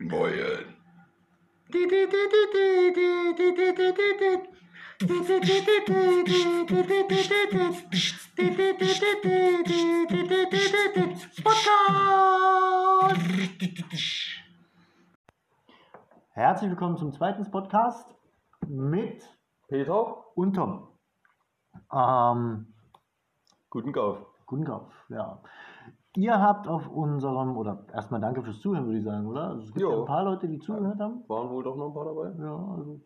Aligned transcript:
Moin. 0.00 0.76
Herzlich 16.30 16.70
willkommen 16.70 16.96
zum 16.96 17.12
zweiten 17.12 17.50
Podcast 17.50 18.14
mit 18.68 19.28
Peter, 19.66 20.24
und 20.36 20.54
Tom. 20.54 20.88
Ähm, 21.92 22.72
guten 23.68 23.92
Kauf. 23.92 24.18
guten 24.46 24.64
Kauf, 24.64 24.92
ja. 25.08 25.42
Ihr 26.18 26.40
habt 26.40 26.66
auf 26.66 26.88
unserem, 26.88 27.56
oder 27.56 27.86
erstmal 27.92 28.20
danke 28.20 28.42
fürs 28.42 28.58
Zuhören, 28.58 28.86
würde 28.86 28.98
ich 28.98 29.04
sagen, 29.04 29.24
oder? 29.28 29.50
Also 29.50 29.60
es 29.62 29.66
gibt 29.68 29.80
Jo. 29.82 29.92
ja 29.92 29.98
ein 30.00 30.04
paar 30.06 30.24
Leute, 30.24 30.48
die 30.48 30.58
zugehört 30.58 30.98
haben. 30.98 31.22
Waren 31.28 31.50
wohl 31.50 31.62
doch 31.62 31.76
noch 31.76 31.88
ein 31.88 31.94
paar 31.94 32.06
dabei? 32.06 32.34
Ja, 32.42 32.56
also 32.76 33.00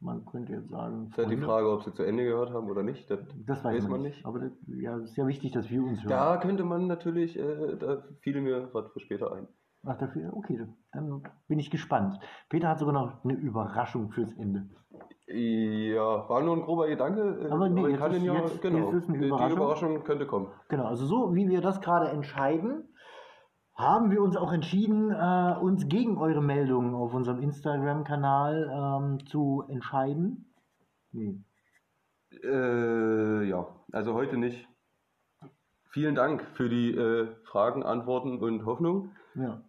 man 0.00 0.26
könnte 0.26 0.52
jetzt 0.52 0.68
sagen. 0.68 1.06
Ist 1.08 1.16
halt 1.16 1.30
die. 1.30 1.38
Frage, 1.38 1.72
ob 1.72 1.82
sie 1.82 1.94
zu 1.94 2.02
Ende 2.02 2.24
gehört 2.24 2.50
haben 2.50 2.68
oder 2.68 2.82
nicht. 2.82 3.10
Das, 3.10 3.20
Das 3.46 3.64
weiß, 3.64 3.88
man 3.88 4.02
nicht. 4.02 4.24
Aber 4.26 4.38
das, 4.38 4.52
ja, 4.66 4.98
es 4.98 5.04
ist 5.04 5.16
ja 5.16 5.26
wichtig, 5.26 5.52
dass 5.52 5.70
wir 5.70 5.82
uns 5.82 6.00
hören. 6.02 6.10
Da 6.10 6.36
könnte 6.36 6.64
man 6.64 6.86
natürlich, 6.86 7.38
äh, 7.38 7.76
da 7.78 8.02
fiel 8.20 8.42
mir 8.42 8.68
was 8.74 8.92
für 8.92 9.00
später 9.00 9.32
ein. 9.32 9.48
Ach, 9.86 9.96
dafür, 9.96 10.36
okay, 10.36 10.66
dann 10.92 11.22
bin 11.48 11.58
ich 11.58 11.70
gespannt. 11.70 12.20
Peter 12.50 12.68
hat 12.68 12.80
sogar 12.80 12.92
noch 12.92 13.24
eine 13.24 13.32
Überraschung 13.32 14.10
fürs 14.10 14.32
Ende. 14.34 14.68
Ja, 15.32 16.28
war 16.28 16.42
nur 16.42 16.56
ein 16.56 16.62
grober 16.62 16.88
Gedanke. 16.88 17.46
äh, 17.48 17.50
Aber 17.50 17.68
nee, 17.68 17.82
ich 17.82 17.88
jetzt 17.90 17.98
kann 18.00 18.12
ist- 18.12 18.22
ja, 18.22 18.34
jetzt- 18.34 18.62
genau. 18.62 18.78
jetzt 18.92 18.94
ist 18.94 19.08
eine 19.08 19.18
Die- 19.18 19.26
Überraschung. 19.28 19.48
Die 19.48 19.54
Überraschung 19.62 20.04
könnte 20.04 20.26
kommen. 20.26 20.48
Genau, 20.68 20.84
also 20.86 21.06
so 21.06 21.34
wie 21.34 21.48
wir 21.48 21.60
das 21.60 21.80
gerade 21.80 22.08
entscheiden, 22.08 22.88
haben 23.74 24.10
wir 24.10 24.22
uns 24.22 24.36
auch 24.36 24.52
entschieden, 24.52 25.10
äh, 25.10 25.56
uns 25.60 25.88
gegen 25.88 26.18
eure 26.18 26.42
Meldungen 26.42 26.94
auf 26.94 27.14
unserem 27.14 27.40
Instagram-Kanal 27.40 28.70
ähm, 28.72 29.26
zu 29.26 29.64
entscheiden. 29.68 30.52
Nee. 31.12 31.38
Äh, 32.42 33.44
ja, 33.48 33.66
also 33.92 34.14
heute 34.14 34.36
nicht. 34.36 34.68
Vielen 35.90 36.14
Dank 36.14 36.42
für 36.54 36.68
die 36.68 36.94
äh, 36.94 37.28
Fragen, 37.44 37.82
Antworten 37.82 38.38
und 38.38 38.64
Hoffnung. 38.64 39.10
Ja. 39.34 39.62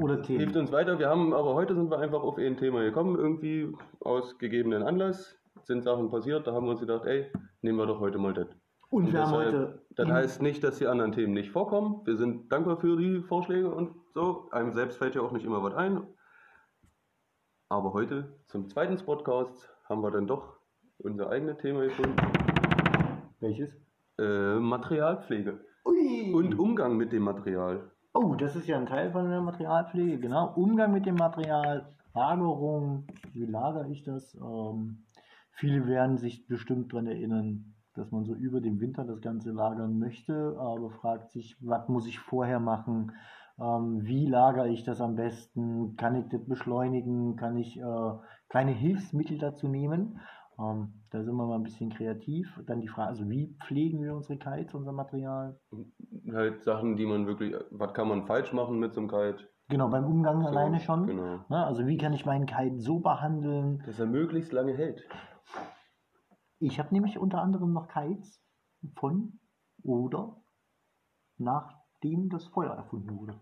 Oder 0.00 0.14
Hilft 0.16 0.26
Themen. 0.26 0.56
uns 0.56 0.72
weiter. 0.72 0.98
Wir 0.98 1.08
haben, 1.08 1.32
aber 1.32 1.54
heute 1.54 1.74
sind 1.74 1.90
wir 1.90 1.98
einfach 1.98 2.22
auf 2.22 2.38
ein 2.38 2.56
Thema 2.56 2.82
gekommen, 2.82 3.16
irgendwie 3.16 3.72
aus 4.00 4.38
gegebenen 4.38 4.82
Anlass. 4.82 5.36
Sind 5.64 5.82
Sachen 5.82 6.10
passiert, 6.10 6.46
da 6.46 6.52
haben 6.52 6.66
wir 6.66 6.72
uns 6.72 6.80
gedacht, 6.80 7.06
ey, 7.06 7.26
nehmen 7.62 7.78
wir 7.78 7.86
doch 7.86 7.98
heute 7.98 8.18
mal 8.18 8.34
das. 8.34 8.46
Und 8.90 9.12
wir 9.12 9.20
haben 9.20 9.32
heute. 9.32 9.82
Das 9.90 10.08
heißt 10.08 10.42
nicht, 10.42 10.62
dass 10.62 10.78
die 10.78 10.86
anderen 10.86 11.12
Themen 11.12 11.32
nicht 11.32 11.50
vorkommen. 11.50 12.02
Wir 12.04 12.16
sind 12.16 12.52
dankbar 12.52 12.76
für 12.76 12.96
die 12.96 13.22
Vorschläge 13.22 13.70
und 13.70 13.96
so. 14.14 14.48
Einem 14.52 14.72
selbst 14.74 14.98
fällt 14.98 15.14
ja 15.14 15.22
auch 15.22 15.32
nicht 15.32 15.44
immer 15.44 15.62
was 15.62 15.74
ein. 15.74 16.06
Aber 17.68 17.92
heute 17.94 18.38
zum 18.46 18.68
zweiten 18.68 18.96
Podcast 19.04 19.68
haben 19.88 20.02
wir 20.02 20.10
dann 20.10 20.26
doch 20.26 20.56
unser 20.98 21.30
eigenes 21.30 21.56
Thema 21.58 21.82
gefunden. 21.84 22.16
Welches? 23.40 23.76
Äh, 24.18 24.54
Materialpflege 24.60 25.58
Ui! 25.84 26.32
und 26.32 26.58
Umgang 26.58 26.96
mit 26.96 27.12
dem 27.12 27.24
Material. 27.24 27.90
Oh, 28.18 28.34
das 28.34 28.56
ist 28.56 28.66
ja 28.66 28.78
ein 28.78 28.86
Teil 28.86 29.10
von 29.12 29.28
der 29.28 29.42
Materialpflege, 29.42 30.18
genau. 30.18 30.50
Umgang 30.54 30.90
mit 30.90 31.04
dem 31.04 31.16
Material, 31.16 31.86
Lagerung, 32.14 33.04
wie 33.34 33.44
lagere 33.44 33.90
ich 33.90 34.04
das? 34.04 34.34
Ähm, 34.36 35.04
viele 35.50 35.86
werden 35.86 36.16
sich 36.16 36.46
bestimmt 36.46 36.94
daran 36.94 37.08
erinnern, 37.08 37.74
dass 37.92 38.10
man 38.12 38.24
so 38.24 38.34
über 38.34 38.62
den 38.62 38.80
Winter 38.80 39.04
das 39.04 39.20
Ganze 39.20 39.50
lagern 39.50 39.98
möchte, 39.98 40.56
aber 40.58 40.88
fragt 40.92 41.30
sich, 41.30 41.58
was 41.60 41.90
muss 41.90 42.06
ich 42.06 42.18
vorher 42.18 42.58
machen? 42.58 43.12
Ähm, 43.60 44.02
wie 44.02 44.24
lagere 44.24 44.70
ich 44.70 44.82
das 44.82 45.02
am 45.02 45.16
besten? 45.16 45.96
Kann 45.96 46.14
ich 46.14 46.26
das 46.30 46.42
beschleunigen? 46.46 47.36
Kann 47.36 47.58
ich 47.58 47.78
äh, 47.78 48.12
kleine 48.48 48.72
Hilfsmittel 48.72 49.36
dazu 49.36 49.68
nehmen? 49.68 50.20
Ähm, 50.58 51.02
da 51.10 51.22
sind 51.22 51.34
wir 51.36 51.46
mal 51.46 51.56
ein 51.56 51.62
bisschen 51.62 51.90
kreativ. 51.90 52.48
Dann 52.66 52.80
die 52.80 52.88
Frage, 52.88 53.08
also 53.08 53.28
wie 53.28 53.56
pflegen 53.66 54.02
wir 54.02 54.14
unsere 54.14 54.38
Kites, 54.38 54.74
unser 54.74 54.92
Material? 54.92 55.58
Halt 56.32 56.62
Sachen, 56.64 56.96
die 56.96 57.06
man 57.06 57.26
wirklich, 57.26 57.54
was 57.70 57.92
kann 57.92 58.08
man 58.08 58.26
falsch 58.26 58.52
machen 58.52 58.78
mit 58.78 58.94
so 58.94 59.00
einem 59.00 59.10
Kite? 59.10 59.48
Genau, 59.68 59.88
beim 59.88 60.04
Umgang 60.04 60.42
So, 60.42 60.48
alleine 60.48 60.80
schon. 60.80 61.06
Genau. 61.06 61.40
Na, 61.48 61.66
also 61.66 61.86
wie 61.86 61.98
kann 61.98 62.12
ich 62.12 62.24
meinen 62.24 62.46
Kite 62.46 62.78
so 62.78 63.00
behandeln? 63.00 63.82
Dass 63.84 63.98
er 63.98 64.06
möglichst 64.06 64.52
lange 64.52 64.74
hält. 64.74 65.02
Ich 66.58 66.78
habe 66.78 66.94
nämlich 66.94 67.18
unter 67.18 67.42
anderem 67.42 67.72
noch 67.72 67.88
Kites 67.88 68.42
von 68.94 69.38
oder 69.82 70.40
nachdem 71.36 72.30
das 72.30 72.46
Feuer 72.46 72.72
erfunden 72.72 73.18
wurde. 73.18 73.40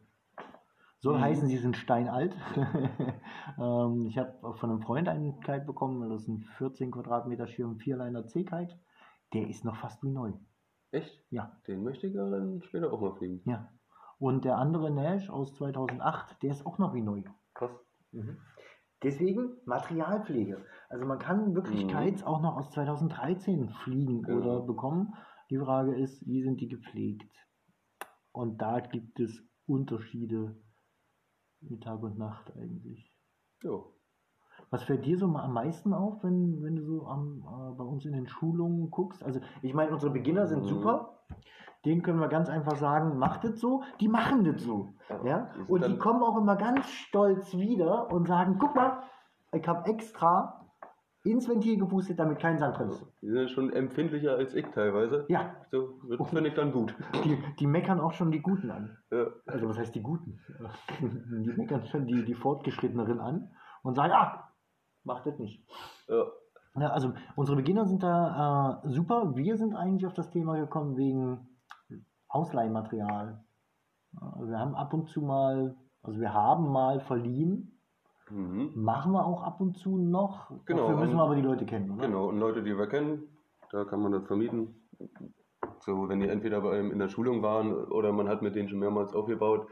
Soll 1.05 1.19
Mhm. 1.19 1.23
heißen, 1.23 1.49
sie 1.49 1.59
sind 1.59 1.77
steinalt. 1.77 2.35
ähm, 3.59 4.07
ich 4.07 4.17
habe 4.17 4.55
von 4.55 4.71
einem 4.71 4.81
Freund 4.81 5.07
einen 5.07 5.39
Kite 5.41 5.67
bekommen, 5.67 6.09
das 6.09 6.23
ist 6.23 6.29
ein 6.29 6.45
14 6.57 6.91
Quadratmeter 6.91 7.47
Schirm, 7.47 7.77
Vierliner 7.79 8.27
C-Kite. 8.27 8.75
Der 9.35 9.47
ist 9.49 9.67
noch 9.67 9.77
fast 9.77 10.03
wie 10.03 10.11
neu. 10.11 10.33
Echt? 10.93 11.23
Ja, 11.31 11.61
Den 11.67 11.83
möchte 11.83 12.07
ich 12.07 12.15
ja 12.15 12.27
dann 12.31 12.63
später 12.63 12.91
auch 12.91 13.01
mal 13.03 13.15
fliegen. 13.17 13.43
ja. 13.45 13.69
Und 14.19 14.45
der 14.47 14.57
andere 14.57 14.91
Nash 14.91 15.29
aus 15.29 15.55
2008, 15.57 16.43
der 16.43 16.53
ist 16.53 16.65
auch 16.65 16.79
noch 16.79 16.95
wie 16.95 17.03
neu. 17.03 17.23
Krass. 17.53 17.73
Deswegen 19.03 19.57
Materialpflege. 19.67 20.65
Also 20.89 21.05
man 21.05 21.19
kann 21.19 21.55
wirklich 21.55 21.85
Mhm. 21.85 21.89
Kites 21.89 22.23
auch 22.25 22.41
noch 22.41 22.57
aus 22.57 22.71
2013 22.71 23.69
fliegen 23.83 24.23
Genau. 24.23 24.39
oder 24.39 24.61
bekommen. 24.67 25.13
Die 25.51 25.59
Frage 25.59 25.95
ist, 25.97 26.27
wie 26.27 26.43
sind 26.43 26.61
die 26.61 26.69
gepflegt? 26.69 27.31
Und 28.33 28.63
da 28.63 28.81
gibt 28.81 29.21
es 29.21 29.43
Unterschiede 29.67 30.57
mit 31.71 31.83
Tag 31.83 32.03
und 32.03 32.19
Nacht 32.19 32.53
eigentlich. 32.57 33.11
Jo. 33.63 33.93
Was 34.71 34.83
fällt 34.85 35.05
dir 35.05 35.19
so 35.19 35.27
mal 35.29 35.45
am 35.45 35.53
meisten 35.53 35.93
auf, 35.93 36.23
wenn, 36.23 36.63
wenn 36.63 36.77
du 36.77 36.85
so 36.85 37.07
am, 37.07 37.39
äh, 37.43 37.77
bei 37.77 37.85
uns 37.85 38.05
in 38.05 38.13
den 38.13 38.27
Schulungen 38.27 38.91
guckst? 38.91 39.23
Also 39.23 39.41
ich 39.63 39.75
meine, 39.75 39.93
unsere 39.93 40.13
Beginner 40.13 40.47
sind 40.47 40.63
Mhm. 40.63 40.69
super. 40.69 41.19
Denen 41.85 42.03
können 42.03 42.19
wir 42.19 42.29
ganz 42.29 42.49
einfach 42.49 42.77
sagen, 42.77 43.19
macht 43.19 43.45
es 43.45 43.61
so. 43.61 43.83
Die 44.01 44.09
machen 44.09 44.45
das 44.45 44.63
so. 44.63 44.95
Ja? 45.25 45.51
Sind 45.55 45.69
Und 45.69 45.87
die 45.87 45.99
kommen 45.99 46.23
auch 46.23 46.37
immer 46.39 46.57
ganz 46.57 46.89
stolz 46.89 47.55
wieder 47.57 48.11
und 48.11 48.27
sagen, 48.27 48.57
guck 48.59 48.75
mal, 48.75 49.03
ich 49.53 49.67
habe 49.69 49.89
extra 49.91 50.64
ins 51.25 51.49
Ventil 51.49 51.79
gepustet, 51.79 52.19
damit 52.19 52.39
kein 52.39 52.59
Sand 52.59 52.79
drin 52.79 52.91
ist. 52.91 53.05
Die 53.23 53.31
sind 53.31 53.51
schon 53.51 53.73
empfindlicher 53.73 54.37
als 54.37 54.55
ich 54.55 54.67
teilweise. 54.69 55.25
Ja, 55.29 55.57
So, 55.71 55.99
finde 56.25 56.49
ich 56.49 56.55
dann 56.55 56.71
gut. 56.73 56.95
die, 57.25 57.39
die 57.59 57.67
meckern 57.67 57.99
auch 57.99 58.13
schon 58.13 58.31
die 58.31 58.41
Guten 58.43 58.71
an. 58.71 58.97
Ja. 59.11 59.27
Also 59.47 59.69
was 59.69 59.79
heißt 59.79 59.95
die 59.95 60.03
Guten? 60.03 60.39
Die 61.01 61.53
meckern 61.57 61.85
schon 61.87 62.07
die, 62.07 62.25
die 62.25 62.35
Fortgeschritteneren 62.35 63.21
an 63.21 63.51
und 63.83 63.95
sagen, 63.95 64.13
ah, 64.13 64.51
macht 65.03 65.27
das 65.27 65.39
nicht. 65.39 65.67
Ja. 66.09 66.25
Ja, 66.77 66.89
also 66.91 67.13
unsere 67.37 67.57
Beginner 67.57 67.87
sind 67.87 68.03
da 68.03 68.83
äh, 68.85 68.89
super. 68.89 69.37
Wir 69.37 69.57
sind 69.57 69.75
eigentlich 69.77 70.07
auf 70.07 70.15
das 70.15 70.31
Thema 70.31 70.57
gekommen 70.59 70.97
wegen 70.97 71.47
Ausleihmaterial. 72.29 73.45
Ja, 74.13 74.35
wir 74.47 74.59
haben 74.59 74.75
ab 74.75 74.93
und 74.93 75.09
zu 75.09 75.23
mal, 75.23 75.77
also 76.03 76.21
wir 76.21 76.33
haben 76.35 76.71
mal 76.71 77.01
verliehen, 77.01 77.74
Mhm. 78.31 78.73
machen 78.75 79.13
wir 79.13 79.25
auch 79.27 79.43
ab 79.43 79.61
und 79.61 79.77
zu 79.77 79.99
noch. 79.99 80.51
Genau, 80.67 80.89
Dafür 80.89 80.97
müssen 81.05 81.17
wir 81.17 81.23
aber 81.23 81.35
die 81.37 81.43
Leute 81.43 81.67
kennen, 81.67 81.91
oder? 81.91 82.07
Genau, 82.07 82.29
und 82.29 82.39
Leute, 82.39 82.63
die 82.63 82.77
wir 82.77 82.87
kennen, 82.87 83.29
da 83.71 83.85
kann 83.85 84.01
man 84.01 84.13
das 84.13 84.27
vermieten. 84.27 84.75
So, 85.81 86.09
wenn 86.09 86.21
die 86.21 86.29
entweder 86.29 86.61
bei 86.63 86.79
einem 86.79 86.91
in 86.93 86.99
der 86.99 87.09
Schulung 87.09 87.43
waren 87.43 87.75
oder 87.75 88.13
man 88.13 88.29
hat 88.29 88.41
mit 88.43 88.55
denen 88.55 88.69
schon 88.69 88.79
mehrmals 88.79 89.13
aufgebaut. 89.13 89.69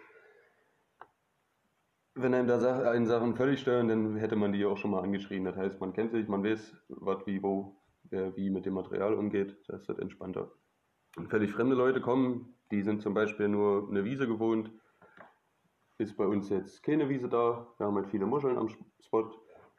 Wenn 2.14 2.34
einem 2.34 2.46
da 2.46 2.58
Sa- 2.58 2.90
einen 2.90 3.06
Sachen 3.06 3.36
völlig 3.36 3.60
stören, 3.60 3.88
dann 3.88 4.16
hätte 4.16 4.36
man 4.36 4.52
die 4.52 4.66
auch 4.66 4.76
schon 4.76 4.90
mal 4.90 5.02
angeschrieben. 5.02 5.46
Das 5.46 5.56
heißt, 5.56 5.80
man 5.80 5.94
kennt 5.94 6.12
sich, 6.12 6.28
man 6.28 6.44
weiß, 6.44 6.76
was, 6.88 7.26
wie, 7.26 7.42
wo, 7.42 7.80
wer 8.10 8.36
wie 8.36 8.50
mit 8.50 8.66
dem 8.66 8.74
Material 8.74 9.14
umgeht. 9.14 9.56
Da 9.68 9.76
ist 9.76 9.88
das 9.88 9.98
entspannter. 9.98 10.50
Und 11.16 11.30
völlig 11.30 11.52
fremde 11.52 11.74
Leute 11.74 12.02
kommen, 12.02 12.54
die 12.70 12.82
sind 12.82 13.00
zum 13.00 13.14
Beispiel 13.14 13.48
nur 13.48 13.88
eine 13.88 14.04
Wiese 14.04 14.26
gewohnt. 14.26 14.70
Ist 16.02 16.16
bei 16.16 16.26
uns 16.26 16.48
jetzt 16.48 16.82
keine 16.82 17.08
Wiese 17.08 17.28
da. 17.28 17.68
Wir 17.78 17.86
haben 17.86 17.94
halt 17.94 18.08
viele 18.08 18.26
Muscheln 18.26 18.58
am 18.58 18.68
Spot 19.00 19.30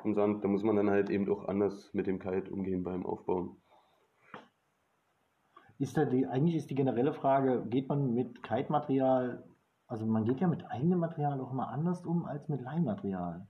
im 0.06 0.14
Sand. 0.14 0.42
Da 0.42 0.48
muss 0.48 0.64
man 0.64 0.78
dann 0.78 0.90
halt 0.90 1.10
eben 1.10 1.30
auch 1.30 1.50
anders 1.50 1.94
mit 1.94 2.08
dem 2.08 2.18
Kite 2.18 2.50
umgehen 2.50 2.82
beim 2.82 3.06
Aufbauen. 3.06 3.58
Ist 5.80 5.98
da 5.98 6.06
die, 6.06 6.26
eigentlich 6.26 6.56
ist 6.56 6.70
die 6.70 6.76
generelle 6.76 7.12
Frage, 7.14 7.66
geht 7.68 7.90
man 7.90 8.14
mit 8.14 8.42
Kite-Material, 8.42 9.44
also 9.88 10.06
man 10.06 10.24
geht 10.24 10.40
ja 10.40 10.48
mit 10.48 10.66
eigenem 10.72 11.00
Material 11.00 11.42
auch 11.42 11.52
immer 11.52 11.68
anders 11.68 12.06
um 12.06 12.24
als 12.26 12.48
mit 12.48 12.62
Leihmaterial. 12.62 13.46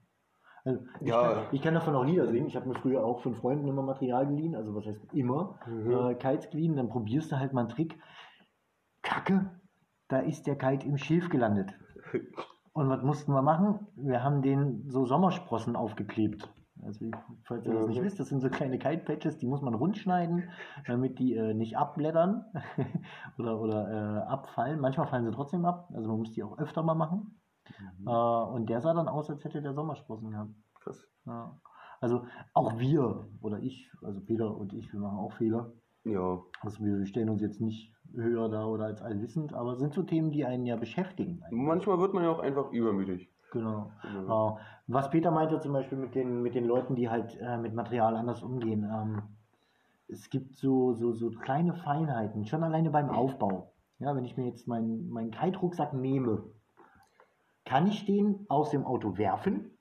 Also 0.65 0.83
ich, 0.99 1.09
Ja. 1.09 1.21
kann, 1.21 1.43
ich 1.51 1.61
kann 1.61 1.75
davon 1.75 1.93
auch 1.95 2.05
Lieder 2.05 2.25
singen. 2.27 2.47
Ich 2.47 2.55
habe 2.55 2.67
mir 2.67 2.75
früher 2.75 3.05
auch 3.05 3.21
von 3.21 3.35
Freunden 3.35 3.67
immer 3.67 3.83
Material 3.83 4.25
geliehen, 4.25 4.55
also 4.55 4.73
was 4.73 4.87
heißt 4.87 5.13
immer, 5.13 5.59
Mhm. 5.67 5.91
äh, 5.91 6.15
Kites 6.15 6.49
geliehen, 6.49 6.75
dann 6.75 6.89
probierst 6.89 7.31
du 7.31 7.37
halt 7.37 7.53
mal 7.53 7.61
einen 7.61 7.69
Trick. 7.69 7.99
Kacke, 9.03 9.59
da 10.07 10.19
ist 10.19 10.47
der 10.47 10.57
Kite 10.57 10.87
im 10.87 10.97
Schilf 10.97 11.29
gelandet. 11.29 11.77
Und 12.73 12.89
was 12.89 13.03
mussten 13.03 13.33
wir 13.33 13.41
machen? 13.41 13.87
Wir 13.95 14.23
haben 14.23 14.41
den 14.41 14.89
so 14.89 15.05
Sommersprossen 15.05 15.75
aufgeklebt. 15.75 16.49
Also, 16.81 17.05
falls 17.45 17.65
ihr 17.65 17.73
das 17.73 17.87
nicht 17.87 17.99
Mhm. 18.01 18.03
wisst, 18.05 18.19
das 18.19 18.27
sind 18.29 18.41
so 18.41 18.49
kleine 18.49 18.77
Kite-Patches, 18.77 19.37
die 19.37 19.47
muss 19.47 19.61
man 19.61 19.73
rund 19.73 19.97
schneiden, 19.97 20.49
damit 20.87 21.17
die 21.19 21.35
äh, 21.35 21.53
nicht 21.53 21.77
abblättern 21.77 22.45
oder, 23.37 23.59
oder 23.61 23.89
äh, 23.89 24.27
abfallen. 24.27 24.79
Manchmal 24.79 25.07
fallen 25.07 25.23
sie 25.23 25.31
trotzdem 25.31 25.65
ab, 25.65 25.89
also 25.93 26.09
man 26.09 26.17
muss 26.17 26.31
die 26.33 26.43
auch 26.43 26.57
öfter 26.57 26.83
mal 26.83 26.95
machen. 26.95 27.39
Äh, 28.05 28.09
und 28.09 28.69
der 28.69 28.81
sah 28.81 28.93
dann 28.93 29.07
aus, 29.07 29.29
als 29.29 29.43
hätte 29.45 29.61
der 29.61 29.73
Sommersprossen 29.73 30.31
gehabt. 30.31 30.51
Krass. 30.81 31.07
Ja. 31.25 31.57
Also 32.01 32.25
auch 32.53 32.77
wir 32.79 33.27
oder 33.41 33.59
ich, 33.59 33.89
also 34.01 34.19
Peter 34.19 34.57
und 34.57 34.73
ich, 34.73 34.91
wir 34.91 34.99
machen 34.99 35.19
auch 35.19 35.31
Fehler. 35.33 35.71
Ja, 36.03 36.41
Also 36.61 36.83
wir 36.83 37.05
stellen 37.05 37.29
uns 37.29 37.41
jetzt 37.41 37.61
nicht 37.61 37.92
höher 38.13 38.49
da 38.49 38.65
oder 38.65 38.85
als 38.85 39.01
allwissend, 39.01 39.53
aber 39.53 39.73
es 39.73 39.79
sind 39.79 39.93
so 39.93 40.03
Themen, 40.03 40.31
die 40.31 40.45
einen 40.45 40.65
ja 40.65 40.75
beschäftigen. 40.75 41.43
manchmal 41.51 41.99
wird 41.99 42.13
man 42.13 42.23
ja 42.23 42.31
auch 42.31 42.39
einfach 42.39 42.71
übermütig. 42.71 43.29
Genau. 43.51 43.91
Genau. 44.01 44.57
Äh, 44.57 44.61
was 44.87 45.09
Peter 45.09 45.31
meinte 45.31 45.59
zum 45.59 45.73
Beispiel 45.73 45.97
mit 45.97 46.15
den, 46.15 46.41
mit 46.41 46.55
den 46.55 46.65
Leuten, 46.65 46.95
die 46.95 47.09
halt 47.09 47.37
äh, 47.39 47.57
mit 47.57 47.73
Material 47.73 48.15
anders 48.15 48.41
umgehen. 48.43 48.83
Ähm, 48.83 49.21
es 50.07 50.29
gibt 50.29 50.55
so, 50.55 50.93
so, 50.93 51.13
so 51.13 51.29
kleine 51.31 51.73
Feinheiten, 51.73 52.45
schon 52.45 52.63
alleine 52.63 52.89
beim 52.89 53.09
Aufbau. 53.09 53.73
Ja, 53.99 54.15
wenn 54.15 54.25
ich 54.25 54.37
mir 54.37 54.45
jetzt 54.45 54.67
meinen 54.67 55.09
meinen 55.09 55.31
Kite-Rucksack 55.31 55.93
nehme, 55.93 56.43
kann 57.65 57.87
ich 57.87 58.05
den 58.05 58.45
aus 58.49 58.71
dem 58.71 58.85
Auto 58.85 59.17
werfen? 59.17 59.71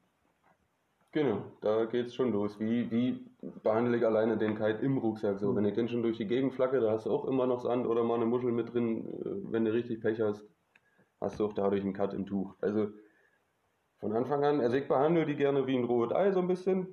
Genau, 1.10 1.42
da 1.60 1.84
geht's 1.86 2.14
schon 2.14 2.32
los. 2.32 2.58
Wie, 2.60 2.90
wie 2.90 3.31
behandle 3.42 3.96
ich 3.96 4.06
alleine 4.06 4.36
den 4.36 4.54
Kite 4.54 4.78
im 4.82 4.98
Rucksack? 4.98 5.38
So, 5.38 5.54
wenn 5.54 5.64
ich 5.64 5.74
den 5.74 5.88
schon 5.88 6.02
durch 6.02 6.16
die 6.16 6.26
Gegend 6.26 6.54
flacke, 6.54 6.80
da 6.80 6.92
hast 6.92 7.06
du 7.06 7.10
auch 7.10 7.26
immer 7.26 7.46
noch 7.46 7.60
Sand 7.60 7.86
oder 7.86 8.04
mal 8.04 8.14
eine 8.14 8.26
Muschel 8.26 8.52
mit 8.52 8.72
drin. 8.72 9.06
Äh, 9.06 9.52
Wenn 9.52 9.64
du 9.64 9.72
richtig 9.72 10.00
Pech 10.00 10.20
hast, 10.20 10.48
hast 11.20 11.40
du 11.40 11.46
auch 11.46 11.52
dadurch 11.52 11.82
einen 11.82 11.92
Cut 11.92 12.14
im 12.14 12.26
Tuch. 12.26 12.54
Also 12.60 12.88
von 13.98 14.12
Anfang 14.12 14.44
an, 14.44 14.60
also 14.60 14.76
ich 14.76 14.88
behandle 14.88 15.26
die 15.26 15.36
gerne 15.36 15.66
wie 15.66 15.76
ein 15.76 15.84
rohes 15.84 16.12
Ei 16.12 16.32
so 16.32 16.40
ein 16.40 16.48
bisschen. 16.48 16.88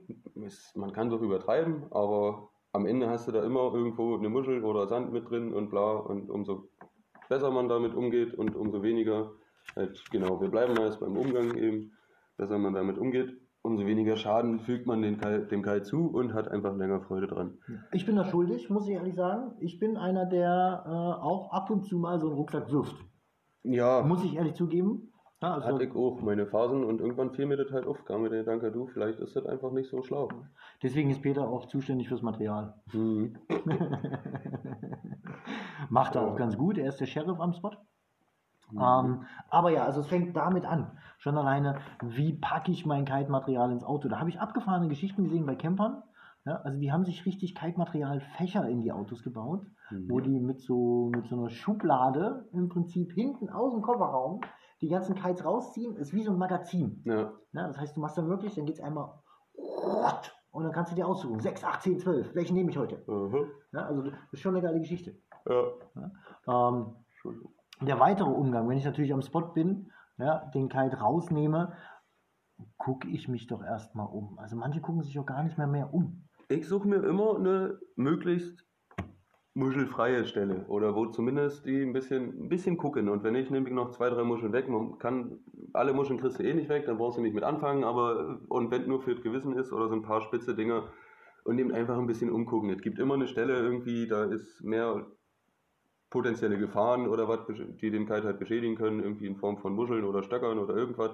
Man 0.76 0.94
kann 0.94 1.08
es 1.08 1.14
auch 1.14 1.22
übertreiben, 1.22 1.92
aber 1.92 2.50
am 2.72 2.86
Ende 2.86 3.10
hast 3.10 3.28
du 3.28 3.32
da 3.32 3.44
immer 3.44 3.74
irgendwo 3.74 4.16
eine 4.16 4.30
Muschel 4.30 4.64
oder 4.64 4.88
Sand 4.88 5.12
mit 5.12 5.30
drin 5.30 5.54
und 5.54 5.70
bla. 5.70 5.94
Und 5.94 6.30
umso 6.30 6.70
besser 7.28 7.52
man 7.52 7.68
damit 7.70 7.94
umgeht 7.96 8.34
und 8.34 8.56
umso 8.56 8.84
weniger, 8.84 9.32
halt, 9.76 10.04
genau, 10.12 10.40
wir 10.42 10.50
bleiben 10.50 10.74
mal 10.74 10.86
jetzt 10.86 11.00
beim 11.00 11.18
Umgang 11.18 11.56
eben, 11.58 11.94
besser 12.38 12.58
man 12.58 12.74
damit 12.74 12.98
umgeht, 12.98 13.36
umso 13.62 13.86
weniger 13.86 14.16
Schaden 14.16 14.60
fügt 14.60 14.88
man 14.88 15.02
den 15.02 15.18
Kai, 15.18 15.40
dem 15.40 15.62
Kai 15.62 15.82
zu 15.82 16.08
und 16.08 16.34
hat 16.34 16.48
einfach 16.48 16.76
länger 16.76 17.02
Freude 17.02 17.28
dran. 17.28 17.58
Ich 17.92 18.06
bin 18.06 18.16
da 18.16 18.26
schuldig, 18.26 18.70
muss 18.70 18.88
ich 18.88 18.96
ehrlich 18.96 19.16
sagen. 19.16 19.54
Ich 19.60 19.80
bin 19.80 19.98
einer, 19.98 20.26
der 20.26 20.84
äh, 20.86 20.90
auch 20.90 21.52
ab 21.52 21.70
und 21.70 21.84
zu 21.86 22.00
mal 22.00 22.20
so 22.20 22.28
einen 22.28 22.38
Rucksack 22.38 22.72
wirft. 22.72 22.96
Ja, 23.64 24.02
Muss 24.04 24.24
ich 24.24 24.36
ehrlich 24.36 24.56
zugeben. 24.56 25.12
Ja, 25.42 25.54
also, 25.54 25.68
hatte 25.68 25.86
ich 25.86 25.96
auch 25.96 26.20
meine 26.22 26.46
Phasen 26.48 26.84
und 26.84 27.00
irgendwann 27.00 27.32
fiel 27.32 27.46
mir 27.46 27.56
das 27.56 27.72
halt 27.72 27.88
auf, 27.88 28.04
kam 28.04 28.24
mir 28.24 28.30
der 28.30 28.40
Gedanke, 28.40 28.74
du, 28.74 28.88
vielleicht 28.88 29.20
ist 29.20 29.38
das 29.38 29.46
einfach 29.46 29.72
nicht 29.72 29.90
so 29.90 30.04
schlau. 30.04 30.28
deswegen 30.84 31.10
ist 31.10 31.22
Peter 31.22 31.48
auch 31.48 31.66
zuständig 31.68 32.10
fürs 32.10 32.22
Material. 32.22 32.74
Mhm. 32.94 33.38
Macht 35.90 36.16
er 36.16 36.24
Ja. 36.24 36.28
auch 36.28 36.36
ganz 36.36 36.58
gut. 36.58 36.78
Er 36.78 36.90
ist 36.90 37.00
der 37.00 37.06
Sheriff 37.06 37.40
am 37.40 37.54
Spot. 37.54 37.72
Mhm. 38.72 38.82
Ähm, 38.82 39.22
aber 39.50 39.72
ja, 39.72 39.84
also 39.86 40.02
es 40.02 40.08
fängt 40.08 40.36
damit 40.36 40.66
an. 40.66 40.92
Schon 41.18 41.38
alleine, 41.38 41.80
wie 42.02 42.34
packe 42.34 42.72
ich 42.72 42.86
mein 42.86 43.06
Kite-Material 43.06 43.72
ins 43.72 43.84
Auto? 43.84 44.08
Da 44.10 44.20
habe 44.20 44.30
ich 44.30 44.40
abgefahrene 44.40 44.88
Geschichten 44.88 45.24
gesehen 45.24 45.46
bei 45.46 45.56
Campern. 45.56 46.04
Ja, 46.46 46.56
also 46.64 46.80
die 46.80 46.92
haben 46.92 47.04
sich 47.04 47.26
richtig 47.26 47.54
Kite-Material-Fächer 47.56 48.68
in 48.70 48.82
die 48.82 48.92
Autos 48.94 49.24
gebaut, 49.24 49.66
Mhm. 49.92 50.10
wo 50.10 50.20
die 50.22 50.40
mit 50.40 50.62
so, 50.62 51.12
mit 51.14 51.28
so 51.28 51.36
einer 51.36 51.50
Schublade 51.50 52.48
im 52.54 52.70
Prinzip 52.70 53.12
hinten 53.12 53.50
aus 53.50 53.74
dem 53.74 53.82
Kofferraum 53.82 54.42
die 54.82 54.88
ganzen 54.88 55.16
Kites 55.16 55.44
rausziehen. 55.44 55.96
Ist 55.98 56.14
wie 56.14 56.24
so 56.24 56.32
ein 56.32 56.38
Magazin. 56.38 57.02
Ja, 57.06 57.32
Ja, 57.52 57.68
das 57.68 57.78
heißt, 57.78 57.98
du 57.98 58.02
machst 58.02 58.18
dann 58.18 58.30
wirklich, 58.30 58.56
dann 58.56 58.66
geht 58.66 58.76
es 58.76 58.82
einmal 58.82 59.10
und 60.52 60.64
dann 60.64 60.72
kannst 60.72 60.92
du 60.92 60.96
dir 60.96 61.08
aussuchen. 61.08 61.40
6, 61.40 61.64
8, 61.64 61.82
10, 61.82 62.00
12. 62.00 62.34
Welchen 62.36 62.56
nehme 62.56 62.70
ich 62.72 62.78
heute? 62.78 63.04
aha. 63.08 63.46
Ja, 63.74 63.86
also 63.86 64.02
das 64.04 64.14
ist 64.32 64.40
schon 64.42 64.56
eine 64.56 64.64
geile 64.66 64.80
Geschichte. 64.80 65.16
ja. 65.48 65.64
Ähm, 66.48 66.96
Entschuldigung. 67.12 67.52
Der 67.82 68.00
weitere 68.00 68.30
Umgang, 68.30 68.68
wenn 68.68 68.78
ich 68.78 68.86
natürlich 68.86 69.14
am 69.14 69.22
Spot 69.22 69.54
bin, 69.54 69.92
ja, 70.18 70.46
den 70.54 70.70
Kite 70.70 70.98
rausnehme, 70.98 71.74
gucke 72.78 73.08
ich 73.08 73.28
mich 73.28 73.48
doch 73.48 73.64
erstmal 73.64 74.08
um. 74.08 74.38
Also 74.38 74.56
manche 74.56 74.82
gucken 74.82 75.02
sich 75.02 75.18
auch 75.18 75.26
gar 75.26 75.44
nicht 75.44 75.58
mehr 75.58 75.68
mehr 75.68 75.94
um. 75.94 76.26
Ich 76.50 76.68
suche 76.68 76.88
mir 76.88 77.04
immer 77.04 77.38
eine 77.38 77.80
möglichst 77.96 78.66
muschelfreie 79.54 80.26
Stelle 80.26 80.66
oder 80.68 80.96
wo 80.96 81.08
zumindest 81.08 81.66
die 81.66 81.82
ein 81.82 81.94
bisschen, 81.94 82.46
ein 82.46 82.50
bisschen 82.50 82.78
gucken. 82.78 83.10
Und 83.10 83.24
wenn 83.24 83.36
ich 83.36 83.50
nehme 83.50 83.68
ich 83.68 83.74
noch 83.74 83.92
zwei, 83.92 84.10
drei 84.10 84.24
Muscheln 84.24 84.54
weg, 84.54 84.68
man 84.70 84.98
kann, 84.98 85.40
alle 85.74 85.94
Muscheln 85.94 86.20
kriegst 86.20 86.40
du 86.40 86.44
eh 86.44 86.54
nicht 86.54 86.70
weg, 86.70 86.86
dann 86.86 86.98
brauchst 86.98 87.18
du 87.18 87.22
nicht 87.22 87.34
mit 87.34 87.44
anfangen, 87.44 87.84
aber 87.84 88.40
und 88.48 88.72
wenn 88.72 88.88
nur 88.88 89.02
für 89.02 89.14
das 89.14 89.24
Gewissen 89.24 89.56
ist 89.58 89.72
oder 89.72 89.88
so 89.88 89.96
ein 89.96 90.02
paar 90.02 90.22
spitze 90.22 90.56
Dinger 90.56 90.90
und 91.44 91.58
eben 91.60 91.74
einfach 91.74 91.98
ein 91.98 92.08
bisschen 92.08 92.32
umgucken. 92.32 92.70
Es 92.70 92.82
gibt 92.82 93.00
immer 93.00 93.16
eine 93.16 93.28
Stelle 93.28 93.56
irgendwie, 93.56 94.08
da 94.08 94.26
ist 94.26 94.64
mehr 94.64 95.06
potenzielle 96.10 96.58
Gefahren 96.58 97.08
oder 97.08 97.28
was, 97.28 97.40
die 97.48 97.92
den 97.92 98.08
Kite 98.08 98.24
halt 98.24 98.40
beschädigen 98.40 98.76
können, 98.76 99.04
irgendwie 99.04 99.28
in 99.28 99.38
Form 99.38 99.58
von 99.58 99.74
Muscheln 99.74 100.04
oder 100.04 100.24
Stöckern 100.24 100.58
oder 100.58 100.76
irgendwas. 100.76 101.12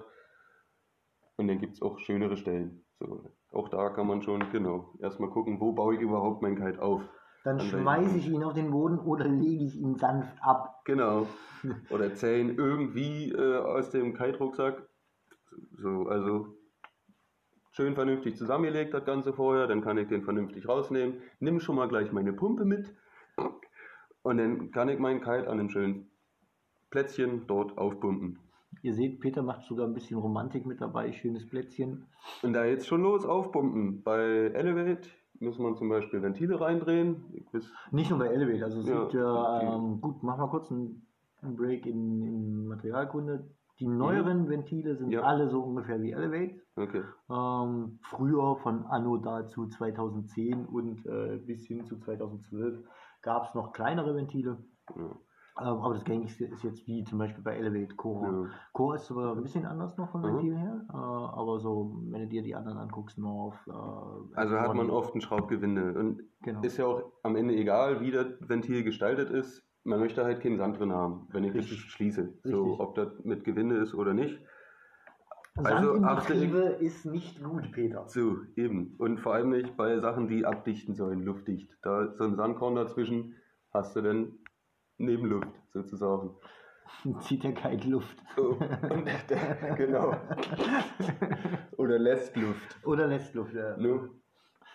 Und 1.37 1.47
dann 1.47 1.59
gibt 1.59 1.73
es 1.73 1.81
auch 1.81 1.99
schönere 1.99 2.37
Stellen. 2.37 2.85
So, 2.99 3.29
auch 3.51 3.67
da 3.69 3.89
kann 3.89 4.07
man 4.07 4.21
schon, 4.21 4.49
genau, 4.51 4.93
erstmal 4.99 5.29
gucken, 5.29 5.59
wo 5.59 5.73
baue 5.73 5.95
ich 5.95 6.01
überhaupt 6.01 6.41
mein 6.41 6.55
Kite 6.55 6.81
auf. 6.81 7.01
Dann 7.43 7.59
schmeiße 7.59 8.17
ich 8.17 8.27
ihn 8.27 8.43
auf 8.43 8.53
den 8.53 8.71
Boden 8.71 8.97
oder 8.97 9.27
lege 9.27 9.65
ich 9.65 9.75
ihn 9.75 9.95
sanft 9.97 10.35
ab. 10.41 10.81
Genau. 10.85 11.27
Oder 11.89 12.13
zählen 12.13 12.57
irgendwie 12.57 13.31
äh, 13.31 13.57
aus 13.57 13.89
dem 13.91 14.15
Kite-Rucksack. 14.15 14.87
So, 15.77 16.07
also 16.07 16.57
schön 17.71 17.93
vernünftig 17.95 18.35
zusammengelegt 18.35 18.93
das 18.93 19.05
Ganze 19.05 19.33
vorher, 19.33 19.67
dann 19.67 19.81
kann 19.81 19.97
ich 19.97 20.07
den 20.07 20.23
vernünftig 20.23 20.67
rausnehmen. 20.67 21.21
Nimm 21.39 21.59
schon 21.59 21.75
mal 21.75 21.87
gleich 21.87 22.11
meine 22.11 22.33
Pumpe 22.33 22.65
mit 22.65 22.95
und 24.25 24.37
dann 24.37 24.71
kann 24.71 24.89
ich 24.89 24.99
meinen 24.99 25.19
Kite 25.21 25.47
an 25.47 25.59
einem 25.59 25.69
schönen 25.69 26.07
Plätzchen 26.89 27.45
dort 27.47 27.77
aufpumpen. 27.77 28.39
Ihr 28.81 28.93
seht, 28.93 29.19
Peter 29.21 29.41
macht 29.41 29.63
sogar 29.63 29.87
ein 29.87 29.93
bisschen 29.93 30.17
Romantik 30.19 30.65
mit 30.65 30.81
dabei, 30.81 31.11
schönes 31.11 31.47
Plätzchen. 31.47 32.05
Und 32.43 32.53
da 32.53 32.65
jetzt 32.65 32.87
schon 32.87 33.01
los 33.03 33.25
aufpumpen. 33.25 34.03
Bei 34.03 34.19
Elevate 34.53 35.07
muss 35.39 35.57
man 35.59 35.75
zum 35.75 35.89
Beispiel 35.89 36.21
Ventile 36.21 36.59
reindrehen. 36.59 37.23
Nicht 37.91 38.09
nur 38.09 38.19
bei 38.19 38.27
Elevate, 38.27 38.63
also 38.65 38.81
es 38.81 38.87
Ja, 38.87 38.99
gibt 39.01 39.13
ja, 39.13 39.75
ähm, 39.75 40.01
gut, 40.01 40.23
machen 40.23 40.41
wir 40.41 40.47
kurz 40.49 40.71
einen, 40.71 41.05
einen 41.41 41.55
Break 41.55 41.85
in, 41.85 42.21
in 42.23 42.67
Materialkunde. 42.67 43.47
Die 43.79 43.87
neueren 43.87 44.47
Ventile 44.49 44.95
sind 44.95 45.09
Ja. 45.11 45.21
alle 45.21 45.49
so 45.49 45.61
ungefähr 45.61 46.01
wie 46.01 46.11
Elevate. 46.11 46.61
okay. 46.75 47.03
Ähm, 47.29 47.99
früher 48.01 48.55
von 48.57 48.85
Anno 48.85 49.17
dazu 49.17 49.67
2010 49.67 50.65
und 50.65 51.05
äh, 51.05 51.37
bis 51.45 51.65
hin 51.67 51.83
zu 51.85 51.97
2012 51.97 52.79
gab 53.25 53.43
es 53.49 53.53
noch 53.55 53.73
kleinere 53.73 54.15
Ventile. 54.15 54.57
Ja. 54.95 55.03
Ähm, 55.57 55.77
aber 55.81 55.93
das 55.93 56.03
gängigste 56.03 56.45
ist 56.45 56.63
jetzt 56.63 56.85
wie 56.85 57.03
zum 57.05 57.17
Beispiel 57.17 57.41
bei 57.43 57.55
Elevate 57.57 57.95
Core. 57.95 58.25
Ja. 58.43 58.49
Core 58.73 58.95
ist 58.97 59.05
sogar 59.07 59.35
ein 59.35 59.41
bisschen 59.41 59.65
anders 59.65 59.97
noch 59.97 60.11
von 60.11 60.21
Mhm. 60.21 60.25
Ventil 60.27 60.57
her. 60.57 60.85
Äh, 60.89 60.95
aber 60.95 61.59
so, 61.59 61.97
wenn 62.09 62.21
du 62.21 62.27
dir 62.27 62.43
die 62.43 62.55
anderen 62.55 62.77
anguckst, 62.77 63.17
North. 63.17 63.57
Äh, 63.67 63.71
Also 64.37 64.59
hat 64.59 64.73
man 64.75 64.89
oft 64.89 65.15
ein 65.15 65.21
Schraubgewinde. 65.21 65.93
Und 65.97 66.21
Genau. 66.41 66.61
ist 66.61 66.77
ja 66.77 66.85
auch 66.85 67.03
am 67.23 67.35
Ende 67.35 67.55
egal, 67.55 68.01
wie 68.01 68.11
das 68.11 68.27
Ventil 68.41 68.83
gestaltet 68.83 69.29
ist. 69.29 69.63
Man 69.85 69.99
möchte 69.99 70.23
halt 70.23 70.41
keinen 70.41 70.57
Sand 70.57 70.79
drin 70.79 70.91
haben, 70.91 71.27
wenn 71.31 71.43
ich 71.43 71.53
das 71.53 71.61
Richtig. 71.63 71.91
schließe. 71.91 72.33
So, 72.43 72.63
Richtig. 72.63 72.79
ob 72.81 72.95
das 72.95 73.23
mit 73.23 73.43
Gewinde 73.43 73.77
ist 73.77 73.93
oder 73.95 74.13
nicht. 74.13 74.39
Sand 75.57 76.03
also 76.03 76.33
Getriebe 76.33 76.59
ist 76.79 77.05
nicht 77.05 77.41
gut, 77.41 77.71
Peter. 77.71 78.03
So, 78.07 78.39
eben. 78.57 78.95
Und 78.97 79.19
vor 79.19 79.35
allem 79.35 79.51
nicht 79.51 79.77
bei 79.77 79.99
Sachen, 79.99 80.27
die 80.27 80.45
abdichten 80.45 80.95
sollen, 80.95 81.23
luftdicht. 81.23 81.77
Da 81.81 82.13
so 82.17 82.25
ein 82.25 82.35
Sandkorn 82.35 82.75
dazwischen 82.75 83.35
hast 83.73 83.95
du 83.95 84.01
dann 84.01 84.33
Nebenluft 84.97 85.47
sozusagen. 85.71 86.35
Zieht 87.21 87.43
der 87.43 87.53
Kite 87.53 87.87
Luft. 87.87 88.17
Der, 89.29 89.75
genau. 89.75 90.15
Oder 91.77 91.99
lässt 91.99 92.35
Luft. 92.35 92.85
Oder 92.85 93.07
lässt 93.07 93.33
Luft, 93.33 93.53
ja. 93.53 93.77
Ne? 93.77 94.09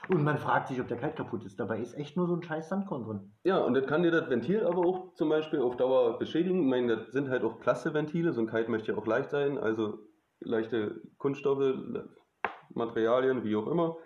Und 0.08 0.24
man 0.24 0.38
fragt 0.38 0.68
sich, 0.68 0.80
ob 0.80 0.88
der 0.88 0.96
Kite 0.96 1.12
kaputt 1.12 1.44
ist. 1.44 1.60
Dabei 1.60 1.78
ist 1.78 1.94
echt 1.94 2.16
nur 2.16 2.26
so 2.26 2.34
ein 2.34 2.42
scheiß 2.42 2.70
Sandkorn 2.70 3.04
drin. 3.04 3.32
Ja, 3.44 3.58
und 3.58 3.74
das 3.74 3.86
kann 3.86 4.02
dir 4.02 4.10
das 4.10 4.30
Ventil 4.30 4.64
aber 4.64 4.78
auch 4.78 5.12
zum 5.12 5.28
Beispiel 5.28 5.60
auf 5.60 5.76
Dauer 5.76 6.18
beschädigen. 6.18 6.62
Ich 6.62 6.68
meine, 6.68 6.96
das 6.96 7.12
sind 7.12 7.28
halt 7.28 7.44
auch 7.44 7.60
Klasse-Ventile. 7.60 8.32
So 8.32 8.40
ein 8.40 8.48
Kite 8.48 8.70
möchte 8.70 8.92
ja 8.92 8.98
auch 8.98 9.06
leicht 9.06 9.30
sein, 9.30 9.58
also 9.58 9.98
leichte 10.40 11.00
Kunststoffe, 11.18 11.74
Materialien, 12.74 13.44
wie 13.44 13.56
auch 13.56 13.66
immer. 13.66 13.96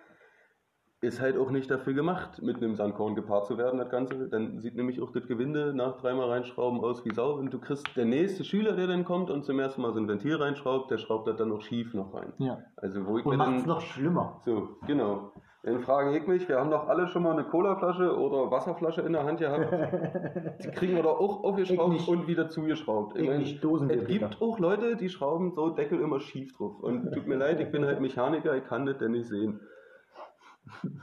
Ist 1.01 1.21
halt 1.21 1.37
auch 1.37 1.51
nicht 1.51 1.71
dafür 1.71 1.93
gemacht, 1.93 2.41
mit 2.41 2.57
einem 2.57 2.77
Sandkorn 2.77 3.15
gepaart 3.15 3.47
zu 3.47 3.59
werden, 3.59 3.79
das 3.79 3.91
Ganze. 3.91 4.27
Dann 4.31 4.61
sieht 4.61 4.75
nämlich 4.75 5.03
auch 5.03 5.13
das 5.13 5.27
Gewinde 5.29 5.75
nach 5.75 5.99
dreimal 5.99 6.31
reinschrauben 6.31 6.81
aus 6.81 7.05
wie 7.05 7.13
Sau. 7.13 7.35
Und 7.35 7.53
du 7.53 7.59
kriegst 7.59 7.85
der 7.95 8.07
nächste 8.07 8.43
Schüler, 8.43 8.73
der 8.73 8.87
dann 8.87 9.05
kommt 9.05 9.31
und 9.31 9.45
zum 9.45 9.59
ersten 9.61 9.83
Mal 9.83 9.93
so 9.93 10.01
ein 10.01 10.09
Ventil 10.09 10.37
reinschraubt, 10.37 10.91
der 10.91 10.97
schraubt 10.97 11.29
das 11.29 11.37
dann 11.37 11.51
noch 11.51 11.61
schief 11.61 11.93
noch 11.93 12.15
rein. 12.15 12.33
Ja. 12.39 12.59
Also 12.77 13.07
wo 13.07 13.19
ich 13.19 13.27
Und 13.27 13.37
macht 13.37 13.55
es 13.59 13.67
noch 13.67 13.83
schlimmer. 13.83 14.41
so, 14.47 14.79
genau. 14.87 15.33
Dann 15.65 15.81
frage 15.81 16.17
ich 16.17 16.27
mich, 16.27 16.47
wir 16.47 16.61
haben 16.61 16.71
doch 16.71 16.89
alle 16.89 17.09
schon 17.09 17.23
mal 17.23 17.33
eine 17.33 17.45
Colaflasche 17.45 18.19
oder 18.19 18.51
Wasserflasche 18.51 19.01
in 19.01 19.15
der 19.15 19.25
Hand 19.25 19.39
gehabt. 19.41 19.73
Die 20.63 20.71
kriegen 20.73 20.95
wir 20.95 21.03
doch 21.03 21.19
auch 21.19 21.39
Ich 21.39 21.45
aufgeschraubt 21.45 22.07
und 22.07 22.27
wieder 22.27 22.51
zugeschraubt. 22.51 23.17
Ich 23.19 23.27
meine, 23.27 23.39
nicht, 23.39 23.65
Dosenbier, 23.65 24.03
es 24.03 24.07
gibt 24.07 24.43
auch 24.43 24.59
Leute, 24.59 24.97
die 24.97 25.09
schrauben 25.09 25.53
so 25.53 25.71
Deckel 25.71 26.01
immer 26.01 26.21
schief 26.21 26.55
drauf. 26.55 26.79
Und 26.81 27.13
tut 27.15 27.27
mir 27.27 27.37
leid, 27.37 27.61
ich 27.61 27.73
bin 27.73 27.85
halt 27.87 28.01
Mechaniker, 28.01 28.55
ich 28.57 28.65
kann 28.65 28.85
das 28.85 28.99
denn 28.99 29.13
nicht 29.13 29.27
sehen. 29.27 29.61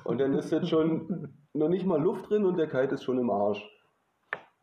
Und 0.04 0.20
dann 0.22 0.34
ist 0.34 0.52
jetzt 0.52 0.70
schon 0.70 1.34
noch 1.54 1.70
nicht 1.70 1.86
mal 1.86 2.00
Luft 2.00 2.30
drin 2.30 2.46
und 2.46 2.58
der 2.58 2.68
Kite 2.68 2.96
ist 2.96 3.04
schon 3.04 3.18
im 3.18 3.32
Arsch. 3.32 3.68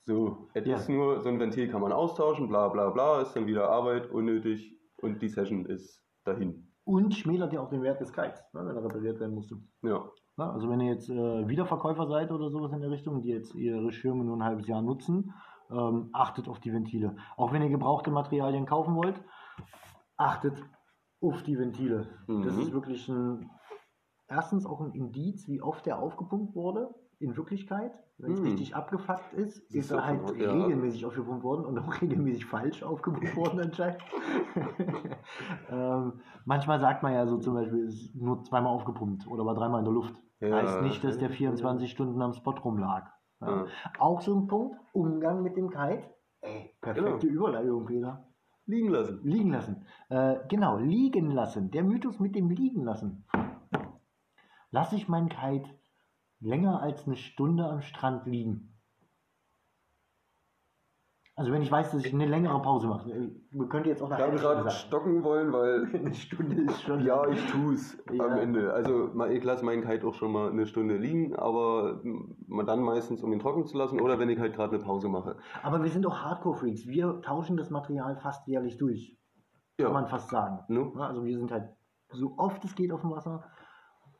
So, 0.07 0.49
es 0.55 0.64
Ja. 0.64 0.76
ist 0.76 0.88
nur, 0.88 1.21
so 1.21 1.28
ein 1.28 1.40
Ventil 1.40 1.69
kann 1.69 1.83
man 1.83 1.93
austauschen, 1.93 2.49
bla 2.49 2.69
bla 2.69 2.90
bla, 2.90 3.21
ist 3.21 3.35
dann 3.35 3.47
wieder 3.47 3.69
Arbeit, 3.69 4.11
unnötig, 4.11 4.78
und 5.02 5.21
die 5.21 5.28
Session 5.28 5.67
ist 5.67 6.02
dahin. 6.25 6.67
Und 6.88 7.14
schmälert 7.14 7.52
ja 7.52 7.61
auch 7.61 7.68
den 7.68 7.83
Wert 7.83 8.00
des 8.00 8.14
Kites, 8.14 8.42
ne, 8.54 8.64
wenn 8.64 8.75
er 8.75 8.83
repariert 8.83 9.21
werden 9.21 9.35
musste. 9.35 9.57
Ja. 9.83 10.04
Ne? 10.38 10.50
Also 10.50 10.71
wenn 10.71 10.80
ihr 10.80 10.92
jetzt 10.95 11.11
äh, 11.11 11.47
Wiederverkäufer 11.47 12.07
seid 12.07 12.30
oder 12.33 12.49
sowas 12.49 12.73
in 12.73 12.80
der 12.80 12.90
Richtung, 12.90 13.21
die 13.21 13.28
jetzt 13.28 13.54
ihre 13.54 13.92
Schirme 13.92 14.25
nur 14.25 14.37
ein 14.38 14.42
halbes 14.42 14.66
Jahr 14.66 14.80
nutzen, 14.80 15.35
ähm, 15.71 16.09
achtet 16.14 16.49
auf 16.49 16.61
die 16.61 16.73
Ventile. 16.73 17.14
Auch 17.37 17.52
wenn 17.52 17.61
ihr 17.62 17.68
gebrauchte 17.68 18.11
Materialien 18.11 18.64
kaufen 18.64 18.95
wollt, 18.97 19.21
achtet 20.16 20.62
auf 21.21 21.42
die 21.42 21.59
Ventile. 21.59 22.07
Das 22.26 22.54
Mhm. 22.57 22.62
ist 22.62 22.73
wirklich 22.73 23.07
ein, 23.09 23.50
erstens 24.26 24.64
auch 24.64 24.80
ein 24.80 24.92
Indiz, 24.92 25.47
wie 25.47 25.61
oft 25.61 25.85
der 25.85 25.99
aufgepumpt 25.99 26.54
wurde. 26.54 26.95
In 27.18 27.37
Wirklichkeit, 27.37 27.92
wenn 28.18 28.32
es 28.32 28.40
Mhm. 28.40 28.46
richtig 28.46 28.75
abgefuckt 28.75 29.32
ist, 29.34 29.58
ist 29.72 29.90
du 29.90 29.94
er 29.96 30.04
halt 30.06 30.37
ja. 30.37 30.52
regelmäßig 30.52 31.06
aufgepumpt 31.06 31.44
worden 31.44 31.64
und 31.64 31.78
auch 31.78 31.88
regelmäßig 32.02 32.46
falsch 32.46 32.82
aufgepumpt 32.82 33.37
worden 33.37 33.60
anscheinend. 33.60 34.02
ähm, 35.70 36.20
manchmal 36.44 36.80
sagt 36.80 37.02
man 37.02 37.12
ja 37.12 37.26
so 37.26 37.38
zum 37.38 37.54
Beispiel, 37.54 37.84
es 37.84 37.94
ist 37.94 38.14
nur 38.16 38.42
zweimal 38.44 38.72
aufgepumpt 38.72 39.26
oder 39.28 39.44
war 39.46 39.54
dreimal 39.54 39.80
in 39.80 39.84
der 39.84 39.94
Luft. 39.94 40.14
Ja. 40.40 40.56
Heißt 40.56 40.82
nicht, 40.82 41.02
dass 41.04 41.18
der 41.18 41.30
24 41.30 41.90
Stunden 41.90 42.20
am 42.22 42.32
Spot 42.32 42.52
rumlag. 42.52 43.06
Ja. 43.40 43.66
Auch 43.98 44.20
so 44.20 44.34
ein 44.37 44.46
Punkt, 44.48 44.76
Umgang 44.92 45.42
mit 45.42 45.56
dem 45.56 45.70
Kite. 45.70 46.02
Ey, 46.40 46.75
perfekte 46.80 47.26
Genau. 47.26 47.46
Überleitung, 47.46 47.87
Peter. 47.87 48.25
Liegen 48.66 48.88
lassen. 48.90 49.20
Liegen 49.22 49.50
lassen. 49.50 49.87
Äh, 50.10 50.37
genau, 50.48 50.76
liegen 50.76 51.30
lassen. 51.30 51.70
Der 51.70 51.82
Mythos 51.84 52.20
mit 52.20 52.34
dem 52.34 52.50
Liegen 52.50 52.84
lassen. 52.84 53.25
Lasse 54.70 54.96
ich 54.96 55.08
meinen 55.08 55.28
Kite 55.28 55.70
länger 56.40 56.80
als 56.83 57.07
eine 57.07 57.16
Stunde 57.16 57.64
am 57.68 57.80
Strand 57.83 58.26
liegen? 58.26 58.75
Also 61.35 61.52
wenn 61.52 61.62
ich 61.62 61.71
weiß, 61.71 61.92
dass 61.92 62.04
ich 62.04 62.12
eine 62.12 62.26
längere 62.26 62.61
Pause 62.62 62.88
mache. 62.88 63.12
Äh, 63.12 63.30
Wir 63.52 63.68
könnten 63.68 63.88
jetzt 63.88 64.02
auch 64.02 64.09
Ich 64.11 64.14
eine 64.16 64.25
habe 64.25 64.37
gerade 64.38 64.71
stocken 64.73 65.23
wollen, 65.23 65.52
weil 65.52 65.87
Eine 65.95 66.12
Stunde 66.12 66.62
ist 66.62 66.83
schon. 66.83 67.04
ja, 67.04 67.28
ich 67.28 67.47
tue 67.47 67.75
es 67.75 67.97
Ja. 68.12 68.26
am 68.26 68.38
Ende. 68.38 68.73
Also 68.73 69.12
ich 69.28 69.45
lasse 69.45 69.64
meinen 69.64 69.83
Kite 69.87 70.04
auch 70.04 70.14
schon 70.14 70.33
mal 70.33 70.50
eine 70.50 70.66
Stunde 70.66 70.97
liegen, 70.97 71.37
aber 71.37 72.00
mm, 72.02 72.66
dann 72.66 72.83
meistens, 72.83 73.23
um 73.23 73.33
ihn 73.33 73.38
trocken 73.38 73.66
zu 73.66 73.78
lassen 73.78 74.00
oder 74.00 74.18
wenn 74.18 74.28
ich 74.30 74.40
halt 74.40 74.54
gerade 74.57 74.75
eine 74.75 74.85
Pause 74.85 75.09
mache. 75.09 75.37
Aber 75.62 75.80
wir 75.80 75.90
sind 75.90 76.02
doch 76.04 76.18
Hardcore-Freaks. 76.25 76.87
Wir 76.88 77.21
tauschen 77.23 77.57
das 77.57 77.71
Material 77.71 78.16
fast 78.16 78.49
jährlich 78.49 78.76
durch. 78.76 79.16
Kann 79.80 79.92
man 79.92 80.09
fast 80.09 80.30
sagen. 80.30 80.59
Ja, 80.75 81.07
Also 81.07 81.25
wir 81.25 81.38
sind 81.38 81.52
halt 81.52 81.68
so 82.11 82.35
oft 82.37 82.64
es 82.64 82.75
geht 82.75 82.90
auf 82.90 83.02
dem 83.02 83.11
Wasser. 83.12 83.45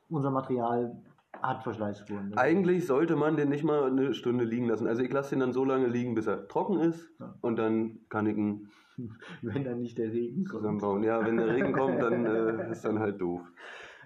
Unser 0.09 0.31
Material 0.31 1.03
hat 1.41 1.63
Verschleißspuren. 1.63 2.37
Eigentlich 2.37 2.87
sollte 2.87 3.15
man 3.17 3.37
den 3.37 3.49
nicht 3.49 3.65
mal 3.65 3.85
eine 3.85 4.15
Stunde 4.15 4.45
liegen 4.45 4.67
lassen. 4.67 4.87
Also 4.87 5.03
ich 5.03 5.13
lasse 5.13 5.31
den 5.31 5.41
dann 5.41 5.53
so 5.53 5.65
lange 5.65 5.87
liegen, 5.87 6.15
bis 6.15 6.27
er 6.27 6.49
trocken 6.49 6.81
ist 6.81 7.09
Ja. 7.21 7.35
und 7.43 7.57
dann 7.57 8.01
kann 8.09 8.27
ich 8.27 8.37
ihn 8.37 8.69
Wenn 9.43 9.65
dann 9.65 9.81
nicht 9.81 9.97
der 9.99 10.13
Regen 10.13 10.45
kommt. 10.45 10.63
zusammenbauen. 10.63 11.03
Ja, 11.05 11.25
wenn 11.25 11.37
der 11.37 11.47
Regen 11.47 11.73
kommt, 11.73 12.03
dann 12.03 12.27
äh, 12.27 12.71
ist 12.71 12.85
dann 12.85 12.99
halt 12.99 13.21
doof. 13.21 13.41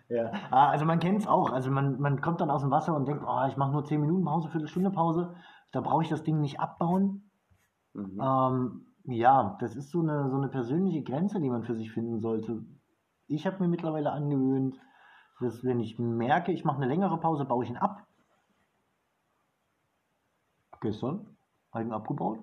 Ja. 0.08 0.30
Ah, 0.50 0.68
also 0.68 0.84
man 0.84 0.98
kennt 0.98 1.20
es 1.20 1.26
auch. 1.26 1.50
Also 1.50 1.70
man, 1.70 1.98
man 1.98 2.20
kommt 2.20 2.42
dann 2.42 2.50
aus 2.50 2.60
dem 2.60 2.70
Wasser 2.70 2.94
und 2.94 3.08
denkt, 3.08 3.24
oh, 3.26 3.46
ich 3.48 3.56
mache 3.56 3.72
nur 3.72 3.84
10 3.84 4.00
Minuten 4.00 4.24
Pause, 4.24 4.50
Viertelstunde 4.50 4.90
Pause. 4.90 5.34
Da 5.72 5.80
brauche 5.80 6.02
ich 6.02 6.10
das 6.10 6.22
Ding 6.22 6.40
nicht 6.40 6.60
abbauen. 6.60 7.30
Mhm. 7.94 8.20
Ähm, 8.22 8.86
ja, 9.04 9.56
das 9.60 9.74
ist 9.74 9.90
so 9.90 10.00
eine, 10.00 10.28
so 10.28 10.36
eine 10.36 10.48
persönliche 10.48 11.02
Grenze, 11.02 11.40
die 11.40 11.48
man 11.48 11.62
für 11.62 11.74
sich 11.74 11.90
finden 11.90 12.20
sollte. 12.20 12.62
Ich 13.28 13.46
habe 13.46 13.60
mir 13.60 13.68
mittlerweile 13.68 14.12
angewöhnt, 14.12 14.78
dass 15.42 15.62
wenn 15.64 15.80
ich 15.80 15.98
merke, 15.98 16.52
ich 16.52 16.64
mache 16.64 16.76
eine 16.78 16.86
längere 16.86 17.18
Pause, 17.18 17.44
baue 17.44 17.64
ich 17.64 17.70
ihn 17.70 17.76
ab. 17.76 18.06
Gestern 20.80 21.26
habe 21.72 21.84
ich 21.84 21.88
ihn 21.90 21.92
abgebaut, 21.94 22.38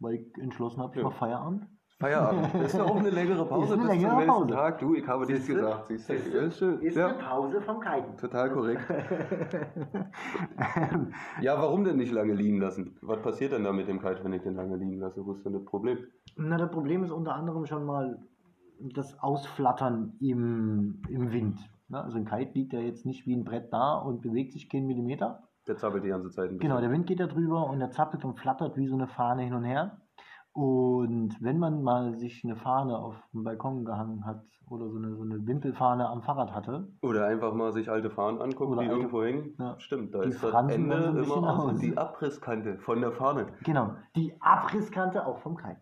weil 0.00 0.14
ich 0.14 0.38
entschlossen 0.38 0.80
habe, 0.82 0.92
ich 0.92 0.98
Ja. 0.98 1.04
mache 1.04 1.16
Feierabend. 1.16 1.66
Feierabend. 1.98 2.54
Das 2.54 2.62
ist 2.72 2.78
ja 2.78 2.84
auch 2.84 2.96
eine 2.96 3.10
längere 3.10 3.44
Pause 3.46 3.74
Ist 3.74 3.80
eine 3.80 3.82
bis 3.82 4.00
zum 4.00 4.08
längere 4.10 4.26
Pause. 4.26 4.54
Tag. 4.54 4.78
Du, 4.78 4.94
ich 4.94 5.06
habe 5.06 5.26
Siehste? 5.26 5.54
gesagt. 5.54 5.86
Siehst 5.88 6.08
du? 6.08 6.14
Ist. 6.14 6.62
Ist 6.62 6.96
ja, 6.96 7.08
eine 7.08 7.18
Pause 7.18 7.60
vom 7.62 7.80
Kiten. 7.80 8.16
total 8.16 8.50
korrekt. 8.50 8.82
Ja, 11.40 11.60
warum 11.60 11.84
denn 11.84 11.96
nicht 11.96 12.12
lange 12.12 12.34
liegen 12.34 12.58
lassen? 12.60 12.96
Was 13.02 13.20
passiert 13.22 13.52
denn 13.52 13.64
da 13.64 13.72
mit 13.72 13.88
dem 13.88 14.00
Kite, 14.00 14.22
wenn 14.24 14.32
ich 14.32 14.42
den 14.42 14.54
lange 14.54 14.76
liegen 14.76 14.98
lasse? 14.98 15.24
Wo 15.24 15.32
ist 15.32 15.44
denn 15.44 15.52
das 15.54 15.64
Problem? 15.64 15.98
Na, 16.36 16.56
das 16.58 16.70
Problem 16.70 17.02
ist 17.04 17.10
unter 17.10 17.34
anderem 17.34 17.66
schon 17.66 17.84
mal 17.84 18.18
das 18.78 19.18
Ausflattern 19.22 20.14
im, 20.20 21.02
im 21.08 21.32
Wind. 21.32 21.58
Ne? 21.90 22.02
Also 22.02 22.16
ein 22.16 22.24
Kite 22.24 22.52
liegt 22.54 22.72
ja 22.72 22.80
jetzt 22.80 23.04
nicht 23.04 23.26
wie 23.26 23.34
ein 23.34 23.44
Brett 23.44 23.72
da 23.72 23.94
und 23.94 24.22
bewegt 24.22 24.52
sich 24.52 24.68
keinen 24.70 24.86
Millimeter. 24.86 25.42
Der 25.66 25.76
zappelt 25.76 26.04
die 26.04 26.08
ganze 26.08 26.30
Zeit 26.30 26.44
ein 26.50 26.56
bisschen. 26.56 26.68
Genau, 26.70 26.80
der 26.80 26.90
Wind 26.90 27.06
geht 27.06 27.20
da 27.20 27.26
drüber 27.26 27.68
und 27.68 27.80
er 27.80 27.90
zappelt 27.90 28.24
und 28.24 28.38
flattert 28.38 28.76
wie 28.76 28.86
so 28.86 28.94
eine 28.94 29.08
Fahne 29.08 29.42
hin 29.42 29.54
und 29.54 29.64
her. 29.64 29.98
Und 30.52 31.36
wenn 31.40 31.58
man 31.58 31.82
mal 31.82 32.16
sich 32.16 32.42
eine 32.44 32.56
Fahne 32.56 32.98
auf 32.98 33.14
dem 33.32 33.44
Balkon 33.44 33.84
gehangen 33.84 34.24
hat 34.26 34.42
oder 34.68 34.88
so 34.88 34.96
eine, 34.98 35.14
so 35.14 35.22
eine 35.22 35.46
Wimpelfahne 35.46 36.08
am 36.08 36.22
Fahrrad 36.22 36.52
hatte, 36.52 36.88
Oder 37.02 37.26
einfach 37.26 37.52
mal 37.54 37.72
sich 37.72 37.88
alte 37.90 38.10
Fahnen 38.10 38.40
angucken, 38.40 38.72
Oder 38.72 38.82
die 38.82 38.88
alte- 38.88 39.00
irgendwo 39.00 39.22
hängen. 39.22 39.54
Ja. 39.58 39.78
Stimmt, 39.78 40.14
da 40.14 40.20
Die 40.22 40.30
ist 40.30 40.42
das 40.42 40.54
Ende 40.68 41.24
so 41.24 41.34
immer 41.36 41.60
aus. 41.64 41.78
Die 41.78 41.96
Abrisskante 41.96 42.78
von 42.78 43.00
der 43.00 43.12
Fahne. 43.12 43.46
genau, 43.64 43.94
die 44.16 44.34
Abrisskante 44.40 45.24
auch 45.26 45.38
vom 45.38 45.56
Kite. 45.56 45.76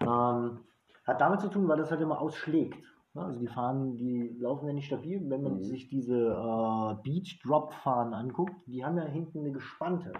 Ähm, 0.00 0.60
hat 1.06 1.20
damit 1.20 1.40
zu 1.40 1.48
tun, 1.48 1.66
weil 1.68 1.76
das 1.78 1.90
halt 1.90 2.00
immer 2.00 2.20
ausschlägt. 2.20 2.82
Ne? 3.14 3.22
Also 3.24 3.38
die 3.40 3.46
Fahnen, 3.48 3.96
die 3.96 4.36
laufen 4.38 4.66
ja 4.66 4.72
nicht 4.72 4.86
stabil. 4.86 5.20
Wenn 5.28 5.42
man 5.42 5.54
Mhm. 5.54 5.62
sich 5.62 5.88
diese 5.88 6.16
äh, 6.16 6.94
Beach 7.02 7.40
Drop 7.44 7.72
Fahnen 7.72 8.14
anguckt, 8.14 8.54
die 8.66 8.84
haben 8.84 8.96
ja 8.98 9.04
hinten 9.04 9.40
eine 9.40 9.52
gespannte 9.52 10.12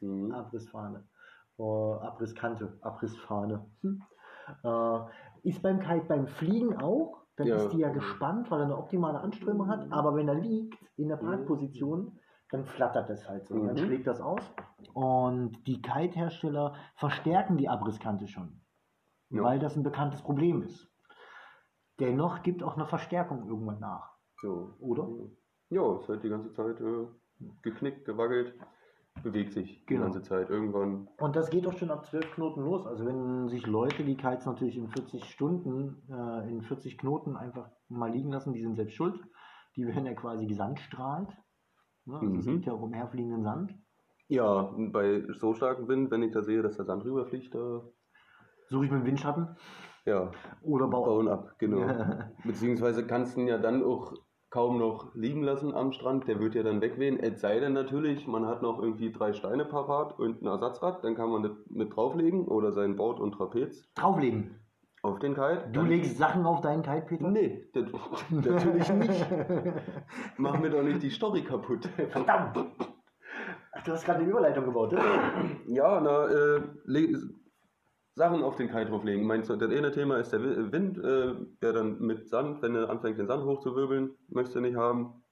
Mhm. 0.00 0.32
Abrissfahne. 0.32 1.04
Äh, 1.58 1.62
Abrisskante, 1.62 2.76
Abrissfahne. 2.82 3.64
Hm. 3.82 4.02
Äh, 4.62 4.98
ist 5.42 5.62
beim 5.62 5.80
Kite 5.80 6.04
beim 6.06 6.26
Fliegen 6.26 6.76
auch. 6.76 7.22
Dann 7.36 7.48
Ja. 7.48 7.56
ist 7.56 7.72
die 7.72 7.78
ja 7.78 7.90
gespannt, 7.90 8.50
weil 8.50 8.60
er 8.60 8.64
eine 8.66 8.76
optimale 8.78 9.20
Anströmung 9.20 9.68
hat. 9.68 9.90
Aber 9.90 10.14
wenn 10.14 10.28
er 10.28 10.34
liegt 10.34 10.76
in 10.96 11.08
der 11.08 11.16
Parkposition, 11.16 12.18
dann 12.50 12.64
flattert 12.64 13.08
das 13.10 13.28
halt 13.28 13.46
so. 13.48 13.54
Dann 13.54 13.74
Mhm. 13.74 13.78
schlägt 13.78 14.06
das 14.06 14.20
aus. 14.20 14.40
Und 14.94 15.66
die 15.66 15.82
Kite-Hersteller 15.82 16.74
verstärken 16.94 17.56
die 17.56 17.68
Abrisskante 17.68 18.26
schon. 18.28 18.60
Ja. 19.30 19.42
Weil 19.42 19.58
das 19.58 19.76
ein 19.76 19.82
bekanntes 19.82 20.22
Problem 20.22 20.62
ist. 20.62 20.88
Dennoch 22.00 22.42
gibt 22.42 22.62
auch 22.62 22.76
eine 22.76 22.86
Verstärkung 22.86 23.48
irgendwann 23.48 23.80
nach. 23.80 24.10
So. 24.42 24.74
Oder? 24.80 25.08
Ja, 25.70 25.98
ist 25.98 26.08
halt 26.08 26.22
die 26.22 26.28
ganze 26.28 26.52
Zeit 26.52 26.80
äh, 26.80 27.06
geknickt, 27.62 28.04
gewackelt, 28.04 28.54
bewegt 29.22 29.52
sich 29.52 29.80
die 29.80 29.86
Genau. 29.86 30.04
ganze 30.04 30.22
Zeit. 30.22 30.50
Irgendwann. 30.50 31.08
Und 31.18 31.34
das 31.36 31.48
geht 31.50 31.64
doch 31.64 31.76
schon 31.76 31.90
ab 31.90 32.06
12 32.06 32.32
Knoten 32.34 32.60
los. 32.62 32.86
Also 32.86 33.06
wenn 33.06 33.48
sich 33.48 33.66
Leute 33.66 34.04
die 34.04 34.16
Kites 34.16 34.44
natürlich 34.46 34.76
in 34.76 34.88
40 34.88 35.24
Stunden, 35.24 36.02
äh, 36.10 36.48
in 36.50 36.62
40 36.62 36.98
Knoten 36.98 37.36
einfach 37.36 37.70
mal 37.88 38.10
liegen 38.10 38.30
lassen, 38.30 38.52
die 38.52 38.60
sind 38.62 38.76
selbst 38.76 38.94
schuld. 38.94 39.18
Die 39.76 39.86
werden 39.86 40.06
ja 40.06 40.14
quasi 40.14 40.46
gesandstrahlt. 40.46 41.28
Ne? 42.04 42.18
Also 42.18 42.36
Es 42.36 42.46
Mhm. 42.46 42.50
geht 42.52 42.66
ja 42.66 42.72
auch 42.74 42.82
um 42.82 42.92
herfliegenden 42.92 43.42
Sand. 43.42 43.74
Ja, 44.28 44.74
bei 44.76 45.24
so 45.38 45.54
starkem 45.54 45.88
Wind, 45.88 46.10
wenn 46.10 46.22
ich 46.22 46.32
da 46.32 46.42
sehe, 46.42 46.60
dass 46.62 46.76
der 46.76 46.84
Sand 46.84 47.04
rüberfliegt, 47.04 47.54
da 47.54 47.82
Suche 48.68 48.86
ich 48.86 48.90
mit 48.90 49.02
dem 49.02 49.06
Windschatten 49.06 49.56
ja, 50.06 50.30
oder 50.62 50.86
baue 50.88 51.06
bauen 51.06 51.28
ab, 51.28 51.54
genau. 51.58 51.86
Beziehungsweise 52.44 53.06
kannst 53.06 53.36
du 53.36 53.40
ihn 53.40 53.48
ja 53.48 53.58
dann 53.58 53.84
auch 53.84 54.14
kaum 54.50 54.78
noch 54.78 55.14
liegen 55.14 55.42
lassen 55.42 55.74
am 55.74 55.92
Strand, 55.92 56.28
der 56.28 56.38
wird 56.38 56.54
ja 56.54 56.62
dann 56.62 56.80
wegwehen. 56.80 57.18
Es 57.18 57.40
sei 57.40 57.60
denn 57.60 57.72
natürlich, 57.72 58.26
man 58.26 58.46
hat 58.46 58.62
noch 58.62 58.80
irgendwie 58.80 59.12
drei 59.12 59.32
Steine 59.32 59.64
parat 59.64 60.18
und 60.18 60.40
ein 60.40 60.46
Ersatzrad, 60.46 61.04
dann 61.04 61.14
kann 61.16 61.28
man 61.30 61.42
das 61.42 61.52
mit 61.68 61.94
drauflegen 61.94 62.46
oder 62.46 62.72
sein 62.72 62.96
Board 62.96 63.20
und 63.20 63.32
Trapez 63.32 63.92
drauflegen. 63.94 64.54
auf 65.02 65.18
den 65.18 65.34
Kite. 65.34 65.68
Du 65.72 65.82
legst 65.82 66.16
Sachen 66.16 66.46
auf 66.46 66.60
deinen 66.60 66.82
Kite, 66.82 67.04
Peter? 67.06 67.28
Nee, 67.28 67.68
das, 67.74 67.84
natürlich 68.30 68.88
nicht. 68.92 69.26
Mach 70.38 70.58
mir 70.58 70.70
doch 70.70 70.82
nicht 70.82 71.02
die 71.02 71.10
Story 71.10 71.42
kaputt. 71.42 71.86
Verdammt! 72.10 72.56
Ach, 73.72 73.82
du 73.84 73.92
hast 73.92 74.04
gerade 74.04 74.20
eine 74.20 74.30
Überleitung 74.30 74.64
gebaut, 74.64 74.92
ne? 74.92 75.00
Ja, 75.66 76.00
na, 76.00 76.28
äh, 76.28 76.62
Sachen 78.16 78.42
auf 78.42 78.56
den 78.56 78.68
Kite 78.68 78.86
drauflegen. 78.86 79.26
Meinst 79.26 79.50
du, 79.50 79.56
das 79.56 79.70
eine 79.70 79.92
Thema 79.92 80.16
ist 80.16 80.32
der 80.32 80.42
Wi- 80.42 80.72
Wind, 80.72 80.96
äh, 80.98 81.34
der 81.60 81.72
dann 81.74 82.00
mit 82.00 82.28
Sand, 82.28 82.62
wenn 82.62 82.74
er 82.74 82.88
anfängt, 82.88 83.18
den 83.18 83.26
Sand 83.26 83.44
hochzuwirbeln, 83.44 84.16
möchtest 84.28 84.56
du 84.56 84.60
nicht 84.60 84.76
haben. 84.76 85.22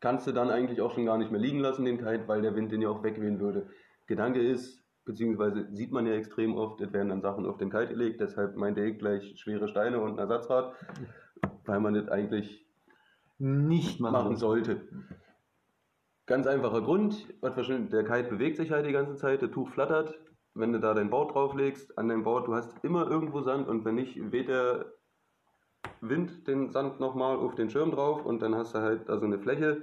Kannst 0.00 0.26
du 0.26 0.32
dann 0.32 0.50
eigentlich 0.50 0.80
auch 0.80 0.92
schon 0.92 1.06
gar 1.06 1.16
nicht 1.16 1.30
mehr 1.30 1.40
liegen 1.40 1.60
lassen, 1.60 1.84
den 1.84 1.98
Kite, 1.98 2.26
weil 2.26 2.42
der 2.42 2.56
Wind 2.56 2.72
den 2.72 2.82
ja 2.82 2.88
auch 2.88 3.04
wegwehen 3.04 3.38
würde. 3.38 3.68
Gedanke 4.08 4.40
ist, 4.42 4.82
beziehungsweise 5.04 5.68
sieht 5.72 5.92
man 5.92 6.06
ja 6.06 6.14
extrem 6.14 6.56
oft, 6.56 6.80
es 6.80 6.92
werden 6.92 7.10
dann 7.10 7.22
Sachen 7.22 7.46
auf 7.46 7.58
den 7.58 7.70
Kite 7.70 7.88
gelegt, 7.88 8.20
deshalb 8.20 8.56
meinte 8.56 8.84
ich 8.84 8.98
gleich 8.98 9.38
schwere 9.38 9.68
Steine 9.68 10.00
und 10.00 10.12
ein 10.14 10.18
Ersatzrad, 10.18 10.74
weil 11.66 11.78
man 11.78 11.94
das 11.94 12.08
eigentlich 12.08 12.66
Nicht 13.38 14.00
machen. 14.00 14.12
machen 14.12 14.36
sollte. 14.36 14.80
Ganz 16.26 16.48
einfacher 16.48 16.82
Grund, 16.82 17.28
der 17.42 18.04
Kite 18.04 18.28
bewegt 18.30 18.56
sich 18.56 18.72
halt 18.72 18.86
die 18.86 18.92
ganze 18.92 19.14
Zeit, 19.16 19.42
der 19.42 19.52
Tuch 19.52 19.68
flattert. 19.68 20.18
Wenn 20.54 20.72
du 20.72 20.80
da 20.80 20.94
dein 20.94 21.10
Board 21.10 21.34
drauflegst, 21.34 21.96
an 21.96 22.08
deinem 22.08 22.24
Board, 22.24 22.48
du 22.48 22.54
hast 22.54 22.84
immer 22.84 23.08
irgendwo 23.08 23.40
Sand 23.42 23.68
und 23.68 23.84
wenn 23.84 23.94
nicht, 23.94 24.32
weht 24.32 24.48
der 24.48 24.92
Wind 26.00 26.46
den 26.48 26.70
Sand 26.70 27.00
nochmal 27.00 27.36
auf 27.36 27.54
den 27.54 27.70
Schirm 27.70 27.92
drauf 27.92 28.24
und 28.24 28.42
dann 28.42 28.54
hast 28.54 28.74
du 28.74 28.80
halt 28.80 29.08
also 29.08 29.26
eine 29.26 29.38
Fläche, 29.38 29.82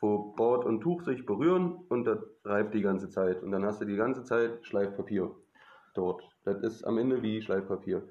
wo 0.00 0.34
Board 0.34 0.64
und 0.64 0.80
Tuch 0.80 1.02
sich 1.02 1.24
berühren 1.24 1.84
und 1.88 2.04
das 2.04 2.18
reibt 2.44 2.74
die 2.74 2.82
ganze 2.82 3.08
Zeit. 3.08 3.42
Und 3.42 3.52
dann 3.52 3.64
hast 3.64 3.80
du 3.80 3.86
die 3.86 3.96
ganze 3.96 4.24
Zeit 4.24 4.64
Schleifpapier 4.66 5.34
dort. 5.94 6.22
Das 6.44 6.60
ist 6.60 6.84
am 6.84 6.98
Ende 6.98 7.22
wie 7.22 7.40
Schleifpapier. 7.40 8.06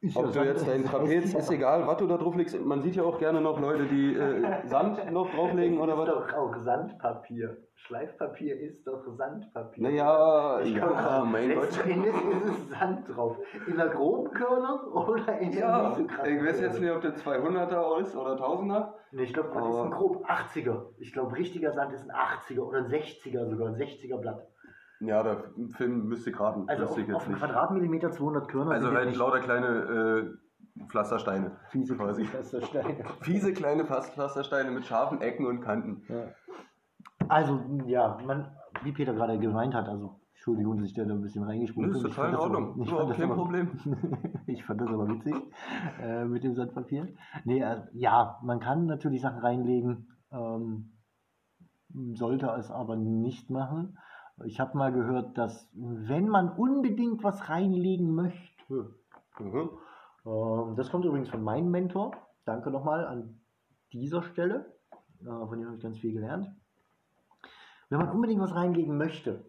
Ist 0.00 0.16
Ob 0.16 0.32
ja 0.32 0.42
du 0.42 0.48
jetzt 0.48 0.68
dein 0.68 0.84
Trapez, 0.84 1.34
ist 1.34 1.50
egal, 1.50 1.84
was 1.86 1.96
du 1.96 2.06
da 2.06 2.16
drauf 2.16 2.36
legst. 2.36 2.56
Man 2.64 2.82
sieht 2.82 2.94
ja 2.94 3.02
auch 3.02 3.18
gerne 3.18 3.40
noch 3.40 3.60
Leute, 3.60 3.84
die 3.86 4.14
äh, 4.14 4.66
Sand 4.66 5.10
noch 5.10 5.28
drauflegen 5.32 5.80
oder 5.80 5.94
ist 5.94 5.98
was. 5.98 6.08
doch 6.08 6.34
auch 6.34 6.56
Sandpapier. 6.56 7.56
Schleifpapier 7.74 8.60
ist 8.60 8.86
doch 8.86 9.02
Sandpapier. 9.16 9.82
Naja, 9.82 10.60
Ich 10.60 10.74
ja, 10.76 11.24
mein 11.28 11.48
letzten 11.48 11.82
Gott. 11.82 11.90
Endes 11.90 12.14
ist 12.14 12.48
es 12.48 12.78
Sand 12.78 13.08
drauf. 13.08 13.38
In 13.66 13.76
der 13.76 13.88
groben 13.88 14.30
Körnung 14.30 14.92
oder 14.92 15.38
in 15.40 15.50
der 15.50 15.60
Ja, 15.60 15.96
ich 15.98 16.44
weiß 16.44 16.60
jetzt 16.60 16.80
nicht, 16.80 16.92
ob 16.92 17.00
der 17.00 17.16
200er 17.16 18.00
ist 18.00 18.14
oder 18.14 18.36
1000er. 18.36 18.92
Nee, 19.10 19.22
ich 19.24 19.32
glaube, 19.34 19.50
das 19.52 19.66
ist 19.68 19.80
ein 19.80 19.90
grob 19.90 20.24
80er. 20.24 20.82
Ich 20.98 21.12
glaube, 21.12 21.34
richtiger 21.36 21.72
Sand 21.72 21.92
ist 21.92 22.08
ein 22.08 22.14
80er 22.14 22.60
oder 22.60 22.78
ein 22.78 22.86
60er 22.86 23.48
sogar, 23.48 23.68
ein 23.68 23.74
60er 23.74 24.18
Blatt. 24.20 24.46
Ja, 25.00 25.22
der 25.22 25.44
Film 25.76 26.06
müsste 26.08 26.30
ich 26.30 26.40
raten. 26.40 26.68
Also 26.68 26.84
auf, 26.86 26.98
ich 26.98 27.12
auf. 27.14 27.24
Quadratmillimeter 27.24 28.10
200 28.10 28.48
Körner. 28.48 28.72
Also 28.72 28.88
ja 28.88 28.94
halt 28.96 29.16
lauter 29.16 29.40
kleine 29.40 29.66
äh, 29.66 30.86
Pflastersteine. 30.88 31.52
fiese 31.70 31.96
quasi. 31.96 32.24
Pflastersteine. 32.24 33.04
Fiese 33.20 33.52
kleine 33.52 33.84
Pflas- 33.84 34.10
Pflastersteine 34.10 34.70
mit 34.72 34.86
scharfen 34.86 35.20
Ecken 35.20 35.46
und 35.46 35.60
Kanten. 35.60 36.02
Also, 37.28 37.60
ja, 37.86 38.18
man, 38.26 38.50
wie 38.82 38.92
Peter 38.92 39.12
gerade 39.14 39.38
gemeint 39.38 39.74
hat, 39.74 39.88
also, 39.88 40.20
Entschuldigung, 40.34 40.78
dass 40.78 40.88
ich 40.88 40.94
da 40.94 41.02
ein 41.02 41.20
bisschen 41.20 41.44
reingesprungen 41.44 41.90
Das 41.90 41.98
ist 41.98 42.04
bin. 42.04 42.12
Total 42.14 42.30
in 42.30 42.36
Ordnung. 42.36 42.72
aber- 42.72 42.82
ich 42.82 42.90
Überhaupt 42.90 43.14
kein 43.14 43.24
aber- 43.24 43.34
Problem. 43.34 43.70
ich 44.46 44.64
fand 44.64 44.80
das 44.80 44.88
aber 44.88 45.08
witzig 45.08 45.34
äh, 46.00 46.24
mit 46.24 46.42
dem 46.44 46.54
Sandpapier. 46.54 47.08
Nee, 47.44 47.60
äh, 47.60 47.82
ja, 47.92 48.38
man 48.42 48.58
kann 48.60 48.86
natürlich 48.86 49.20
Sachen 49.20 49.40
reinlegen, 49.40 50.08
ähm, 50.32 50.92
sollte 52.14 52.46
es 52.58 52.70
aber 52.70 52.96
nicht 52.96 53.50
machen. 53.50 53.96
Ich 54.44 54.60
habe 54.60 54.76
mal 54.78 54.92
gehört, 54.92 55.36
dass 55.36 55.68
wenn 55.74 56.28
man 56.28 56.50
unbedingt 56.50 57.24
was 57.24 57.48
reinlegen 57.48 58.14
möchte, 58.14 58.94
Mhm. 59.40 59.70
ähm, 60.26 60.74
das 60.76 60.90
kommt 60.90 61.04
übrigens 61.04 61.28
von 61.28 61.42
meinem 61.42 61.70
Mentor, 61.70 62.12
danke 62.44 62.70
nochmal 62.70 63.06
an 63.06 63.40
dieser 63.92 64.22
Stelle, 64.22 64.72
äh, 65.20 65.24
von 65.24 65.58
dem 65.58 65.66
habe 65.66 65.76
ich 65.76 65.82
ganz 65.82 65.98
viel 65.98 66.12
gelernt. 66.12 66.48
Wenn 67.88 67.98
man 67.98 68.10
unbedingt 68.10 68.40
was 68.40 68.54
reinlegen 68.54 68.96
möchte, 68.96 69.44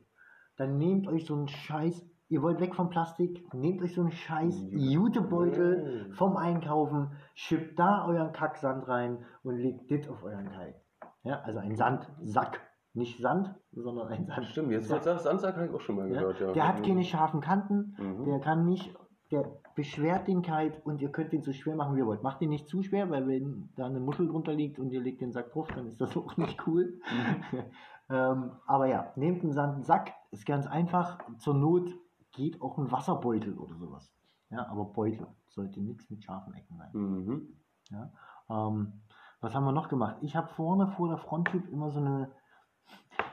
dann 0.57 0.77
nehmt 0.77 1.07
euch 1.07 1.25
so 1.25 1.35
einen 1.35 1.47
Scheiß, 1.47 2.05
ihr 2.29 2.41
wollt 2.41 2.59
weg 2.59 2.75
vom 2.75 2.89
Plastik, 2.89 3.53
nehmt 3.53 3.81
euch 3.81 3.93
so 3.95 4.01
einen 4.01 4.11
Scheiß 4.11 4.55
Jutebeutel 4.71 6.11
vom 6.13 6.37
Einkaufen, 6.37 7.11
schippt 7.35 7.77
da 7.79 8.05
euren 8.05 8.31
Kacksand 8.31 8.87
rein 8.87 9.25
und 9.43 9.57
legt 9.57 9.91
das 9.91 10.07
auf 10.07 10.23
euren 10.23 10.49
Teig. 10.51 10.75
Ja, 11.23 11.41
also 11.41 11.59
ein 11.59 11.75
Sandsack. 11.75 12.61
Nicht 12.93 13.19
Sand, 13.19 13.53
sondern 13.71 14.07
ein 14.07 14.25
Sand. 14.25 14.45
Stimmt, 14.47 14.71
jetzt 14.71 14.87
sagst, 14.87 15.05
Sandsack 15.23 15.55
habe 15.55 15.67
ich 15.67 15.73
auch 15.73 15.81
schon 15.81 15.95
mal 15.95 16.09
gehört. 16.09 16.39
Ja. 16.41 16.51
Der 16.53 16.67
hat 16.67 16.83
keine 16.83 17.03
scharfen 17.03 17.39
Kanten, 17.41 17.95
Mhm. 17.99 18.25
der 18.25 18.39
kann 18.39 18.65
nicht, 18.65 18.93
der 19.31 19.45
beschwert 19.75 20.27
den 20.27 20.41
Kite 20.41 20.81
und 20.83 20.99
ihr 21.01 21.11
könnt 21.11 21.31
den 21.31 21.43
so 21.43 21.53
schwer 21.53 21.75
machen, 21.75 21.95
wie 21.95 21.99
ihr 21.99 22.07
wollt. 22.07 22.23
Macht 22.23 22.41
ihn 22.41 22.49
nicht 22.49 22.67
zu 22.67 22.81
schwer, 22.81 23.09
weil 23.11 23.27
wenn 23.27 23.69
da 23.75 23.85
eine 23.85 23.99
Muschel 23.99 24.27
drunter 24.27 24.53
liegt 24.53 24.79
und 24.79 24.89
ihr 24.91 25.01
legt 25.01 25.21
den 25.21 25.31
Sack 25.31 25.51
drauf, 25.51 25.67
dann 25.73 25.87
ist 25.87 26.01
das 26.01 26.17
auch 26.17 26.35
nicht 26.37 26.65
cool. 26.67 26.99
ähm, 28.09 28.51
aber 28.65 28.87
ja, 28.87 29.11
nehmt 29.15 29.43
einen 29.43 29.53
Sandsack, 29.53 30.13
ist 30.31 30.45
ganz 30.45 30.65
einfach. 30.65 31.19
Zur 31.37 31.53
Not 31.53 31.89
geht 32.31 32.61
auch 32.61 32.77
ein 32.77 32.91
Wasserbeutel 32.91 33.57
oder 33.57 33.75
sowas. 33.75 34.11
Ja, 34.49 34.67
aber 34.67 34.85
Beutel 34.85 35.27
sollte 35.49 35.79
nichts 35.81 36.09
mit 36.09 36.23
scharfen 36.23 36.53
Ecken 36.55 36.75
sein. 36.75 36.89
Mhm. 36.93 37.47
Ja? 37.91 38.11
Ähm, 38.49 38.93
was 39.41 39.53
haben 39.53 39.63
wir 39.63 39.71
noch 39.71 39.89
gemacht? 39.89 40.17
Ich 40.21 40.35
habe 40.35 40.47
vorne 40.49 40.87
vor 40.87 41.07
der 41.07 41.17
Fronttube 41.17 41.69
immer 41.69 41.91
so 41.91 41.99
eine, 41.99 42.31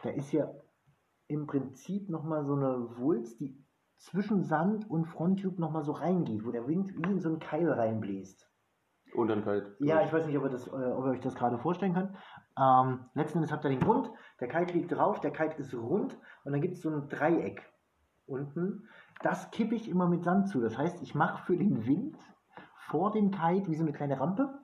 da 0.06 0.12
ist 0.12 0.32
ja 0.32 0.48
im 1.28 1.46
Prinzip 1.46 2.08
nochmal 2.08 2.44
so 2.44 2.54
eine 2.54 2.96
Wulst, 2.98 3.40
die 3.40 3.56
zwischen 3.98 4.42
Sand 4.44 4.88
und 4.90 5.06
Fronttube 5.06 5.60
nochmal 5.60 5.82
so 5.82 5.92
reingeht, 5.92 6.44
wo 6.44 6.50
der 6.50 6.68
Wind 6.68 6.96
wie 6.96 7.10
in 7.10 7.20
so 7.20 7.28
einen 7.28 7.40
Keil 7.40 7.70
reinbläst. 7.70 8.48
Und 9.14 9.28
dann 9.28 9.44
kalt. 9.44 9.75
Ja, 9.78 10.02
ich 10.02 10.12
weiß 10.12 10.26
nicht, 10.26 10.36
ob 10.36 10.44
ihr, 10.44 10.50
das, 10.50 10.66
äh, 10.66 10.70
ob 10.70 11.06
ihr 11.06 11.12
euch 11.12 11.20
das 11.20 11.35
gerade 11.35 11.59
vorstellen 11.59 11.94
könnt. 11.94 12.11
Ähm, 12.59 13.07
letzten 13.14 13.38
Endes 13.38 13.52
habt 13.52 13.64
ihr 13.64 13.70
den 13.70 13.81
Grund, 13.81 14.11
der 14.40 14.48
Kite 14.48 14.74
liegt 14.74 14.92
drauf, 14.92 15.20
der 15.20 15.31
Kite 15.31 15.57
ist 15.57 15.72
rund 15.74 16.18
und 16.44 16.52
dann 16.52 16.61
gibt 16.61 16.74
es 16.74 16.83
so 16.83 16.90
ein 16.90 17.09
Dreieck 17.09 17.62
unten. 18.26 18.88
Das 19.22 19.50
kippe 19.50 19.74
ich 19.74 19.88
immer 19.88 20.09
mit 20.09 20.24
Sand 20.24 20.48
zu. 20.48 20.61
Das 20.61 20.76
heißt, 20.76 21.02
ich 21.02 21.14
mache 21.14 21.44
für 21.44 21.57
den 21.57 21.87
Wind 21.87 22.18
vor 22.88 23.11
dem 23.12 23.31
Kite 23.31 23.68
wie 23.70 23.76
so 23.76 23.83
eine 23.83 23.92
kleine 23.92 24.20
Rampe, 24.20 24.59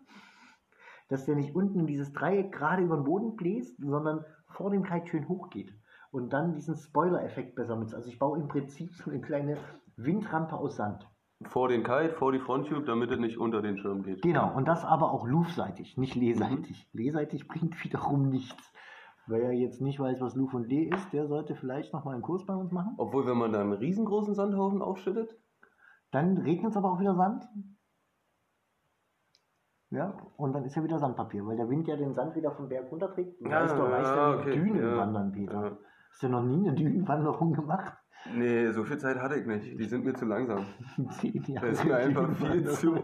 dass 1.08 1.24
der 1.24 1.36
nicht 1.36 1.54
unten 1.54 1.80
in 1.80 1.86
dieses 1.86 2.12
Dreieck 2.12 2.52
gerade 2.52 2.82
über 2.82 2.96
den 2.96 3.04
Boden 3.04 3.36
bläst, 3.36 3.80
sondern 3.80 4.24
vor 4.52 4.70
dem 4.70 4.84
Kite 4.84 5.06
schön 5.06 5.28
hochgeht. 5.28 5.72
Und 6.10 6.32
dann 6.32 6.54
diesen 6.54 6.76
Spoiler-Effekt 6.76 7.54
besser 7.54 7.76
mit. 7.76 7.94
Also 7.94 8.08
ich 8.08 8.18
baue 8.18 8.38
im 8.38 8.48
Prinzip 8.48 8.94
so 8.94 9.10
eine 9.10 9.20
kleine 9.20 9.56
Windrampe 9.96 10.56
aus 10.56 10.76
Sand. 10.76 11.08
Vor 11.46 11.68
den 11.68 11.82
Kite, 11.82 12.14
vor 12.14 12.32
die 12.32 12.38
Fronttube, 12.38 12.84
damit 12.84 13.10
es 13.10 13.18
nicht 13.18 13.38
unter 13.38 13.62
den 13.62 13.78
Schirm 13.78 14.02
geht. 14.02 14.22
Genau, 14.22 14.54
und 14.54 14.68
das 14.68 14.84
aber 14.84 15.10
auch 15.10 15.26
luftsseitig, 15.26 15.96
nicht 15.96 16.14
lehseitig. 16.14 16.88
Lehseitig 16.92 17.48
bringt 17.48 17.82
wiederum 17.82 18.28
nichts. 18.28 18.72
Wer 19.26 19.52
jetzt 19.52 19.80
nicht 19.80 19.98
weiß, 19.98 20.20
was 20.20 20.34
Luf 20.34 20.52
und 20.52 20.68
Leh 20.68 20.84
ist, 20.84 21.12
der 21.12 21.26
sollte 21.26 21.54
vielleicht 21.54 21.92
noch 21.92 22.04
mal 22.04 22.12
einen 22.12 22.22
Kurs 22.22 22.44
bei 22.44 22.54
uns 22.54 22.72
machen. 22.72 22.94
Obwohl, 22.98 23.26
wenn 23.26 23.38
man 23.38 23.52
da 23.52 23.60
einen 23.60 23.72
riesengroßen 23.72 24.34
Sandhaufen 24.34 24.82
aufschüttet, 24.82 25.36
Dann 26.12 26.36
regnet 26.36 26.72
es 26.72 26.76
aber 26.76 26.92
auch 26.92 27.00
wieder 27.00 27.14
Sand. 27.14 27.44
Ja, 29.92 30.14
und 30.38 30.54
dann 30.54 30.64
ist 30.64 30.74
ja 30.74 30.82
wieder 30.82 30.98
Sandpapier, 30.98 31.46
weil 31.46 31.56
der 31.56 31.68
Wind 31.68 31.86
ja 31.86 31.96
den 31.96 32.14
Sand 32.14 32.34
wieder 32.34 32.50
vom 32.52 32.66
Berg 32.66 32.90
runterträgt. 32.90 33.38
Du 33.40 33.50
weißt 33.50 33.76
doch, 33.76 33.90
weißt 33.90 34.16
ja, 34.16 34.34
okay, 34.38 34.54
Dünen 34.54 34.82
ja, 34.82 34.96
wandern, 34.96 35.32
Peter. 35.32 35.64
ja. 35.66 35.76
Hast 36.10 36.22
du 36.22 36.28
noch 36.28 36.42
nie 36.42 36.66
eine 36.66 36.74
Dünenwanderung 36.74 37.52
gemacht? 37.52 37.92
Nee, 38.34 38.70
so 38.70 38.84
viel 38.84 38.96
Zeit 38.98 39.18
hatte 39.20 39.34
ich 39.36 39.46
nicht. 39.46 39.78
Die 39.78 39.84
sind 39.84 40.04
mir 40.04 40.14
zu 40.14 40.24
langsam. 40.24 40.64
Zehn 41.10 41.42
Jahre. 41.42 41.68
Das 41.68 41.78
ist 41.78 41.84
mir 41.84 41.96
einfach 41.96 42.30
viel 42.36 42.66
zu, 42.68 42.94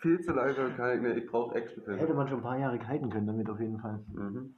viel 0.00 0.20
zu 0.20 0.32
langsam. 0.32 0.74
Kann 0.76 1.04
ich, 1.04 1.16
ich 1.16 1.30
brauche 1.30 1.54
Actionfilme. 1.54 2.00
Hätte 2.00 2.14
man 2.14 2.26
schon 2.26 2.38
ein 2.38 2.42
paar 2.42 2.58
Jahre 2.58 2.78
kiten 2.78 3.08
können 3.10 3.26
damit 3.26 3.48
auf 3.48 3.60
jeden 3.60 3.78
Fall. 3.78 4.00
Mhm. 4.12 4.54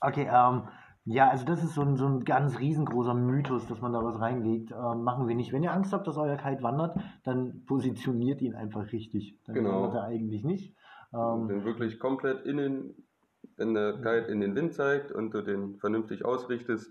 Okay, 0.00 0.28
ähm, 0.30 0.64
ja, 1.04 1.28
also 1.28 1.44
das 1.44 1.62
ist 1.62 1.74
so 1.74 1.82
ein, 1.82 1.96
so 1.96 2.06
ein 2.06 2.24
ganz 2.24 2.58
riesengroßer 2.58 3.14
Mythos, 3.14 3.66
dass 3.66 3.80
man 3.80 3.92
da 3.92 4.02
was 4.02 4.18
reinlegt. 4.20 4.72
Ähm, 4.72 5.02
machen 5.02 5.28
wir 5.28 5.34
nicht. 5.34 5.52
Wenn 5.52 5.62
ihr 5.62 5.72
Angst 5.72 5.92
habt, 5.92 6.06
dass 6.06 6.16
euer 6.16 6.36
Kite 6.36 6.62
wandert, 6.62 6.98
dann 7.24 7.64
positioniert 7.66 8.40
ihn 8.40 8.54
einfach 8.54 8.90
richtig. 8.92 9.38
Dann 9.46 9.54
Genau. 9.56 9.82
wandert 9.82 9.94
er 9.94 10.04
eigentlich 10.04 10.44
nicht. 10.44 10.74
Ähm, 11.12 11.48
den 11.48 11.64
wirklich 11.64 11.98
komplett 11.98 12.46
in 12.46 12.56
den, 12.56 12.94
wenn 13.56 13.74
der 13.74 13.92
Guide 13.94 14.26
in 14.26 14.40
den 14.40 14.54
Wind 14.54 14.72
zeigt 14.72 15.12
und 15.12 15.32
du 15.32 15.42
den 15.42 15.76
vernünftig 15.76 16.24
ausrichtest, 16.24 16.90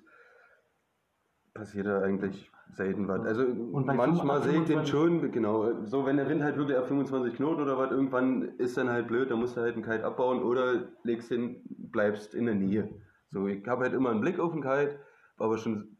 passiert 1.53 1.87
da 1.87 2.01
eigentlich 2.01 2.51
selten 2.71 3.07
was. 3.07 3.21
Also 3.25 3.45
manchmal 3.45 4.41
sehe 4.41 4.61
ich 4.61 4.65
den 4.65 4.83
25 4.85 4.89
schon, 4.89 5.31
genau, 5.31 5.83
so 5.85 6.05
wenn 6.05 6.17
der 6.17 6.29
Wind 6.29 6.43
halt 6.43 6.57
wirklich 6.57 6.77
auf 6.77 6.87
25 6.87 7.35
Knoten 7.35 7.61
oder 7.61 7.77
was, 7.77 7.91
irgendwann 7.91 8.43
ist 8.57 8.77
dann 8.77 8.89
halt 8.89 9.07
blöd, 9.07 9.29
dann 9.29 9.39
musst 9.39 9.57
du 9.57 9.61
halt 9.61 9.75
einen 9.75 9.83
Kite 9.83 10.05
abbauen 10.05 10.41
oder 10.41 10.83
legst 11.03 11.31
den, 11.31 11.61
bleibst 11.67 12.33
in 12.33 12.45
der 12.45 12.55
Nähe. 12.55 12.89
So, 13.33 13.47
ich 13.47 13.67
habe 13.67 13.83
halt 13.83 13.93
immer 13.93 14.11
einen 14.11 14.21
Blick 14.21 14.39
auf 14.39 14.51
den 14.51 14.61
Kite, 14.61 14.99
aber 15.37 15.57
schon 15.57 15.97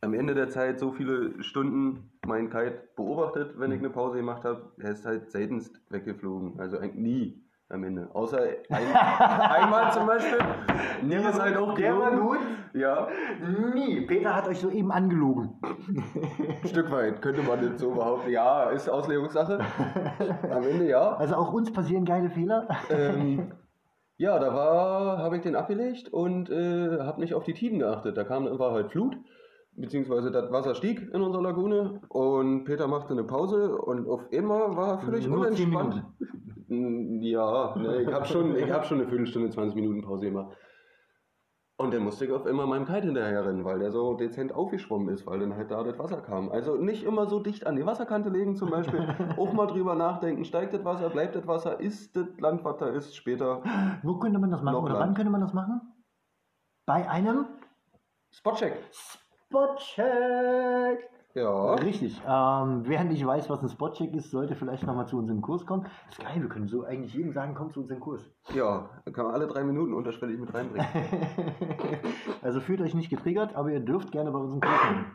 am 0.00 0.14
Ende 0.14 0.34
der 0.34 0.48
Zeit 0.48 0.78
so 0.78 0.92
viele 0.92 1.42
Stunden 1.42 2.12
meinen 2.26 2.48
Kite 2.48 2.88
beobachtet, 2.96 3.58
wenn 3.58 3.72
ich 3.72 3.80
eine 3.80 3.90
Pause 3.90 4.18
gemacht 4.18 4.44
habe. 4.44 4.72
Er 4.78 4.92
ist 4.92 5.04
halt 5.04 5.30
seltenst 5.30 5.80
weggeflogen. 5.90 6.58
Also 6.58 6.78
eigentlich 6.78 6.94
nie 6.94 7.44
am 7.68 7.84
Ende. 7.84 8.08
Außer 8.14 8.40
ein, 8.70 8.94
einmal 8.94 9.92
zum 9.92 10.06
Beispiel. 10.06 10.38
Nie 11.02 11.16
ist 11.16 11.40
halt 11.40 11.56
auch 11.56 11.74
der 11.74 11.98
war 11.98 12.16
gut. 12.16 12.38
Ja, 12.72 13.08
Nie. 13.74 14.06
Peter 14.06 14.34
hat 14.34 14.46
euch 14.46 14.60
soeben 14.60 14.92
angelogen. 14.92 15.60
ein 15.62 16.58
Stück 16.68 16.90
weit 16.92 17.20
könnte 17.20 17.42
man 17.42 17.60
das 17.60 17.80
so 17.80 17.90
behaupten. 17.92 18.30
Ja, 18.30 18.70
ist 18.70 18.88
Auslegungssache. 18.88 19.58
Am 20.50 20.62
Ende 20.62 20.88
ja. 20.88 21.16
Also 21.16 21.34
auch 21.34 21.52
uns 21.52 21.72
passieren 21.72 22.04
geile 22.04 22.30
Fehler. 22.30 22.68
Ähm, 22.90 23.52
ja, 24.20 24.38
da 24.38 24.54
war, 24.54 25.16
habe 25.16 25.36
ich 25.36 25.42
den 25.42 25.56
abgelegt 25.56 26.12
und 26.12 26.50
äh, 26.50 26.98
habe 27.00 27.22
nicht 27.22 27.32
auf 27.32 27.44
die 27.44 27.54
Tiden 27.54 27.78
geachtet. 27.78 28.18
Da 28.18 28.24
kam 28.24 28.44
war 28.58 28.72
halt 28.72 28.90
Flut, 28.90 29.16
beziehungsweise 29.76 30.30
das 30.30 30.52
Wasser 30.52 30.74
stieg 30.74 31.08
in 31.14 31.22
unserer 31.22 31.42
Lagune 31.42 32.02
und 32.10 32.64
Peter 32.64 32.86
machte 32.86 33.14
eine 33.14 33.24
Pause 33.24 33.78
und 33.78 34.06
auf 34.06 34.20
einmal 34.30 34.76
war 34.76 34.88
er 34.90 34.98
völlig 34.98 35.26
Nur 35.26 35.38
unentspannt. 35.38 36.04
Ja, 36.68 37.74
ne, 37.78 38.02
ich 38.02 38.12
habe 38.12 38.26
schon, 38.26 38.56
ich 38.56 38.70
hab 38.70 38.84
schon 38.84 39.00
eine 39.00 39.08
Viertelstunde, 39.08 39.48
20 39.48 39.74
Minuten 39.74 40.02
Pause 40.02 40.26
gemacht. 40.26 40.54
Und 41.80 41.94
dann 41.94 42.02
musste 42.02 42.26
ich 42.26 42.30
auf 42.30 42.44
immer 42.44 42.66
meinem 42.66 42.84
Kite 42.84 43.06
hinterher 43.06 43.46
rennen, 43.46 43.64
weil 43.64 43.78
der 43.78 43.90
so 43.90 44.12
dezent 44.12 44.54
aufgeschwommen 44.54 45.08
ist, 45.08 45.26
weil 45.26 45.38
dann 45.38 45.56
halt 45.56 45.70
da 45.70 45.82
das 45.82 45.98
Wasser 45.98 46.20
kam. 46.20 46.52
Also 46.52 46.76
nicht 46.76 47.04
immer 47.04 47.26
so 47.26 47.40
dicht 47.40 47.66
an 47.66 47.74
die 47.74 47.86
Wasserkante 47.86 48.28
legen 48.28 48.54
zum 48.54 48.68
Beispiel. 48.68 49.00
auch 49.38 49.54
mal 49.54 49.66
drüber 49.66 49.94
nachdenken, 49.94 50.44
steigt 50.44 50.74
das 50.74 50.84
Wasser, 50.84 51.08
bleibt 51.08 51.36
das 51.36 51.46
Wasser, 51.46 51.80
ist 51.80 52.14
das 52.14 52.38
Land, 52.38 52.64
was 52.64 52.76
da 52.76 52.88
ist, 52.88 53.16
später. 53.16 53.62
Wo 54.02 54.18
könnte 54.18 54.38
man 54.38 54.50
das 54.50 54.60
machen? 54.60 54.74
Oder 54.76 54.92
lang. 54.92 55.00
wann 55.00 55.14
könnte 55.14 55.30
man 55.32 55.40
das 55.40 55.54
machen? 55.54 55.80
Bei 56.84 57.08
einem 57.08 57.46
Spotcheck. 58.30 58.76
Spotcheck. 59.46 61.08
Ja. 61.34 61.74
Richtig. 61.74 62.20
Ähm, 62.26 62.82
wer 62.86 63.04
nicht 63.04 63.24
weiß, 63.24 63.48
was 63.50 63.62
ein 63.62 63.68
Spotcheck 63.68 64.14
ist, 64.14 64.30
sollte 64.30 64.56
vielleicht 64.56 64.84
nochmal 64.84 65.06
zu 65.06 65.16
unserem 65.16 65.42
Kurs 65.42 65.64
kommen. 65.64 65.84
Das 66.08 66.18
ist 66.18 66.24
geil, 66.24 66.40
wir 66.40 66.48
können 66.48 66.66
so 66.66 66.84
eigentlich 66.84 67.14
jedem 67.14 67.32
sagen, 67.32 67.54
komm 67.54 67.70
zu 67.70 67.80
unserem 67.80 68.00
Kurs. 68.00 68.28
Ja, 68.52 68.90
kann 69.12 69.26
man 69.26 69.34
alle 69.34 69.46
drei 69.46 69.62
Minuten 69.62 69.94
unterschwellig 69.94 70.38
mit 70.40 70.52
reinbringen. 70.52 70.86
also 72.42 72.60
fühlt 72.60 72.80
euch 72.80 72.94
nicht 72.94 73.10
getriggert, 73.10 73.54
aber 73.54 73.70
ihr 73.70 73.80
dürft 73.80 74.10
gerne 74.10 74.32
bei 74.32 74.38
unserem 74.38 74.60
Kurs 74.60 74.80
kommen. 74.80 75.06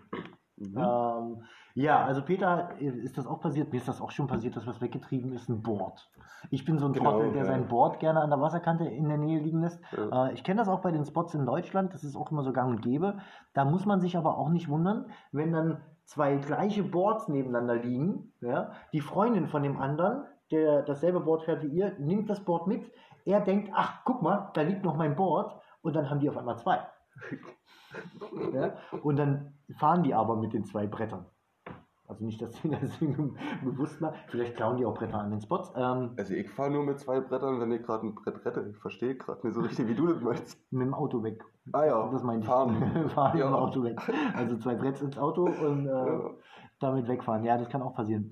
Mhm. 0.57 0.77
Ähm, 0.77 1.43
ja, 1.73 2.05
also 2.05 2.21
Peter, 2.21 2.69
ist 2.79 3.17
das 3.17 3.27
auch 3.27 3.41
passiert? 3.41 3.73
Mir 3.73 3.79
ist 3.79 3.87
das 3.89 3.99
auch 3.99 4.11
schon 4.11 4.27
passiert, 4.27 4.55
dass 4.55 4.65
was 4.65 4.79
weggetrieben 4.79 5.33
ist, 5.33 5.49
ein 5.49 5.61
Board. 5.61 6.09
Ich 6.49 6.63
bin 6.63 6.77
so 6.77 6.85
ein 6.85 6.93
genau, 6.93 7.11
Trottel, 7.11 7.33
der 7.33 7.41
ja. 7.41 7.47
sein 7.47 7.67
Board 7.67 7.99
gerne 7.99 8.21
an 8.21 8.29
der 8.29 8.39
Wasserkante 8.39 8.85
in 8.85 9.09
der 9.09 9.17
Nähe 9.17 9.41
liegen 9.41 9.61
lässt. 9.61 9.81
Ja. 9.91 10.27
Äh, 10.27 10.33
ich 10.33 10.45
kenne 10.45 10.59
das 10.59 10.69
auch 10.69 10.79
bei 10.79 10.91
den 10.91 11.03
Spots 11.03 11.33
in 11.33 11.45
Deutschland, 11.45 11.93
das 11.93 12.05
ist 12.05 12.15
auch 12.15 12.31
immer 12.31 12.43
so 12.43 12.53
gang 12.53 12.69
und 12.69 12.81
gäbe. 12.81 13.17
Da 13.53 13.65
muss 13.65 13.85
man 13.85 13.99
sich 13.99 14.15
aber 14.15 14.37
auch 14.37 14.47
nicht 14.47 14.69
wundern, 14.69 15.07
wenn 15.33 15.51
dann 15.51 15.81
zwei 16.05 16.37
gleiche 16.37 16.83
Boards 16.83 17.27
nebeneinander 17.27 17.75
liegen. 17.75 18.33
Ja? 18.41 18.71
Die 18.93 19.01
Freundin 19.01 19.47
von 19.47 19.63
dem 19.63 19.79
anderen, 19.79 20.25
der 20.51 20.83
dasselbe 20.83 21.19
Board 21.19 21.43
fährt 21.43 21.63
wie 21.63 21.67
ihr, 21.67 21.93
nimmt 21.99 22.29
das 22.29 22.43
Board 22.43 22.67
mit. 22.67 22.91
Er 23.25 23.41
denkt, 23.41 23.71
ach, 23.73 24.03
guck 24.05 24.21
mal, 24.21 24.51
da 24.53 24.61
liegt 24.61 24.83
noch 24.83 24.95
mein 24.95 25.15
Board. 25.15 25.59
Und 25.81 25.95
dann 25.95 26.09
haben 26.09 26.19
die 26.19 26.29
auf 26.29 26.37
einmal 26.37 26.57
zwei. 26.57 26.79
ja? 28.53 28.75
Und 29.03 29.17
dann 29.17 29.53
fahren 29.77 30.03
die 30.03 30.13
aber 30.13 30.35
mit 30.35 30.53
den 30.53 30.65
zwei 30.65 30.87
Brettern. 30.87 31.25
Also 32.07 32.23
nicht, 32.23 32.39
dass 32.41 32.55
sie 32.61 32.69
das 32.69 32.97
bewusst 33.63 33.99
machen. 33.99 34.15
Vielleicht 34.27 34.55
klauen 34.55 34.77
die 34.77 34.85
auch 34.85 34.93
Bretter 34.93 35.19
an 35.19 35.31
den 35.31 35.41
Spots. 35.41 35.73
Ähm, 35.75 36.11
also 36.17 36.33
ich 36.33 36.49
fahre 36.51 36.69
nur 36.69 36.83
mit 36.83 36.99
zwei 36.99 37.19
Brettern, 37.19 37.59
wenn 37.59 37.71
ich 37.71 37.81
gerade 37.81 38.05
ein 38.05 38.13
Brett 38.13 38.45
rette. 38.45 38.67
Ich 38.69 38.77
verstehe 38.77 39.15
gerade 39.15 39.45
nicht 39.45 39.55
so 39.55 39.61
richtig, 39.61 39.87
wie 39.87 39.95
du 39.95 40.07
das 40.07 40.21
meinst. 40.21 40.59
Mit 40.71 40.85
dem 40.85 40.93
Auto 40.93 41.23
weg. 41.23 41.43
Ah 41.73 41.85
ja. 41.85 42.09
Das 42.11 42.23
meine 42.23 42.41
ich. 42.41 42.45
Fahren. 42.45 43.09
fahren 43.09 43.37
ja. 43.37 43.45
mit 43.45 43.53
dem 43.53 43.59
Auto 43.59 43.83
weg. 43.83 43.99
Also 44.35 44.57
zwei 44.57 44.75
Bretts 44.75 45.01
ins 45.01 45.17
Auto 45.17 45.45
und 45.45 45.87
äh, 45.87 45.89
ja. 45.89 46.31
damit 46.79 47.07
wegfahren. 47.07 47.43
Ja, 47.43 47.57
das 47.57 47.69
kann 47.69 47.81
auch 47.81 47.95
passieren. 47.95 48.31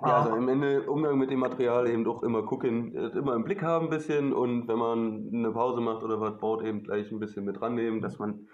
Ja, 0.00 0.18
also 0.18 0.36
im 0.36 0.48
Ende 0.48 0.90
Umgang 0.90 1.16
mit 1.16 1.30
dem 1.30 1.38
Material 1.38 1.88
eben 1.88 2.04
doch 2.04 2.22
immer 2.22 2.42
gucken, 2.42 2.94
äh, 2.94 3.06
immer 3.16 3.34
im 3.34 3.44
Blick 3.44 3.62
haben 3.62 3.86
ein 3.86 3.90
bisschen 3.90 4.34
und 4.34 4.68
wenn 4.68 4.78
man 4.78 5.30
eine 5.32 5.50
Pause 5.52 5.80
macht 5.80 6.02
oder 6.02 6.20
was 6.20 6.36
baut, 6.38 6.62
eben 6.62 6.82
gleich 6.82 7.10
ein 7.10 7.18
bisschen 7.18 7.46
mit 7.46 7.62
rannehmen, 7.62 8.02
dass 8.02 8.18
man 8.18 8.46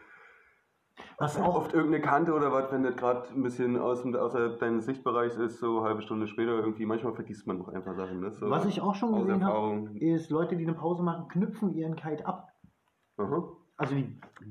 was 1.19 1.41
auch 1.41 1.55
oft 1.55 1.73
irgendeine 1.73 2.03
Kante 2.03 2.33
oder 2.33 2.53
was, 2.53 2.73
wenn 2.73 2.83
das 2.83 2.97
gerade 2.97 3.29
ein 3.35 3.43
bisschen 3.43 3.79
aus, 3.79 4.05
außerhalb 4.05 4.59
deines 4.59 4.87
Sichtbereichs 4.87 5.37
ist, 5.37 5.59
so 5.59 5.79
eine 5.79 5.89
halbe 5.89 6.03
Stunde 6.03 6.27
später 6.27 6.53
irgendwie, 6.53 6.87
manchmal 6.87 7.15
vergisst 7.15 7.47
man 7.47 7.59
noch 7.59 7.69
einfach 7.69 7.95
Sachen. 7.95 8.21
Ne? 8.21 8.31
So 8.33 8.51
was 8.51 8.67
ich 8.67 8.81
auch 8.81 8.95
schon 8.95 9.15
gesehen 9.15 9.45
habe, 9.45 9.91
ist 9.99 10.31
Leute, 10.31 10.57
die 10.57 10.65
eine 10.65 10.75
Pause 10.75 11.03
machen, 11.03 11.29
knüpfen 11.29 11.75
ihren 11.75 11.97
Kite 11.97 12.27
ab. 12.27 12.49
Aha. 13.19 13.49
Also 13.77 13.97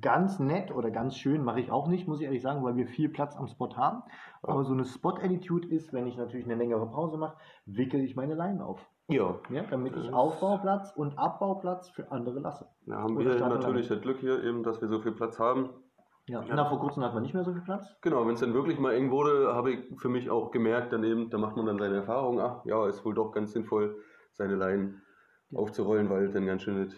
ganz 0.01 0.39
nett 0.39 0.75
oder 0.75 0.91
ganz 0.91 1.15
schön 1.15 1.43
mache 1.43 1.59
ich 1.59 1.71
auch 1.71 1.87
nicht, 1.87 2.07
muss 2.07 2.19
ich 2.19 2.25
ehrlich 2.25 2.41
sagen, 2.41 2.63
weil 2.63 2.75
wir 2.75 2.87
viel 2.87 3.07
Platz 3.07 3.35
am 3.37 3.47
Spot 3.47 3.75
haben. 3.77 4.03
Aber 4.41 4.63
so 4.65 4.73
eine 4.73 4.83
Spot-Attitude 4.83 5.67
ist, 5.67 5.93
wenn 5.93 6.07
ich 6.07 6.17
natürlich 6.17 6.45
eine 6.45 6.55
längere 6.55 6.85
Pause 6.89 7.17
mache, 7.17 7.37
wickel 7.65 8.01
ich 8.01 8.15
meine 8.15 8.33
Leinen 8.33 8.61
auf. 8.61 8.85
Ja. 9.07 9.39
ja. 9.49 9.63
Damit 9.69 9.95
ich 9.95 10.11
Aufbauplatz 10.11 10.91
und 10.95 11.17
Abbauplatz 11.17 11.89
für 11.89 12.11
andere 12.11 12.39
lasse. 12.39 12.67
Da 12.85 12.97
haben 12.97 13.17
wir 13.17 13.35
natürlich 13.35 13.87
das 13.87 14.01
Glück 14.01 14.17
hier 14.19 14.43
eben, 14.43 14.63
dass 14.63 14.81
wir 14.81 14.87
so 14.87 14.99
viel 14.99 15.11
Platz 15.11 15.39
haben. 15.39 15.69
Ja, 16.27 16.41
ja. 16.43 16.55
Na, 16.55 16.65
vor 16.65 16.79
kurzem 16.79 17.03
hat 17.03 17.13
man 17.13 17.23
nicht 17.23 17.33
mehr 17.33 17.43
so 17.43 17.51
viel 17.51 17.61
Platz. 17.61 17.97
Genau, 18.01 18.25
wenn 18.25 18.35
es 18.35 18.39
dann 18.39 18.53
wirklich 18.53 18.79
mal 18.79 18.93
eng 18.93 19.11
wurde, 19.11 19.53
habe 19.53 19.71
ich 19.71 19.79
für 19.99 20.09
mich 20.09 20.29
auch 20.29 20.51
gemerkt, 20.51 20.93
daneben, 20.93 21.29
da 21.29 21.37
macht 21.37 21.57
man 21.57 21.65
dann 21.65 21.79
seine 21.79 21.95
Erfahrung, 21.95 22.39
ach 22.39 22.63
ja, 22.65 22.87
ist 22.87 23.03
wohl 23.03 23.13
doch 23.13 23.31
ganz 23.31 23.53
sinnvoll, 23.53 23.97
seine 24.33 24.55
Leinen 24.55 25.01
ja. 25.49 25.59
aufzurollen, 25.59 26.09
weil 26.09 26.31
dann 26.31 26.45
ganz 26.45 26.61
schön 26.61 26.85
das 26.85 26.95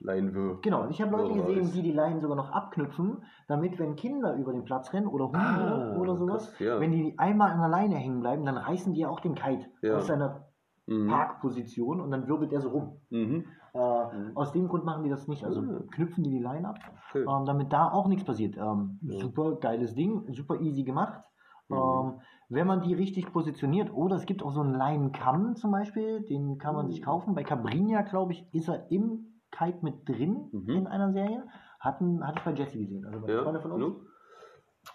Leinenwürfe. 0.00 0.60
Genau, 0.62 0.82
und 0.82 0.90
ich 0.90 1.00
habe 1.00 1.16
Leute 1.16 1.34
gesehen, 1.34 1.72
die 1.72 1.82
die 1.82 1.92
Leinen 1.92 2.20
sogar 2.20 2.36
noch 2.36 2.50
abknüpfen, 2.50 3.24
damit, 3.48 3.78
wenn 3.78 3.96
Kinder 3.96 4.34
über 4.34 4.52
den 4.52 4.64
Platz 4.64 4.92
rennen 4.92 5.06
oder 5.06 5.26
Hunde 5.26 5.38
ah, 5.38 5.96
oder 5.96 6.16
sowas, 6.16 6.50
krass, 6.50 6.60
ja. 6.60 6.80
wenn 6.80 6.92
die 6.92 7.18
einmal 7.18 7.52
an 7.52 7.60
der 7.60 7.68
Leine 7.68 7.94
hängen 7.94 8.20
bleiben, 8.20 8.44
dann 8.44 8.58
reißen 8.58 8.92
die 8.92 9.00
ja 9.00 9.08
auch 9.08 9.20
den 9.20 9.34
Kite 9.34 9.66
aus 9.94 10.08
seiner 10.08 10.48
mhm. 10.86 11.08
Parkposition 11.08 12.00
und 12.00 12.10
dann 12.10 12.28
wirbelt 12.28 12.52
der 12.52 12.60
so 12.60 12.70
rum. 12.70 13.00
Mhm. 13.10 13.44
Äh, 13.74 13.78
mhm. 13.78 14.36
Aus 14.36 14.52
dem 14.52 14.68
Grund 14.68 14.84
machen 14.84 15.04
die 15.04 15.10
das 15.10 15.28
nicht. 15.28 15.44
Also 15.44 15.62
mhm. 15.62 15.90
knüpfen 15.90 16.24
die 16.24 16.30
die 16.30 16.38
Line 16.42 16.68
ab, 16.68 16.78
ähm, 17.14 17.44
damit 17.44 17.72
da 17.72 17.90
auch 17.90 18.08
nichts 18.08 18.24
passiert. 18.24 18.56
Ähm, 18.56 18.98
super 19.02 19.56
geiles 19.56 19.94
Ding, 19.94 20.32
super 20.32 20.60
easy 20.60 20.82
gemacht. 20.82 21.22
Mhm. 21.68 21.76
Ähm, 21.76 22.20
wenn 22.48 22.66
man 22.66 22.80
die 22.80 22.94
richtig 22.94 23.32
positioniert, 23.32 23.92
oder 23.92 24.16
es 24.16 24.26
gibt 24.26 24.42
auch 24.42 24.52
so 24.52 24.60
einen 24.60 24.74
Leinenkamm 24.74 25.56
zum 25.56 25.72
Beispiel, 25.72 26.22
den 26.22 26.58
kann 26.58 26.74
man 26.74 26.88
sich 26.88 27.00
mhm. 27.00 27.04
kaufen. 27.04 27.34
Bei 27.34 27.42
Cabrinia, 27.42 28.02
glaube 28.02 28.32
ich, 28.32 28.46
ist 28.54 28.68
er 28.68 28.90
im 28.90 29.40
Kite 29.50 29.78
mit 29.82 30.08
drin 30.08 30.50
in 30.68 30.86
einer 30.86 31.12
Serie. 31.12 31.44
Hatten, 31.80 32.26
hatte 32.26 32.38
ich 32.38 32.44
bei 32.44 32.52
Jesse 32.52 32.78
gesehen, 32.78 33.04
also 33.04 33.20
bei 33.20 33.32
ja. 33.32 33.60
von 33.60 33.72
uns. 33.72 33.96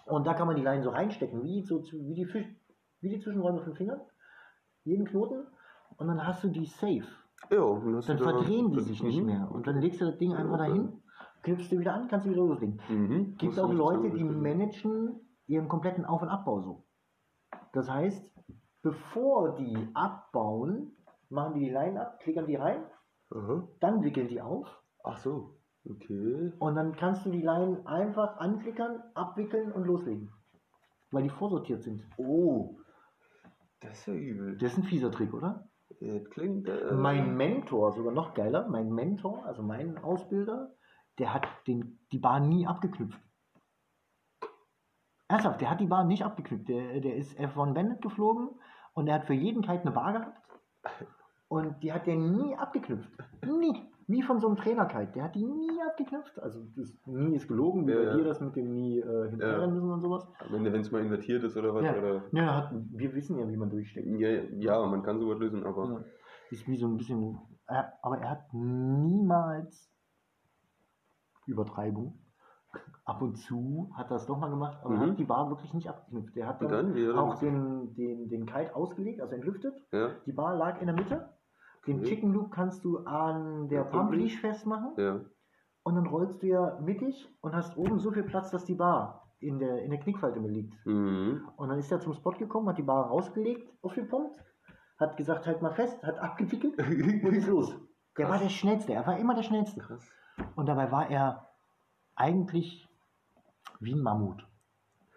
Und 0.06 0.26
da 0.26 0.34
kann 0.34 0.46
man 0.46 0.56
die 0.56 0.62
Leinen 0.62 0.82
so 0.82 0.90
reinstecken, 0.90 1.42
wie, 1.42 1.62
so, 1.62 1.82
wie, 1.82 2.14
die, 2.14 2.24
Fisch, 2.24 2.46
wie 3.00 3.10
die 3.10 3.20
Zwischenräume 3.20 3.62
von 3.62 3.74
Fingern. 3.74 4.00
Jeden 4.84 5.04
Knoten 5.04 5.46
und 6.02 6.08
dann 6.08 6.26
hast 6.26 6.42
du 6.42 6.48
die 6.48 6.66
safe. 6.66 7.06
Ja, 7.50 8.00
dann 8.06 8.18
verdrehen 8.18 8.72
die 8.72 8.80
sich 8.80 9.02
nicht 9.02 9.20
mhm. 9.20 9.26
mehr. 9.26 9.50
Und 9.50 9.66
dann 9.66 9.80
legst 9.80 10.00
du 10.00 10.06
das 10.06 10.18
Ding 10.18 10.34
einfach 10.34 10.58
dahin, 10.58 11.00
knüpfst 11.42 11.70
du 11.70 11.78
wieder 11.78 11.94
an, 11.94 12.08
kannst 12.08 12.26
du 12.26 12.30
wieder 12.30 12.42
loslegen. 12.42 12.80
Mhm. 12.88 13.36
Gibt 13.36 13.58
auch 13.58 13.72
Leute, 13.72 14.10
die 14.10 14.24
managen 14.24 15.20
ihren 15.46 15.68
kompletten 15.68 16.04
Auf- 16.04 16.22
und 16.22 16.28
Abbau 16.28 16.60
so. 16.60 16.84
Das 17.72 17.88
heißt, 17.88 18.24
bevor 18.82 19.54
die 19.54 19.76
abbauen, 19.94 20.96
machen 21.28 21.54
die 21.54 21.66
die 21.66 21.70
Leinen 21.70 21.98
ab, 21.98 22.18
klickern 22.20 22.46
die 22.46 22.56
rein, 22.56 22.84
Aha. 23.30 23.68
dann 23.80 24.02
wickeln 24.02 24.28
die 24.28 24.40
auf. 24.40 24.66
Ach 25.04 25.18
so, 25.18 25.58
okay. 25.88 26.52
Und 26.58 26.74
dann 26.74 26.94
kannst 26.96 27.26
du 27.26 27.30
die 27.30 27.42
Leinen 27.42 27.86
einfach 27.86 28.38
anklickern, 28.38 29.02
abwickeln 29.14 29.72
und 29.72 29.84
loslegen. 29.84 30.30
Weil 31.10 31.24
die 31.24 31.30
vorsortiert 31.30 31.82
sind. 31.82 32.02
Oh, 32.16 32.78
das 33.80 33.98
ist 33.98 34.06
ja 34.06 34.14
übel. 34.14 34.56
Das 34.58 34.72
ist 34.72 34.78
ein 34.78 34.84
fieser 34.84 35.10
Trick, 35.10 35.34
oder? 35.34 35.68
Klingt. 36.30 36.68
Äh, 36.68 36.92
mein 36.92 37.36
Mentor, 37.36 37.92
sogar 37.92 38.12
noch 38.12 38.34
geiler, 38.34 38.68
mein 38.68 38.90
Mentor, 38.92 39.44
also 39.46 39.62
mein 39.62 39.98
Ausbilder, 39.98 40.74
der 41.18 41.34
hat 41.34 41.46
den, 41.66 41.98
die 42.12 42.18
Bahn 42.18 42.48
nie 42.48 42.66
abgeknüpft. 42.66 43.20
Ernsthaft, 45.28 45.60
der 45.60 45.70
hat 45.70 45.80
die 45.80 45.86
Bahn 45.86 46.08
nicht 46.08 46.24
abgeknüpft. 46.24 46.68
Der, 46.68 47.00
der 47.00 47.16
ist 47.16 47.38
F1 47.38 47.74
Bandit 47.74 48.02
geflogen 48.02 48.50
und 48.92 49.08
er 49.08 49.14
hat 49.14 49.24
für 49.24 49.34
jeden 49.34 49.62
Kite 49.62 49.82
eine 49.82 49.92
Bar 49.92 50.12
gehabt. 50.12 50.42
Und 51.48 51.82
die 51.82 51.92
hat 51.92 52.06
der 52.06 52.16
nie 52.16 52.56
abgeknüpft. 52.56 53.12
Nie. 53.44 53.91
Wie 54.12 54.22
von 54.22 54.40
so 54.40 54.48
einem 54.48 54.56
Trainerkite. 54.56 55.12
Der 55.14 55.24
hat 55.24 55.34
die 55.34 55.44
nie 55.44 55.80
abgeknüpft. 55.88 56.38
Also 56.38 56.60
das 56.76 56.94
nie 57.06 57.34
ist 57.34 57.48
gelogen, 57.48 57.86
wie 57.86 57.92
ja, 57.92 58.04
bei 58.04 58.16
dir 58.16 58.24
das 58.24 58.40
mit 58.42 58.54
dem 58.56 58.70
nie 58.70 59.00
äh, 59.00 59.30
hinterher 59.30 59.60
ja. 59.60 59.66
müssen 59.66 59.90
und 59.90 60.02
sowas. 60.02 60.28
Wenn 60.50 60.66
es 60.66 60.92
mal 60.92 61.00
invertiert 61.00 61.42
ist 61.44 61.56
oder 61.56 61.74
was. 61.74 61.82
Ja, 61.82 61.96
oder? 61.96 62.22
ja 62.32 62.56
hat, 62.56 62.74
wir 62.90 63.14
wissen 63.14 63.38
ja, 63.38 63.48
wie 63.48 63.56
man 63.56 63.70
durchsteckt. 63.70 64.06
Ja, 64.20 64.28
ja 64.28 64.86
man 64.86 65.02
kann 65.02 65.18
sowas 65.18 65.38
lösen, 65.38 65.64
aber. 65.64 65.84
Ja. 65.88 66.04
Ist 66.50 66.68
wie 66.68 66.76
so 66.76 66.86
ein 66.88 66.98
bisschen. 66.98 67.38
Er, 67.66 67.94
aber 68.02 68.18
er 68.18 68.30
hat 68.30 68.52
niemals 68.52 69.90
Übertreibung. 71.46 72.18
Ab 73.06 73.22
und 73.22 73.36
zu 73.36 73.90
hat 73.94 74.10
er 74.10 74.16
es 74.16 74.26
doch 74.26 74.38
mal 74.38 74.50
gemacht, 74.50 74.78
aber 74.84 74.94
mhm. 74.94 75.00
hat 75.00 75.18
die 75.18 75.24
Bar 75.24 75.48
wirklich 75.48 75.72
nicht 75.72 75.88
abgeknüpft. 75.88 76.36
Er 76.36 76.48
hat 76.48 76.60
dann, 76.60 76.94
dann 76.94 77.18
auch 77.18 77.38
den, 77.38 77.94
den, 77.94 78.28
den 78.28 78.44
Kite 78.44 78.76
ausgelegt, 78.76 79.22
also 79.22 79.34
entlüftet. 79.34 79.74
Die 80.26 80.32
Bar 80.32 80.54
lag 80.56 80.80
in 80.80 80.86
der 80.86 80.94
Mitte 80.94 81.31
den 81.86 81.98
mhm. 81.98 82.04
Chicken 82.04 82.32
Loop 82.32 82.50
kannst 82.50 82.84
du 82.84 82.98
an 82.98 83.68
der 83.68 83.84
Pump 83.84 84.12
Leash 84.12 84.40
festmachen. 84.40 84.92
Ja. 84.96 85.20
Und 85.84 85.96
dann 85.96 86.06
rollst 86.06 86.42
du 86.42 86.46
ja 86.46 86.78
mittig 86.80 87.28
und 87.40 87.54
hast 87.54 87.76
oben 87.76 87.98
so 87.98 88.12
viel 88.12 88.22
Platz, 88.22 88.50
dass 88.50 88.64
die 88.64 88.74
Bar 88.74 89.22
in 89.40 89.58
der, 89.58 89.82
in 89.82 89.90
der 89.90 89.98
Knickfalte 89.98 90.38
mir 90.40 90.50
liegt. 90.50 90.74
Mhm. 90.86 91.48
Und 91.56 91.68
dann 91.68 91.78
ist 91.78 91.90
er 91.90 92.00
zum 92.00 92.14
Spot 92.14 92.32
gekommen, 92.32 92.68
hat 92.68 92.78
die 92.78 92.82
Bar 92.82 93.06
rausgelegt, 93.06 93.68
aufgepumpt, 93.82 94.40
hat 94.98 95.16
gesagt, 95.16 95.46
halt 95.46 95.60
mal 95.60 95.72
fest, 95.72 96.02
hat 96.04 96.18
abgewickelt 96.18 96.78
und 97.24 97.34
ist 97.34 97.48
los. 97.48 97.74
Der 98.16 98.26
Krass. 98.26 98.34
war 98.34 98.42
der 98.42 98.50
Schnellste, 98.50 98.92
er 98.92 99.06
war 99.06 99.18
immer 99.18 99.34
der 99.34 99.42
Schnellste. 99.42 99.80
Krass. 99.80 100.08
Und 100.54 100.66
dabei 100.66 100.92
war 100.92 101.10
er 101.10 101.48
eigentlich 102.14 102.88
wie 103.80 103.94
ein 103.94 104.02
Mammut. 104.02 104.46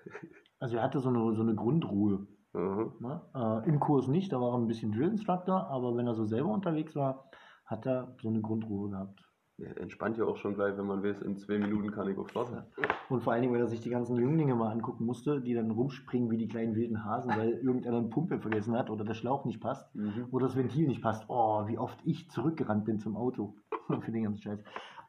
Also 0.58 0.78
er 0.78 0.84
hatte 0.84 1.02
so 1.02 1.10
eine, 1.10 1.36
so 1.36 1.42
eine 1.42 1.54
Grundruhe. 1.54 2.26
Mhm. 2.56 2.94
Ne? 3.00 3.22
Äh, 3.36 3.70
Im 3.70 3.80
Kurs 3.80 4.08
nicht, 4.08 4.32
da 4.32 4.40
war 4.40 4.54
er 4.54 4.58
ein 4.58 4.68
bisschen 4.68 4.92
Drill 4.92 5.10
Instructor, 5.10 5.68
aber 5.70 5.96
wenn 5.96 6.08
er 6.08 6.16
so 6.16 6.26
selber 6.26 6.50
unterwegs 6.50 6.96
war, 6.96 7.30
hat 7.66 7.86
er 7.86 8.16
so 8.22 8.30
eine 8.30 8.42
Grundruhe 8.42 8.90
gehabt. 8.90 9.22
Ja, 9.58 9.70
entspannt 9.72 10.18
ja 10.18 10.26
auch 10.26 10.36
schon 10.36 10.56
gleich, 10.56 10.78
wenn 10.78 10.86
man 10.86 11.02
weiß, 11.02 11.22
in 11.22 11.38
zwei 11.38 11.58
Minuten 11.58 11.92
kann 11.92 12.10
ich 12.10 12.18
aufs 12.18 12.36
Wasser. 12.36 12.68
Und 13.08 13.24
vor 13.24 13.32
allen 13.32 13.42
Dingen, 13.42 13.54
wenn 13.54 13.62
er 13.62 13.68
sich 13.68 13.80
die 13.80 13.90
ganzen 13.90 14.18
Jünglinge 14.18 14.54
mal 14.54 14.70
angucken 14.70 15.06
musste, 15.06 15.40
die 15.40 15.54
dann 15.54 15.72
rumspringen 15.72 16.30
wie 16.30 16.38
die 16.38 16.50
kleinen 16.50 16.76
wilden 16.76 17.06
Hasen, 17.06 17.30
weil 17.30 17.52
irgendeiner 17.52 18.00
eine 18.00 18.10
Pumpe 18.10 18.40
vergessen 18.40 18.78
hat 18.78 18.90
oder 18.90 19.06
der 19.06 19.14
Schlauch 19.14 19.46
nicht 19.46 19.62
passt 19.62 19.96
mhm. 19.96 20.28
oder 20.32 20.48
das 20.48 20.58
Ventil 20.58 20.88
nicht 20.88 21.02
passt. 21.02 21.24
Oh, 21.30 21.68
wie 21.68 21.78
oft 21.78 21.98
ich 22.04 22.30
zurückgerannt 22.32 22.84
bin 22.84 23.00
zum 23.00 23.16
Auto 23.16 23.56
für 24.02 24.12
den 24.12 24.24
ganzen 24.24 24.42
Scheiß. 24.42 24.60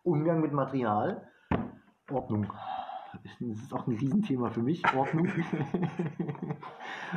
Umgang 0.04 0.40
mit 0.40 0.52
Material, 0.52 1.26
Ordnung. 2.08 2.46
Das 3.40 3.58
ist 3.58 3.74
auch 3.74 3.86
ein 3.86 3.96
Riesenthema 3.96 4.50
für 4.50 4.62
mich, 4.62 4.82
Ordnung. 4.94 5.26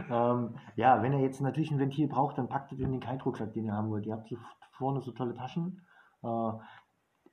ähm, 0.09 0.55
ja, 0.75 1.01
wenn 1.01 1.13
er 1.13 1.19
jetzt 1.19 1.41
natürlich 1.41 1.71
ein 1.71 1.79
Ventil 1.79 2.07
braucht, 2.07 2.37
dann 2.37 2.49
packt 2.49 2.71
es 2.71 2.79
in 2.79 2.91
den 2.91 2.99
Kite-Rucksack, 2.99 3.53
den 3.53 3.65
ihr 3.65 3.73
haben 3.73 3.89
wollt. 3.89 4.05
Ihr 4.05 4.13
habt 4.13 4.29
so 4.29 4.37
vorne 4.71 5.01
so 5.01 5.11
tolle 5.11 5.33
Taschen. 5.33 5.81
Äh, 6.23 6.51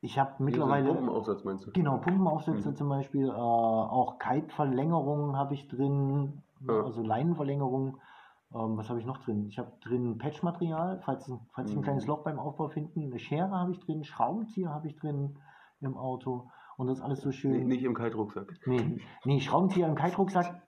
ich 0.01 0.19
habe 0.19 0.35
mittlerweile. 0.39 0.93
Pumpenaufsatz 0.93 1.45
meinst 1.45 1.67
du? 1.67 1.73
Genau, 1.73 1.99
Pumpenaufsätze 1.99 2.71
mhm. 2.71 2.77
zum 2.77 2.89
Beispiel. 2.89 3.29
Äh, 3.29 3.33
auch 3.33 4.19
Kite-Verlängerungen 4.19 5.37
habe 5.37 5.55
ich 5.55 5.69
drin, 5.69 6.43
ja. 6.67 6.83
also 6.83 7.03
Leinenverlängerungen. 7.03 7.97
Ähm, 8.55 8.77
was 8.77 8.89
habe 8.89 9.01
ich 9.01 9.07
noch 9.07 9.19
drin? 9.19 9.47
Ich 9.47 9.59
habe 9.59 9.73
drin 9.83 10.19
Patchmaterial, 10.19 11.01
falls, 11.05 11.31
falls 11.53 11.73
mhm. 11.73 11.79
ein 11.79 11.83
kleines 11.83 12.07
Loch 12.07 12.23
beim 12.23 12.39
Aufbau 12.39 12.69
finden. 12.69 13.03
Eine 13.03 13.19
Schere 13.19 13.51
habe 13.51 13.73
ich 13.73 13.81
drin, 13.81 14.05
Schraubenzieher 14.05 14.71
habe 14.71 14.87
ich 14.87 14.97
drin 14.97 15.39
im 15.81 15.97
Auto. 15.97 16.49
Und 16.77 16.89
das 16.89 16.99
ist 16.99 17.05
alles 17.05 17.21
so 17.21 17.33
schön. 17.33 17.53
Nee, 17.53 17.65
nicht 17.65 17.85
im 17.85 17.95
Kite-Rucksack. 17.95 18.53
Nee, 18.67 18.99
nee, 19.25 19.41
Schraubenzieher 19.41 19.87
im 19.89 19.95
Kite-Rucksack 19.95 20.62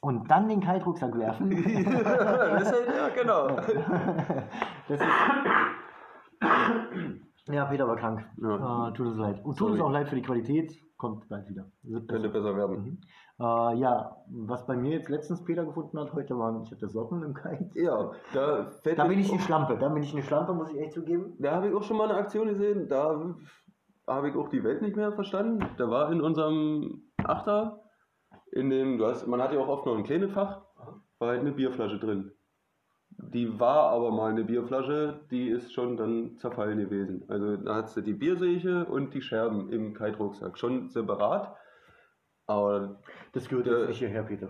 und 0.00 0.30
dann 0.30 0.48
den 0.48 0.60
Kite-Rucksack 0.60 1.16
werfen. 1.18 1.50
das 2.04 2.70
ist 2.72 2.88
ja, 2.88 3.08
genau. 3.08 3.48
ist 4.88 5.02
ja, 7.46 7.66
Peter 7.66 7.86
war 7.86 7.96
krank. 7.96 8.24
Ja. 8.40 8.88
Äh, 8.88 8.92
tut 8.94 9.06
uns 9.06 9.18
leid. 9.18 9.44
Und 9.44 9.58
tut 9.58 9.68
Sorry. 9.68 9.72
uns 9.72 9.82
auch 9.82 9.90
leid 9.90 10.08
für 10.08 10.16
die 10.16 10.22
Qualität. 10.22 10.80
Kommt 10.96 11.28
bald 11.28 11.48
wieder. 11.48 11.66
Wird 11.82 12.08
Könnte 12.08 12.28
besser. 12.28 12.54
besser 12.54 12.56
werden. 12.56 12.84
Mhm. 12.84 13.00
Äh, 13.38 13.76
ja, 13.80 14.16
was 14.28 14.64
bei 14.66 14.76
mir 14.76 14.92
jetzt 14.92 15.10
letztens 15.10 15.44
Peter 15.44 15.64
gefunden 15.64 15.98
hat, 15.98 16.14
heute 16.14 16.38
waren, 16.38 16.62
ich 16.62 16.70
hatte 16.70 16.88
Socken 16.88 17.22
im 17.22 17.34
Kite. 17.34 17.70
Ja, 17.74 18.12
da 18.32 18.70
fällt 18.82 18.98
Da 18.98 19.06
bin 19.06 19.18
ich 19.18 19.30
eine 19.30 19.40
Schlampe. 19.40 19.76
Da 19.76 19.88
bin 19.88 20.02
ich 20.02 20.12
eine 20.12 20.22
Schlampe, 20.22 20.54
muss 20.54 20.70
ich 20.70 20.80
echt 20.80 20.92
zugeben. 20.92 21.34
Da 21.38 21.56
habe 21.56 21.68
ich 21.68 21.74
auch 21.74 21.82
schon 21.82 21.98
mal 21.98 22.08
eine 22.08 22.18
Aktion 22.18 22.48
gesehen, 22.48 22.88
da 22.88 23.34
habe 24.06 24.28
ich 24.28 24.36
auch 24.36 24.48
die 24.48 24.62
Welt 24.64 24.82
nicht 24.82 24.96
mehr 24.96 25.12
verstanden. 25.12 25.64
Da 25.78 25.88
war 25.90 26.10
in 26.12 26.20
unserem 26.20 27.02
Achter, 27.18 27.80
in 28.52 28.70
dem, 28.70 28.98
du 28.98 29.06
hast, 29.06 29.26
man 29.26 29.40
hat 29.42 29.52
ja 29.52 29.60
auch 29.60 29.68
oft 29.68 29.86
noch 29.86 29.96
ein 29.96 30.04
kleines 30.04 30.32
Fach, 30.32 30.62
war 31.18 31.28
halt 31.28 31.40
eine 31.40 31.52
Bierflasche 31.52 31.98
drin. 31.98 32.32
Die 33.16 33.58
war 33.60 33.90
aber 33.90 34.10
mal 34.10 34.30
eine 34.30 34.44
Bierflasche, 34.44 35.24
die 35.30 35.48
ist 35.48 35.72
schon 35.72 35.96
dann 35.96 36.36
zerfallen 36.38 36.78
gewesen. 36.78 37.24
Also 37.28 37.56
da 37.56 37.76
hast 37.76 37.96
du 37.96 38.00
die 38.00 38.12
Bierseiche 38.12 38.84
und 38.86 39.14
die 39.14 39.22
Scherben 39.22 39.70
im 39.72 39.94
Kite-Rucksack, 39.94 40.58
schon 40.58 40.88
separat. 40.90 41.54
Aber 42.46 43.00
Das 43.32 43.48
gehört 43.48 43.66
Äh, 43.68 43.78
jetzt 43.78 43.88
nicht 43.88 43.98
hierher, 43.98 44.22
Peter. 44.24 44.48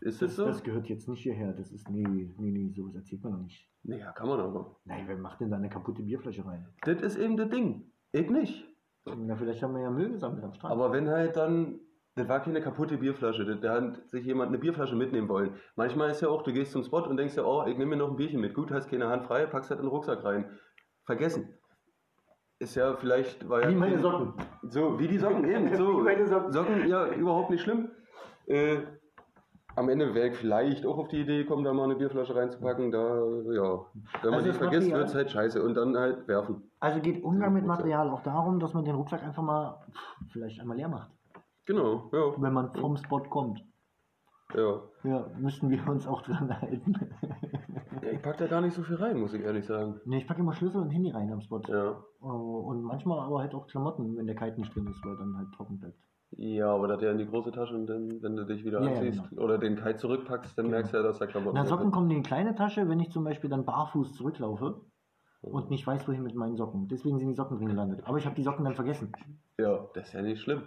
ist 0.00 0.20
das 0.20 0.30
Das, 0.30 0.36
so? 0.36 0.44
das 0.46 0.62
gehört 0.62 0.88
jetzt 0.88 1.08
nicht 1.08 1.22
hierher. 1.22 1.52
Das 1.52 1.70
ist, 1.72 1.88
nee, 1.88 2.02
nee, 2.38 2.50
nee, 2.50 2.70
sowas 2.74 2.94
erzählt 2.94 3.22
man 3.22 3.32
doch 3.34 3.40
nicht. 3.40 3.68
Naja, 3.84 4.12
kann 4.12 4.28
man 4.28 4.40
aber. 4.40 4.76
Nein, 4.84 5.04
wer 5.06 5.16
macht 5.16 5.40
denn 5.40 5.50
da 5.50 5.56
eine 5.56 5.68
kaputte 5.70 6.02
Bierflasche 6.02 6.44
rein? 6.44 6.68
Das 6.82 7.00
ist 7.00 7.16
eben 7.16 7.36
das 7.36 7.48
Ding. 7.50 7.90
Ich 8.12 8.28
nicht. 8.30 8.68
Na, 9.04 9.36
vielleicht 9.36 9.62
haben 9.62 9.74
wir 9.74 9.82
ja 9.82 9.90
Müll 9.90 10.10
gesammelt 10.10 10.44
am 10.44 10.52
Strand. 10.54 10.72
Aber 10.72 10.92
wenn 10.92 11.08
halt 11.08 11.36
dann, 11.36 11.80
das 12.14 12.28
war 12.28 12.40
keine 12.40 12.60
kaputte 12.60 12.98
Bierflasche, 12.98 13.44
da- 13.56 13.74
hat 13.74 14.08
sich 14.10 14.24
jemand 14.24 14.48
eine 14.50 14.58
Bierflasche 14.58 14.94
mitnehmen 14.94 15.28
wollen. 15.28 15.54
Manchmal 15.76 16.10
ist 16.10 16.20
ja 16.20 16.28
auch, 16.28 16.42
du 16.42 16.52
gehst 16.52 16.72
zum 16.72 16.84
Spot 16.84 17.02
und 17.02 17.16
denkst 17.16 17.36
ja, 17.36 17.44
oh, 17.44 17.64
ich 17.66 17.76
nehme 17.76 17.90
mir 17.90 17.96
noch 17.96 18.10
ein 18.10 18.16
Bierchen 18.16 18.40
mit. 18.40 18.54
Gut, 18.54 18.70
hast 18.70 18.88
keine 18.90 19.08
Hand 19.08 19.24
frei, 19.24 19.46
packst 19.46 19.70
halt 19.70 19.80
in 19.80 19.86
den 19.86 19.90
Rucksack 19.92 20.22
rein. 20.24 20.58
Vergessen. 21.04 21.58
Ist 22.60 22.76
ja 22.76 22.94
vielleicht, 22.94 23.48
weil. 23.48 23.68
Wie 23.70 23.74
meine 23.74 23.98
Socken. 23.98 24.34
So, 24.62 24.98
wie 25.00 25.08
die 25.08 25.18
Socken 25.18 25.44
eben. 25.50 25.74
So, 25.76 25.98
Wie 25.98 26.02
meine 26.02 26.26
Socken. 26.28 26.52
Socken, 26.52 26.86
ja, 26.86 27.08
überhaupt 27.08 27.50
nicht 27.50 27.62
schlimm. 27.62 27.90
Äh, 28.46 28.82
am 29.76 29.88
Ende 29.88 30.14
wäre 30.14 30.28
ich 30.28 30.36
vielleicht 30.36 30.84
auch 30.86 30.98
auf 30.98 31.08
die 31.08 31.20
Idee 31.20 31.42
gekommen, 31.42 31.64
da 31.64 31.72
mal 31.72 31.84
eine 31.84 31.96
Bierflasche 31.96 32.34
reinzupacken. 32.34 32.90
Da, 32.90 32.98
ja. 33.52 33.84
Wenn 34.22 34.30
man 34.30 34.34
Also 34.40 34.52
die 34.52 34.58
vergisst, 34.58 34.90
wird 34.90 35.08
es 35.08 35.14
halt 35.14 35.30
scheiße. 35.30 35.62
Und 35.62 35.74
dann 35.74 35.96
halt 35.96 36.26
werfen. 36.28 36.70
Also 36.80 37.00
geht 37.00 37.22
Umgang 37.24 37.52
mit. 37.54 37.64
Material 37.66 38.10
auch 38.10 38.22
darum, 38.22 38.60
dass 38.60 38.74
man 38.74 38.84
den 38.84 38.94
Rucksack 38.94 39.22
einfach 39.22 39.42
mal 39.42 39.80
vielleicht 40.30 40.60
einmal 40.60 40.76
leer 40.76 40.88
macht, 40.88 41.10
Genau, 41.66 42.10
ja. 42.12 42.32
wenn 42.42 42.52
man 42.52 42.74
vom 42.74 42.96
Spot 42.96 43.20
kommt. 43.20 43.64
ja. 44.54 44.80
Ja, 45.04 45.26
müssten 45.38 45.70
wir 45.70 45.86
uns 45.88 46.06
auch 46.06 46.22
dran 46.22 46.60
halten. 46.60 46.94
ja 48.02 48.10
ich 48.12 48.22
pack 48.22 48.36
da 48.38 48.46
gar 48.46 48.60
nicht 48.60 48.74
so 48.74 48.82
viel 48.82 48.96
rein, 48.96 49.18
muss 49.18 49.32
ich 49.34 49.42
ehrlich 49.42 49.64
sagen. 49.66 50.00
ne, 50.04 50.18
ich 50.18 50.26
packe 50.28 50.40
immer 50.40 50.52
Schlüssel 50.54 50.80
und 50.82 50.90
Handy 50.90 51.10
rein 51.10 51.32
am 51.32 51.40
Spot. 51.40 51.60
Ja. 51.68 51.90
Äh, 52.20 52.24
Und 52.24 52.82
manchmal 52.82 53.18
aber 53.20 53.40
halt 53.40 53.54
auch 53.54 53.66
Klamotten, 53.66 54.16
wenn 54.16 54.26
der 54.26 54.36
Kite 54.36 54.60
nicht 54.60 54.74
drin 54.74 54.86
ist, 54.88 55.04
weil 55.04 55.16
dann 55.16 55.36
halt 55.36 55.48
trocken 55.56 55.78
bleibt. 55.78 55.96
Ja, 56.36 56.72
aber 56.74 56.88
das 56.88 57.02
ja 57.02 57.10
in 57.10 57.18
die 57.18 57.26
große 57.26 57.52
Tasche 57.52 57.74
und 57.74 57.86
dann, 57.86 58.22
wenn 58.22 58.36
du 58.36 58.44
dich 58.46 58.64
wieder 58.64 58.80
Ja, 58.80 58.90
ja, 58.90 58.96
anziehst 59.00 59.32
oder 59.38 59.58
den 59.58 59.76
Kite 59.76 59.96
zurückpackst, 59.96 60.56
dann 60.56 60.66
Genau. 60.66 60.76
merkst 60.76 60.92
du 60.92 60.96
ja, 60.98 61.02
dass 61.02 61.18
da 61.18 61.26
Klamotten 61.26 61.56
Na, 61.56 61.64
Socken 61.66 61.90
kommen 61.90 62.10
in 62.10 62.22
die 62.22 62.28
kleine 62.28 62.54
Tasche, 62.54 62.88
wenn 62.88 63.00
ich 63.00 63.10
zum 63.10 63.24
Beispiel 63.24 63.50
dann 63.50 63.64
barfuß 63.66 64.14
zurücklaufe 64.14 64.80
und 65.42 65.70
nicht 65.70 65.86
weiß, 65.86 66.06
wohin 66.08 66.22
mit 66.22 66.34
meinen 66.34 66.56
Socken. 66.56 66.88
Deswegen 66.88 67.18
sind 67.18 67.28
die 67.28 67.34
Socken 67.34 67.58
drin 67.58 67.68
gelandet. 67.68 68.00
Aber 68.06 68.16
ich 68.18 68.24
habe 68.24 68.34
die 68.34 68.42
Socken 68.42 68.64
dann 68.64 68.74
vergessen. 68.74 69.12
Ja, 69.58 69.86
das 69.94 70.08
ist 70.08 70.12
ja 70.14 70.22
nicht 70.22 70.40
schlimm. 70.40 70.62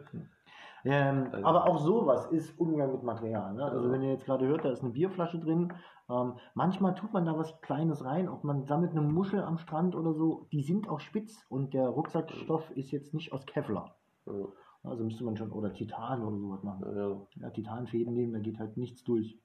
Ähm, 0.88 1.30
Also- 1.32 1.48
aber 1.48 1.66
auch 1.68 1.80
sowas 1.80 2.28
ist 2.28 2.60
Umgang 2.60 2.92
mit 2.92 3.02
Material. 3.02 3.56
Ne? 3.56 3.64
Also 3.66 3.88
Ja. 3.88 3.92
wenn 3.92 4.04
ihr 4.04 4.12
jetzt 4.12 4.26
gerade 4.26 4.46
hört, 4.46 4.64
da 4.66 4.70
ist 4.70 4.84
eine 4.84 4.92
Bierflasche 4.92 5.40
drin. 5.40 5.74
Ähm, 6.12 6.34
manchmal 6.54 6.94
tut 6.94 7.12
man 7.12 7.26
da 7.26 7.36
was 7.36 7.60
Kleines 7.62 8.06
rein, 8.06 8.30
ob 8.30 8.44
man 8.44 8.66
sammelt 8.66 8.92
eine 8.92 9.02
Muschel 9.02 9.42
am 9.42 9.58
Strand 9.58 9.96
oder 9.96 10.14
so. 10.14 10.48
Die 10.52 10.62
sind 10.62 10.88
auch 10.88 11.00
spitz 11.00 11.44
und 11.50 11.74
der 11.74 11.88
Rucksackstoff 11.88 12.70
ist 12.76 12.92
jetzt 12.92 13.16
nicht 13.16 13.34
aus 13.34 13.48
Kevlar. 13.48 13.96
Ja, 14.86 14.92
Also 14.92 15.04
müsste 15.04 15.24
man 15.24 15.36
schon 15.36 15.52
oder 15.52 15.74
Titan 15.74 16.24
oder 16.24 16.38
sowas 16.38 16.64
machen. 16.64 16.86
ja. 16.96 17.18
Ja, 17.42 17.50
Titanfäden 17.50 18.14
nehmen, 18.14 18.34
da 18.34 18.40
geht 18.40 18.60
halt 18.60 18.78
nichts 18.78 19.04
durch. 19.04 19.40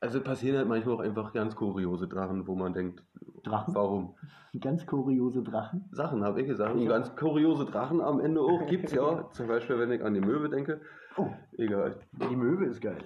Also 0.00 0.20
passieren 0.20 0.58
halt 0.58 0.68
manchmal 0.68 0.96
auch 0.96 1.00
einfach 1.00 1.32
ganz 1.32 1.56
kuriose 1.56 2.06
Sachen, 2.06 2.46
wo 2.46 2.54
man 2.54 2.74
denkt, 2.74 3.02
Drachen? 3.42 3.74
warum? 3.74 4.14
Ganz 4.60 4.86
kuriose 4.86 5.42
Drachen. 5.42 5.84
Sachen, 5.92 6.24
habe 6.24 6.40
ich 6.40 6.46
gesagt. 6.48 6.74
Und 6.74 6.80
Ja. 6.82 6.88
ganz 6.88 7.14
kuriose 7.16 7.64
Drachen 7.66 8.00
am 8.00 8.18
Ende 8.20 8.40
auch 8.40 8.66
gibt's 8.66 8.92
ja. 8.92 9.28
Zum 9.32 9.46
Beispiel, 9.46 9.78
wenn 9.78 9.90
ich 9.92 10.02
an 10.02 10.14
die 10.14 10.20
Möwe 10.20 10.48
denke. 10.48 10.80
Oh, 11.16 11.28
Egal. 11.56 11.96
die 12.30 12.34
Möwe 12.36 12.64
ist 12.66 12.80
geil. 12.80 12.96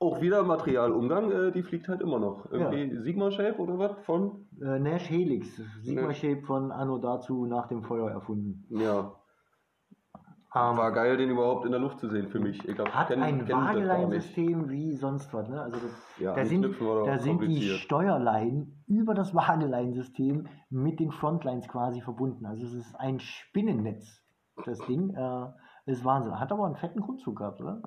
Auch 0.00 0.20
wieder 0.20 0.42
Materialumgang, 0.44 1.30
äh, 1.30 1.52
die 1.52 1.62
fliegt 1.62 1.88
halt 1.88 2.00
immer 2.00 2.18
noch. 2.18 2.50
Irgendwie 2.50 2.96
Sigma 2.96 3.30
Shape 3.30 3.58
oder 3.58 3.78
was 3.78 3.92
von? 4.04 4.46
Äh, 4.60 4.78
Nash 4.78 5.08
Helix, 5.08 5.48
Sigma. 5.82 6.12
Shape 6.14 6.42
von 6.42 6.70
Anno 6.72 6.98
dazu 6.98 7.46
nach 7.46 7.66
dem 7.68 7.82
Feuer 7.82 8.10
erfunden. 8.10 8.64
Ja. 8.70 9.12
Ähm, 10.58 10.76
War 10.76 10.92
geil, 10.92 11.16
den 11.16 11.30
überhaupt 11.30 11.64
in 11.64 11.70
der 11.72 11.80
Luft 11.80 11.98
zu 12.00 12.08
sehen 12.08 12.28
für 12.28 12.40
mich. 12.40 12.66
Ich 12.68 12.78
hab, 12.78 12.88
hat 12.90 13.10
kenn- 13.10 13.22
ein. 13.22 13.48
Wageleinsystem 13.48 14.68
wie 14.68 14.94
sonst 14.96 15.32
was. 15.34 15.48
Ne? 15.48 15.60
Also 15.60 15.78
das, 15.78 16.18
Ja, 16.18 16.34
da 16.34 16.44
sind, 16.44 16.62
da 17.06 17.18
sind 17.18 17.42
die. 17.42 17.62
Steuerleinen 17.62 18.82
über 18.86 19.14
das 19.14 19.34
Wageleinsystem 19.34 20.46
mit 20.70 21.00
den 21.00 21.10
Frontlines 21.12 21.68
quasi 21.68 22.00
verbunden. 22.00 22.46
Also 22.46 22.64
es 22.64 22.74
ist 22.74 22.94
ein 22.98 23.20
Spinnennetz, 23.20 24.22
das 24.64 24.78
Ding. 24.86 25.14
Äh, 25.14 25.46
ist 25.86 26.04
Wahnsinn. 26.04 26.38
Hat 26.38 26.52
aber 26.52 26.66
einen 26.66 26.76
fetten 26.76 27.00
Grundzug 27.00 27.36
gehabt, 27.38 27.60
oder? 27.62 27.80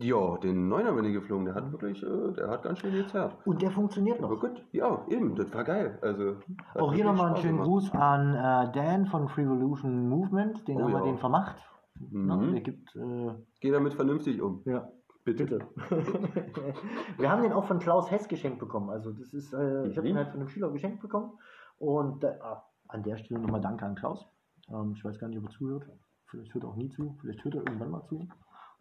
Ja, 0.00 0.36
den 0.38 0.68
Neuner 0.68 0.92
bin 0.92 1.04
ich 1.04 1.12
geflogen. 1.12 1.44
Der 1.44 1.54
hat 1.54 1.70
wirklich, 1.70 2.02
äh, 2.02 2.32
der 2.36 2.48
hat 2.48 2.62
ganz 2.64 2.80
schön 2.80 2.92
gezerrt. 2.92 3.36
Und 3.44 3.62
der 3.62 3.70
funktioniert 3.70 4.18
Aber 4.18 4.34
noch. 4.34 4.40
gut, 4.40 4.64
ja, 4.72 5.04
eben, 5.08 5.36
das 5.36 5.54
war 5.54 5.62
geil. 5.62 5.98
Also, 6.02 6.36
Auch 6.74 6.92
hier 6.92 7.04
nochmal 7.04 7.28
einen 7.28 7.36
schönen. 7.36 7.58
Gruß 7.60 7.92
an 7.92 8.34
äh, 8.34 8.72
Dan 8.72 9.06
von 9.06 9.28
Freevolution 9.28 10.08
Movement. 10.08 10.66
Den 10.66 10.78
Oh 10.78 10.84
haben 10.84 10.92
wir 10.92 10.98
ja. 10.98 11.04
den 11.04 11.18
vermacht. 11.18 11.56
Mhm. 11.98 12.26
Ne? 12.26 12.52
Der 12.52 12.60
gibt 12.60 12.94
äh, 12.96 13.34
Geh 13.60 13.70
damit 13.70 13.94
vernünftig 13.94 14.40
um. 14.42 14.62
Ja, 14.64 14.88
Bitte. 15.24 15.44
bitte. 15.44 15.66
wir 17.18 17.30
haben 17.30 17.42
den 17.42 17.52
auch 17.52 17.64
von 17.64 17.78
Klaus 17.78 18.10
Hess 18.10 18.28
geschenkt 18.28 18.58
bekommen. 18.58 18.90
Also 18.90 19.10
das 19.12 19.32
ist, 19.32 19.52
äh, 19.54 19.86
ich 19.88 19.96
habe 19.96 20.06
Mhm. 20.08 20.12
ihn 20.12 20.16
halt 20.16 20.28
von 20.28 20.40
einem 20.40 20.48
Schüler 20.48 20.70
geschenkt 20.70 21.00
bekommen. 21.00 21.32
Und 21.78 22.22
äh, 22.24 22.38
ah, 22.42 22.64
an 22.88 23.02
der 23.02 23.16
Stelle 23.16 23.40
nochmal 23.40 23.60
Danke 23.60 23.84
an 23.86 23.94
Klaus. 23.94 24.26
Ähm, 24.68 24.92
ich 24.96 25.04
weiß 25.04 25.18
gar 25.18 25.28
nicht, 25.28 25.38
ob 25.38 25.44
er 25.44 25.50
zuhört. 25.50 25.84
Vielleicht 26.26 26.52
hört 26.54 26.64
er 26.64 26.70
auch 26.70 26.76
nie 26.76 26.90
zu. 26.90 27.16
Vielleicht 27.20 27.42
hört 27.44 27.54
er 27.54 27.60
irgendwann 27.62 27.90
mal 27.90 28.04
zu. 28.04 28.20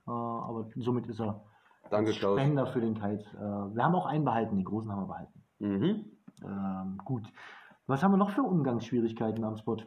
Äh, 0.07 0.11
aber 0.11 0.67
somit 0.75 1.07
ist 1.07 1.21
er 1.21 1.43
Danke, 1.89 2.11
Klaus. 2.11 2.39
Spender 2.39 2.65
für 2.67 2.81
den 2.81 2.95
Kite. 2.95 3.25
Äh, 3.35 3.75
wir 3.75 3.83
haben 3.83 3.95
auch 3.95 4.05
einen 4.05 4.25
behalten, 4.25 4.55
den 4.55 4.65
großen 4.65 4.91
haben 4.91 5.01
wir 5.03 5.07
behalten. 5.07 5.43
Mhm. 5.59 6.05
Ähm, 6.43 6.97
gut. 7.05 7.23
Was 7.87 8.01
haben 8.03 8.11
wir 8.11 8.17
noch 8.17 8.31
für 8.31 8.41
Umgangsschwierigkeiten 8.43 9.43
am 9.43 9.57
Spot? 9.57 9.77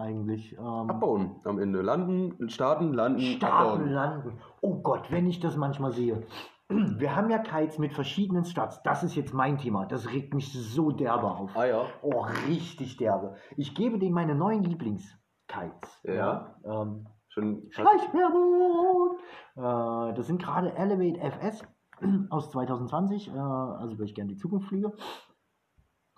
Eigentlich. 0.00 0.52
Ähm, 0.56 0.90
Abbauen 0.90 1.40
am 1.44 1.58
Ende. 1.58 1.82
Landen, 1.82 2.48
starten, 2.48 2.94
landen, 2.94 3.20
Starten, 3.20 3.54
abbauen. 3.82 3.90
landen. 3.90 4.38
Oh 4.62 4.80
Gott, 4.82 5.10
wenn 5.10 5.26
ich 5.26 5.40
das 5.40 5.56
manchmal 5.56 5.92
sehe. 5.92 6.26
Wir 6.68 7.14
haben 7.14 7.28
ja 7.30 7.38
Kites 7.38 7.78
mit 7.78 7.92
verschiedenen 7.92 8.44
Starts. 8.44 8.82
Das 8.82 9.02
ist 9.02 9.14
jetzt 9.14 9.34
mein 9.34 9.58
Thema. 9.58 9.84
Das 9.86 10.10
regt 10.10 10.32
mich 10.34 10.52
so 10.52 10.90
derbe 10.90 11.30
auf. 11.30 11.54
Ah 11.56 11.66
ja. 11.66 11.82
Oh, 12.02 12.24
richtig 12.48 12.96
derbe. 12.96 13.34
Ich 13.56 13.74
gebe 13.74 13.98
denen 13.98 14.14
meine 14.14 14.34
neuen 14.34 14.62
Lieblings-Kites. 14.64 16.00
Ja. 16.04 16.54
Ähm, 16.64 17.06
Schon 17.28 17.66
Schleichwerbung! 17.70 19.18
Äh, 19.56 20.14
das 20.14 20.26
sind 20.26 20.42
gerade 20.42 20.74
Elevate 20.74 21.20
FS 21.20 21.62
aus 22.30 22.50
2020, 22.50 23.28
äh, 23.28 23.30
also 23.38 23.98
weil 23.98 24.06
ich 24.06 24.14
gerne 24.14 24.30
die 24.32 24.36
Zukunft 24.38 24.68
fliege. 24.68 24.92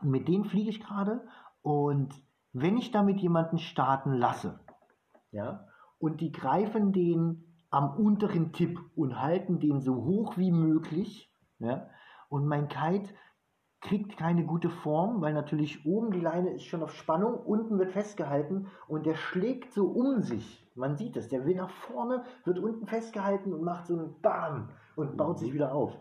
Mit 0.02 0.28
denen 0.28 0.44
fliege 0.44 0.70
ich 0.70 0.80
gerade. 0.80 1.26
Und 1.62 2.14
wenn 2.52 2.76
ich 2.76 2.90
damit 2.90 3.20
jemanden 3.20 3.58
starten 3.58 4.12
lasse, 4.12 4.60
ja, 5.30 5.66
und 5.98 6.20
die 6.20 6.32
greifen 6.32 6.92
den 6.92 7.44
am 7.70 7.96
unteren 7.96 8.52
Tipp 8.52 8.78
und 8.94 9.20
halten 9.20 9.60
den 9.60 9.80
so 9.80 10.04
hoch 10.04 10.36
wie 10.36 10.52
möglich, 10.52 11.32
ja, 11.58 11.88
und 12.28 12.46
mein 12.46 12.68
Kite 12.68 13.14
kriegt 13.82 14.16
keine 14.16 14.44
gute 14.44 14.70
Form, 14.70 15.20
weil 15.20 15.34
natürlich 15.34 15.84
oben 15.84 16.12
die 16.12 16.20
Leine 16.20 16.50
ist 16.50 16.64
schon 16.64 16.82
auf 16.82 16.94
Spannung, 16.94 17.34
unten 17.34 17.78
wird 17.78 17.92
festgehalten 17.92 18.68
und 18.86 19.06
der 19.06 19.16
schlägt 19.16 19.72
so 19.72 19.86
um 19.86 20.22
sich. 20.22 20.64
Man 20.74 20.96
sieht 20.96 21.16
es, 21.16 21.28
der 21.28 21.44
will 21.44 21.56
nach 21.56 21.70
vorne, 21.70 22.24
wird 22.44 22.58
unten 22.58 22.86
festgehalten 22.86 23.52
und 23.52 23.62
macht 23.62 23.86
so 23.86 23.98
einen 23.98 24.20
Bam 24.22 24.70
und 24.94 25.16
baut 25.16 25.40
sich 25.40 25.52
wieder 25.52 25.74
auf. 25.74 25.92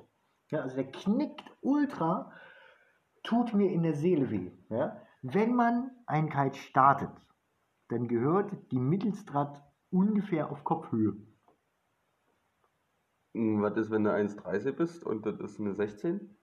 Ja, 0.51 0.61
also 0.61 0.75
der 0.75 0.91
knickt 0.91 1.43
ultra, 1.61 2.31
tut 3.23 3.53
mir 3.53 3.71
in 3.71 3.83
der 3.83 3.95
Seele 3.95 4.29
weh. 4.29 4.51
Ja? 4.69 4.97
Wenn 5.21 5.55
man 5.55 5.91
ein 6.07 6.29
Kite 6.29 6.57
startet, 6.57 7.11
dann 7.89 8.07
gehört 8.07 8.51
die 8.71 8.79
Mittelstrat 8.79 9.61
ungefähr 9.91 10.49
auf 10.51 10.63
Kopfhöhe. 10.63 11.15
Hm, 13.33 13.61
Was 13.61 13.77
ist, 13.77 13.91
wenn 13.91 14.03
du 14.03 14.11
1,30 14.11 14.71
bist 14.73 15.03
und 15.05 15.25
das 15.25 15.39
ist 15.39 15.59
eine 15.59 15.75
16? 15.75 16.37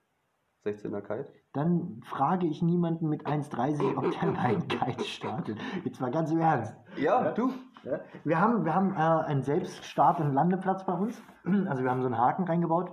16er 0.64 1.00
Kite? 1.00 1.32
Dann 1.52 2.00
frage 2.04 2.46
ich 2.46 2.62
niemanden 2.62 3.08
mit 3.08 3.26
1,30, 3.26 3.96
ob 3.96 4.10
der 4.20 4.32
meinen 4.32 4.68
Kite 4.68 5.04
startet. 5.04 5.58
Jetzt 5.84 6.00
mal 6.00 6.10
ganz 6.10 6.30
im 6.30 6.38
Ernst. 6.38 6.74
Ja, 6.96 7.32
du. 7.32 7.52
Ja, 7.84 8.00
wir 8.24 8.40
haben, 8.40 8.64
wir 8.64 8.74
haben 8.74 8.92
äh, 8.92 9.26
einen 9.26 9.42
Selbststart- 9.42 10.20
und 10.20 10.32
Landeplatz 10.34 10.84
bei 10.84 10.92
uns. 10.92 11.20
Also 11.44 11.82
wir 11.82 11.90
haben 11.90 12.00
so 12.00 12.06
einen 12.06 12.18
Haken 12.18 12.44
reingebaut. 12.44 12.90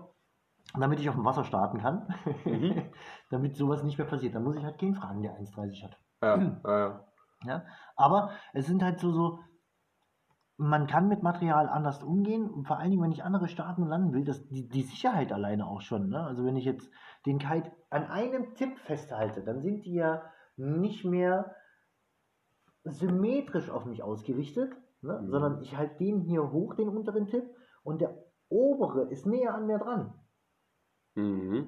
Damit 0.79 0.99
ich 0.99 1.09
auf 1.09 1.15
dem 1.15 1.25
Wasser 1.25 1.43
starten 1.43 1.79
kann, 1.79 2.07
Mhm. 2.45 2.83
damit 3.29 3.55
sowas 3.55 3.83
nicht 3.83 3.97
mehr 3.97 4.07
passiert. 4.07 4.35
Dann 4.35 4.43
muss 4.43 4.55
ich 4.55 4.63
halt 4.63 4.79
keinen 4.79 4.95
fragen, 4.95 5.21
der 5.21 5.37
1,30 5.39 5.83
hat. 5.83 5.97
Ja, 6.21 6.37
ja, 6.63 7.05
ja. 7.45 7.63
Aber 7.95 8.31
es 8.53 8.65
sind 8.65 8.81
halt 8.81 8.99
so, 8.99 9.11
so, 9.11 9.39
man 10.57 10.87
kann 10.87 11.07
mit 11.07 11.21
Material 11.21 11.67
anders 11.69 12.01
umgehen 12.01 12.49
und 12.49 12.65
vor 12.65 12.79
allen 12.79 12.89
Dingen, 12.89 13.03
wenn 13.03 13.11
ich 13.11 13.23
andere 13.23 13.47
Staaten 13.47 13.83
und 13.83 13.89
landen 13.89 14.13
will, 14.13 14.23
das, 14.23 14.47
die, 14.47 14.67
die 14.67 14.83
Sicherheit 14.83 15.31
alleine 15.31 15.67
auch 15.67 15.81
schon. 15.81 16.09
Ne? 16.09 16.23
Also 16.23 16.45
wenn 16.45 16.55
ich 16.55 16.65
jetzt 16.65 16.89
den 17.25 17.37
Kite 17.39 17.71
an 17.89 18.05
einem 18.05 18.55
Tipp 18.55 18.79
festhalte, 18.79 19.43
dann 19.43 19.61
sind 19.61 19.85
die 19.85 19.95
ja 19.95 20.23
nicht 20.57 21.03
mehr 21.03 21.53
symmetrisch 22.85 23.69
auf 23.69 23.85
mich 23.85 24.01
ausgerichtet, 24.03 24.71
ne? 25.01 25.19
Mhm. 25.21 25.29
sondern 25.29 25.61
ich 25.61 25.75
halte 25.75 25.97
den 25.97 26.21
hier 26.21 26.51
hoch, 26.51 26.75
den 26.75 26.89
unteren 26.89 27.27
Tipp, 27.27 27.43
und 27.83 28.01
der 28.01 28.15
obere 28.49 29.09
ist 29.09 29.25
näher 29.25 29.53
an 29.53 29.67
mir 29.67 29.79
dran. 29.79 30.13
Mhm. 31.15 31.67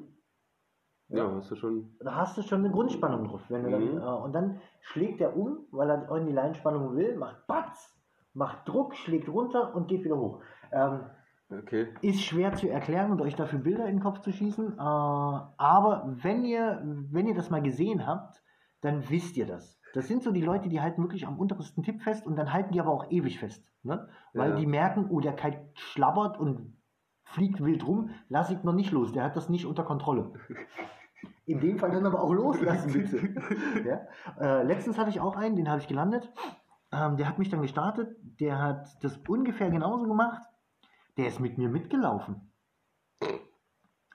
Ja, 1.09 1.31
hast 1.35 1.51
du 1.51 1.55
schon. 1.55 1.95
da 2.01 2.15
hast 2.15 2.37
du 2.37 2.41
schon 2.41 2.59
eine 2.65 2.71
Grundspannung 2.71 3.23
drauf. 3.25 3.41
Wenn 3.49 3.63
du 3.63 3.71
dann, 3.71 3.91
Mhm. 3.95 3.97
äh, 4.01 4.05
und 4.05 4.33
dann 4.33 4.59
schlägt 4.81 5.21
er 5.21 5.35
um, 5.37 5.59
weil 5.71 5.89
er 5.89 6.11
in 6.17 6.25
die 6.25 6.33
Leinspannung 6.33 6.95
will, 6.95 7.15
macht 7.17 7.47
Batz, 7.47 7.97
macht 8.33 8.67
Druck, 8.67 8.93
schlägt 8.95 9.29
runter 9.29 9.73
und 9.73 9.87
geht 9.87 10.03
wieder 10.03 10.17
hoch. 10.17 10.41
Ähm, 10.71 11.01
Okay. 11.49 11.87
ist 12.01 12.21
schwer 12.23 12.55
zu 12.55 12.67
erklären 12.69 13.09
und 13.09 13.21
euch 13.21 13.37
dafür 13.37 13.59
Bilder 13.59 13.85
in 13.85 13.95
den 13.95 14.03
Kopf 14.03 14.19
zu 14.19 14.33
schießen, 14.33 14.73
äh, 14.73 14.77
aber 14.81 16.03
wenn 16.21 16.43
ihr, 16.43 16.81
wenn 17.09 17.25
ihr 17.25 17.35
das 17.35 17.49
mal 17.49 17.61
gesehen 17.61 18.05
habt, 18.05 18.43
dann 18.81 19.09
wisst 19.09 19.37
ihr 19.37 19.45
das. 19.47 19.79
Das 19.93 20.09
sind 20.09 20.23
so 20.23 20.31
die 20.33 20.41
Leute, 20.41 20.67
die 20.67 20.81
halten 20.81 21.01
wirklich 21.01 21.25
am 21.25 21.39
untersten 21.39 21.83
Tipp 21.83 22.01
fest 22.01 22.27
und 22.27 22.35
dann 22.35 22.51
halten 22.51 22.73
die 22.73 22.81
aber 22.81 22.91
auch 22.91 23.09
ewig 23.09 23.39
fest. 23.39 23.65
Ne? 23.83 24.09
Weil 24.33 24.49
Ja. 24.51 24.55
die 24.57 24.65
merken, 24.65 25.07
oh, 25.09 25.21
der 25.21 25.33
Kite 25.37 25.69
schlabbert 25.75 26.37
und 26.37 26.76
fliegt 27.31 27.63
wild 27.63 27.85
rum, 27.85 28.11
lass 28.29 28.49
ich 28.49 28.63
noch 28.63 28.73
nicht 28.73 28.91
los, 28.91 29.11
der 29.13 29.23
hat 29.23 29.35
das 29.35 29.49
nicht 29.49 29.65
unter 29.65 29.83
Kontrolle. 29.83 30.33
In 31.45 31.61
dem 31.61 31.79
Fall 31.79 31.91
dann 31.91 32.05
aber 32.05 32.21
auch 32.21 32.33
loslassen, 32.33 32.91
bitte. 32.91 33.33
ja? 33.85 34.01
äh, 34.39 34.63
letztens 34.63 34.97
hatte 34.97 35.09
ich 35.09 35.21
auch 35.21 35.37
einen, 35.37 35.55
den 35.55 35.69
habe 35.69 35.79
ich 35.79 35.87
gelandet. 35.87 36.29
Ähm, 36.91 37.17
der 37.17 37.27
hat 37.27 37.39
mich 37.39 37.49
dann 37.49 37.61
gestartet, 37.61 38.15
der 38.39 38.61
hat 38.61 39.01
das 39.01 39.17
ungefähr 39.27 39.69
genauso 39.69 40.07
gemacht. 40.07 40.41
Der 41.17 41.27
ist 41.27 41.39
mit 41.39 41.57
mir 41.57 41.69
mitgelaufen. 41.69 42.51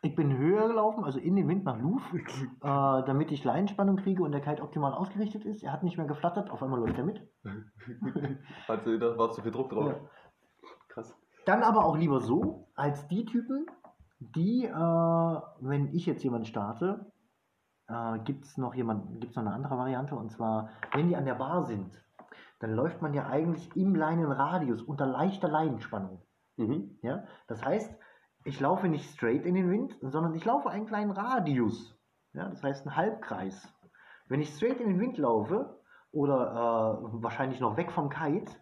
Ich 0.04 0.16
bin 0.16 0.36
höher 0.36 0.66
gelaufen, 0.68 1.04
also 1.04 1.20
in 1.20 1.36
den 1.36 1.48
Wind 1.48 1.64
nach 1.64 1.78
Luf, 1.78 2.02
äh, 2.12 2.18
damit 2.60 3.30
ich 3.30 3.44
Leinenspannung 3.44 3.96
kriege 3.96 4.22
und 4.22 4.32
der 4.32 4.40
Kite 4.40 4.62
optimal 4.62 4.92
ausgerichtet 4.92 5.44
ist. 5.44 5.62
Er 5.62 5.72
hat 5.72 5.84
nicht 5.84 5.96
mehr 5.96 6.06
geflattert, 6.06 6.50
auf 6.50 6.62
einmal 6.62 6.80
läuft 6.80 6.98
er 6.98 7.04
mit. 7.04 7.22
Hat 8.68 8.84
sie 8.84 8.92
gedacht, 8.92 9.16
war 9.16 9.30
zu 9.30 9.42
viel 9.42 9.52
Druck 9.52 9.70
drauf. 9.70 9.88
Ja. 9.88 10.00
Krass. 10.88 11.16
Dann 11.44 11.62
aber 11.62 11.84
auch 11.84 11.96
lieber 11.96 12.20
so, 12.20 12.68
als 12.74 13.06
die 13.08 13.24
Typen, 13.24 13.66
die, 14.20 14.64
äh, 14.64 14.70
wenn 14.70 15.88
ich 15.92 16.06
jetzt 16.06 16.22
jemanden 16.22 16.46
starte, 16.46 17.12
äh, 17.88 18.18
gibt 18.20 18.44
es 18.44 18.56
noch 18.56 18.74
jemand, 18.74 19.20
gibt's 19.20 19.36
noch 19.36 19.44
eine 19.44 19.54
andere 19.54 19.76
Variante 19.76 20.14
und 20.14 20.30
zwar, 20.30 20.70
wenn 20.92 21.08
die 21.08 21.16
an 21.16 21.24
der 21.24 21.34
Bar 21.34 21.64
sind, 21.64 22.02
dann 22.60 22.72
läuft 22.74 23.02
man 23.02 23.12
ja 23.12 23.26
eigentlich 23.26 23.74
im 23.76 23.94
Leinenradius 23.96 24.82
unter 24.82 25.04
leichter 25.04 25.48
Leinenspannung. 25.48 26.22
Mhm. 26.56 26.98
Ja? 27.02 27.24
Das 27.48 27.64
heißt, 27.64 27.92
ich 28.44 28.60
laufe 28.60 28.88
nicht 28.88 29.10
straight 29.10 29.44
in 29.44 29.54
den 29.54 29.68
Wind, 29.68 29.96
sondern 30.00 30.34
ich 30.34 30.44
laufe 30.44 30.70
einen 30.70 30.86
kleinen 30.86 31.10
Radius. 31.10 31.98
Ja? 32.34 32.48
Das 32.48 32.62
heißt 32.62 32.86
einen 32.86 32.96
Halbkreis. 32.96 33.68
Wenn 34.28 34.40
ich 34.40 34.54
straight 34.54 34.80
in 34.80 34.88
den 34.90 35.00
Wind 35.00 35.18
laufe 35.18 35.80
oder 36.12 36.52
äh, 36.52 37.22
wahrscheinlich 37.22 37.58
noch 37.58 37.76
weg 37.76 37.90
vom 37.90 38.08
Kite, 38.10 38.52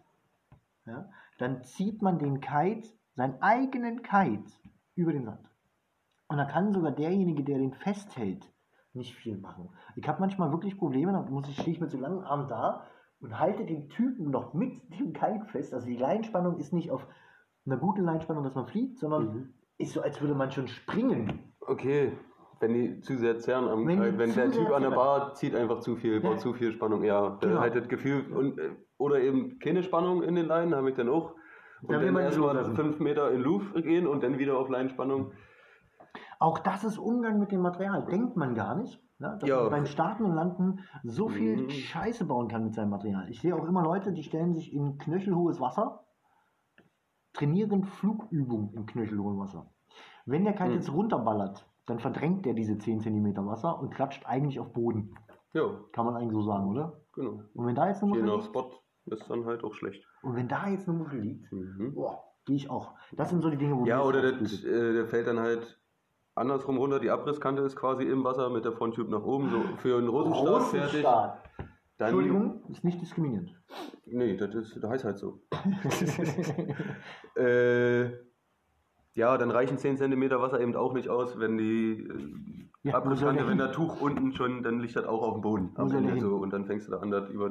ja, 0.85 1.07
dann 1.41 1.63
zieht 1.63 2.01
man 2.01 2.19
den 2.19 2.39
Kite, 2.39 2.87
seinen 3.15 3.41
eigenen 3.41 4.01
Kite, 4.03 4.51
über 4.95 5.11
den 5.13 5.25
Sand. 5.25 5.49
Und 6.27 6.37
da 6.37 6.45
kann 6.45 6.73
sogar 6.73 6.91
derjenige, 6.91 7.43
der 7.43 7.57
den 7.57 7.73
festhält, 7.73 8.47
nicht 8.93 9.15
viel 9.15 9.37
machen. 9.37 9.69
Ich 9.95 10.07
habe 10.07 10.19
manchmal 10.19 10.51
wirklich 10.51 10.77
Probleme, 10.77 11.11
da 11.13 11.21
muss 11.21 11.47
ich, 11.49 11.55
stehe 11.55 11.71
ich 11.71 11.81
mit 11.81 11.91
so 11.91 11.97
langen 11.97 12.23
Armen 12.23 12.47
da 12.47 12.85
und 13.19 13.39
halte 13.39 13.65
den 13.65 13.89
Typen 13.89 14.31
noch 14.31 14.53
mit 14.53 14.81
dem 14.99 15.13
Kite 15.13 15.45
fest. 15.51 15.73
Also 15.73 15.87
die 15.87 15.97
Leinspannung 15.97 16.57
ist 16.57 16.73
nicht 16.73 16.91
auf 16.91 17.07
einer 17.65 17.77
guten 17.77 18.03
Leinspannung, 18.03 18.43
dass 18.43 18.55
man 18.55 18.67
fliegt, 18.67 18.99
sondern 18.99 19.23
Mhm. 19.33 19.53
ist 19.77 19.93
so, 19.93 20.01
als 20.01 20.19
würde 20.21 20.35
man 20.35 20.51
schon 20.51 20.67
springen. 20.67 21.53
Okay. 21.61 22.11
Wenn 22.59 22.73
die 22.73 23.01
zu 23.01 23.17
sehr 23.17 23.39
zerren 23.39 23.67
am 23.67 23.87
Wenn 23.87 23.99
wenn, 23.99 24.11
die 24.13 24.17
wenn 24.19 24.33
der 24.35 24.51
Typ 24.51 24.69
an 24.71 24.83
der. 24.83 24.91
Bar 24.91 25.33
zieht 25.33 25.55
einfach 25.55 25.79
zu 25.79 25.95
viel, 25.95 26.15
Ja. 26.15 26.19
baut 26.19 26.39
zu 26.39 26.53
viel 26.53 26.71
Spannung, 26.71 27.03
ja. 27.03 27.37
Der 27.41 27.49
Genau. 27.49 27.69
das 27.69 27.87
Gefühl, 27.87 28.31
und, 28.31 28.59
äh, 28.59 28.69
oder 29.01 29.19
eben 29.19 29.59
keine 29.59 29.83
Spannung 29.83 30.23
in 30.23 30.35
den 30.35 30.45
Leinen, 30.45 30.75
habe 30.75 30.89
ich 30.89 30.95
dann 30.95 31.09
auch. 31.09 31.33
Und 31.81 31.91
dann 31.93 32.13
man 32.13 32.23
erstmal 32.23 32.63
fünf 32.75 32.99
Meter 32.99 33.31
in 33.31 33.41
Luft 33.41 33.73
gehen 33.75 34.05
und 34.07 34.21
dann 34.23 34.37
wieder 34.37 34.57
auf 34.57 34.69
Leinspannung. 34.69 35.31
Auch 36.39 36.59
das 36.59 36.83
ist 36.83 36.97
Umgang 36.97 37.39
mit 37.39 37.51
dem 37.51 37.61
Material. 37.61 38.05
Denkt 38.05 38.35
man 38.37 38.53
gar 38.55 38.75
nicht, 38.75 38.99
ne? 39.19 39.37
dass 39.39 39.49
Ja. 39.49 39.61
man 39.61 39.69
beim 39.71 39.85
Starten 39.87 40.23
und 40.25 40.33
Landen 40.35 40.79
so 41.03 41.27
viel 41.27 41.63
Mhm. 41.63 41.69
Scheiße 41.69 42.25
bauen 42.25 42.47
kann 42.47 42.63
mit 42.63 42.75
seinem 42.75 42.89
Material. 42.91 43.27
Ich 43.29 43.41
sehe 43.41 43.55
auch 43.55 43.65
immer 43.67 43.83
Leute, 43.83 44.11
die 44.11 44.23
stellen 44.23 44.53
sich 44.53 44.71
in 44.73 44.97
knöchelhohes 44.99 45.59
Wasser, 45.59 46.03
trainieren 47.33 47.83
Flugübungen 47.85 48.73
in 48.73 48.85
knöchelhohem 48.85 49.39
Wasser. 49.39 49.71
Wenn 50.25 50.43
der 50.43 50.53
Kite 50.53 50.69
Mhm. 50.69 50.75
jetzt 50.75 50.93
runterballert, 50.93 51.65
dann 51.87 51.99
verdrängt 51.99 52.45
der 52.45 52.53
diese 52.53 52.77
10 52.77 52.99
cm 53.01 53.35
Wasser 53.47 53.79
und 53.79 53.91
klatscht 53.93 54.25
eigentlich 54.27 54.59
auf 54.59 54.71
Boden. 54.73 55.15
Ja, 55.53 55.63
Kann 55.91 56.05
man 56.05 56.15
eigentlich 56.15 56.33
so 56.33 56.43
sagen, 56.43 56.67
oder? 56.69 57.01
genau. 57.13 57.41
Und 57.53 57.65
wenn 57.65 57.75
da 57.75 57.87
jetzt 57.87 58.01
liegt, 58.03 58.43
Spot 58.45 58.71
ist 59.05 59.29
dann 59.29 59.45
halt 59.45 59.63
auch 59.63 59.73
schlecht. 59.73 60.05
und 60.21 60.35
wenn 60.35 60.47
da 60.47 60.67
jetzt 60.67 60.87
eine 60.87 60.97
Muschel 60.97 61.19
liegt, 61.21 61.51
Mhm. 61.51 61.93
boah, 61.95 62.23
gehe 62.45 62.55
ich 62.55 62.69
auch. 62.69 62.93
Das 63.13 63.29
sind 63.29 63.41
so 63.41 63.49
die 63.49 63.57
Dinge, 63.57 63.77
wo 63.77 63.85
Ja, 63.85 64.01
oder 64.01 64.19
ausblutet. 64.19 64.63
äh, 64.65 64.93
der 64.93 65.07
fällt 65.07 65.27
dann 65.27 65.39
halt 65.39 65.79
andersrum 66.35 66.77
runter. 66.77 66.99
Die 66.99 67.09
Abrisskante 67.09 67.61
ist 67.63 67.75
quasi 67.75 68.03
im 68.03 68.23
Wasser 68.23 68.49
mit 68.49 68.63
der 68.65 68.71
Fronttube 68.73 69.11
nach 69.11 69.23
oben, 69.23 69.49
so 69.49 69.61
für 69.77 69.97
einen 69.97 70.07
Rosenstart 70.07 70.63
fertig. 70.67 71.03
Dann, 71.03 72.07
Entschuldigung, 72.07 72.63
ist 72.69 72.83
nicht 72.83 72.99
diskriminierend. 73.01 73.55
Nee, 74.05 74.35
das, 74.37 74.55
ist, 74.55 74.75
das 74.81 74.89
heißt 74.89 75.03
halt 75.05 75.19
so. 75.19 75.41
äh, 77.35 78.05
ja, 79.13 79.37
dann 79.37 79.51
reichen 79.51 79.77
10 79.77 79.97
cm 79.97 80.29
Wasser 80.31 80.59
eben 80.61 80.75
auch 80.75 80.93
nicht 80.93 81.09
aus, 81.09 81.37
wenn 81.39 81.57
die 81.57 82.07
äh, 82.83 82.89
Ja, 82.89 82.95
Abrisskante, 82.95 83.39
der 83.43 83.47
wenn 83.49 83.57
das 83.57 83.71
Tuch 83.73 84.01
unten 84.01 84.33
schon, 84.33 84.63
dann 84.63 84.79
liegt 84.79 84.95
das 84.95 85.05
auch 85.05 85.21
auf 85.21 85.33
dem 85.35 85.41
Boden 85.41 85.71
am 85.75 85.89
der 85.89 85.99
Ende 85.99 86.19
so 86.19 86.37
und 86.37 86.51
dann 86.51 86.65
fängst 86.65 86.87
du 86.87 86.91
da 86.91 86.99
an, 86.99 87.11
das 87.11 87.29
über 87.29 87.49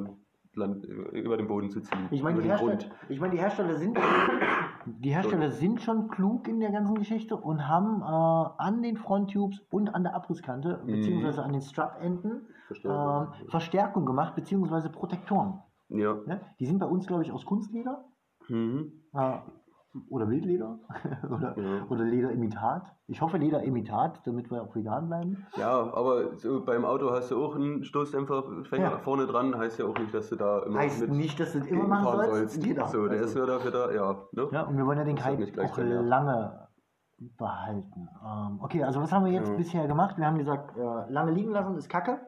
Land, 0.61 0.85
über 0.85 1.37
den 1.37 1.47
Boden 1.49 1.71
zu 1.71 1.81
ziehen. 1.81 2.09
Ich 2.11 2.23
meine, 2.23 2.41
die, 2.41 2.49
Hersteller, 2.49 2.79
ich 3.09 3.21
meine, 3.21 3.33
die 3.33 3.41
Hersteller 3.41 3.77
sind 3.77 3.99
die 4.87 5.11
Hersteller 5.11 5.51
sind 5.51 5.81
schon 5.83 6.09
klug 6.09 6.49
in 6.49 6.61
der 6.61 6.71
ganzen 6.71 6.95
Geschichte 6.97 7.37
und 7.37 7.67
haben 7.69 8.01
äh, 8.03 8.51
an 8.63 8.83
den 8.83 8.97
Fronttubes 8.97 9.61
und 9.71 9.95
an 9.95 10.03
der 10.05 10.15
Abrisskante 10.15 10.81
Mhm. 10.85 10.87
beziehungsweise 10.93 11.43
an 11.43 11.53
den 11.53 11.63
Strap-Enden 11.63 12.47
Verstärkung. 12.67 13.35
ähm, 13.43 13.49
Verstärkung 13.51 14.07
gemacht 14.07 14.35
beziehungsweise 14.35 14.91
Protektoren. 14.91 15.61
Ja. 15.89 16.15
Ne? 16.27 16.41
Die 16.61 16.67
sind 16.67 16.79
bei 16.79 16.87
uns, 16.87 17.07
glaube 17.07 17.23
ich, 17.23 17.33
aus 17.33 17.45
Kunstleder 17.45 18.05
Mhm. 18.49 18.93
äh, 19.13 19.39
oder 20.09 20.29
Wildleder 20.29 20.79
oder, 21.31 21.59
Ja. 21.59 21.85
oder 21.89 22.05
Lederimitat. 22.05 22.83
Ich 23.09 23.21
hoffe 23.21 23.39
Lederimitat, 23.39 24.21
damit 24.25 24.51
wir 24.51 24.63
auch 24.63 24.75
vegan 24.75 25.09
bleiben. 25.09 25.47
Ja, 25.57 25.93
aber 25.93 26.37
so 26.37 26.65
beim 26.65 26.85
Auto 26.85 27.11
hast 27.11 27.31
du 27.33 27.45
auch 27.45 27.57
einen 27.57 27.83
Stoßdämpferfänger 27.85 28.91
Ja. 28.93 28.99
vorne 28.99 29.27
dran, 29.27 29.57
heißt 29.57 29.79
ja 29.81 29.87
auch 29.87 29.99
nicht, 29.99 30.15
dass 30.15 30.29
du 30.31 30.37
da 30.37 30.61
immer 30.63 30.79
Heißt 30.79 31.09
nicht, 31.09 31.41
dass 31.41 31.53
du 31.53 31.59
das 31.61 31.69
immer 31.69 31.89
machen 31.89 32.05
fahren 32.05 32.31
sollst. 32.31 32.63
Genau. 32.63 32.87
So, 32.87 33.03
der 33.09 33.13
Also- 33.19 33.25
ist 33.25 33.37
nur 33.37 33.47
dafür 33.47 33.71
da, 33.73 33.91
ja. 33.93 34.13
Ne? 34.33 34.49
Ja, 34.53 34.63
und 34.63 34.77
wir 34.77 34.87
wollen 34.87 34.99
ja 34.99 35.05
den 35.05 35.17
Kite 35.17 35.65
auch 35.65 35.75
keinen 35.75 35.89
Nerv. 35.89 36.07
lange 36.07 36.69
behalten. 37.37 38.09
Ähm, 38.25 38.61
okay, 38.63 38.83
also 38.85 39.01
was 39.01 39.13
haben 39.13 39.25
wir 39.25 39.33
jetzt 39.33 39.51
Ja. 39.51 39.57
bisher 39.57 39.87
gemacht? 39.87 40.17
Wir 40.19 40.27
haben 40.27 40.39
gesagt, 40.39 40.77
äh, 40.77 41.11
lange 41.13 41.33
liegen 41.33 41.51
lassen 41.51 41.77
ist 41.77 41.89
Kacke, 41.89 42.19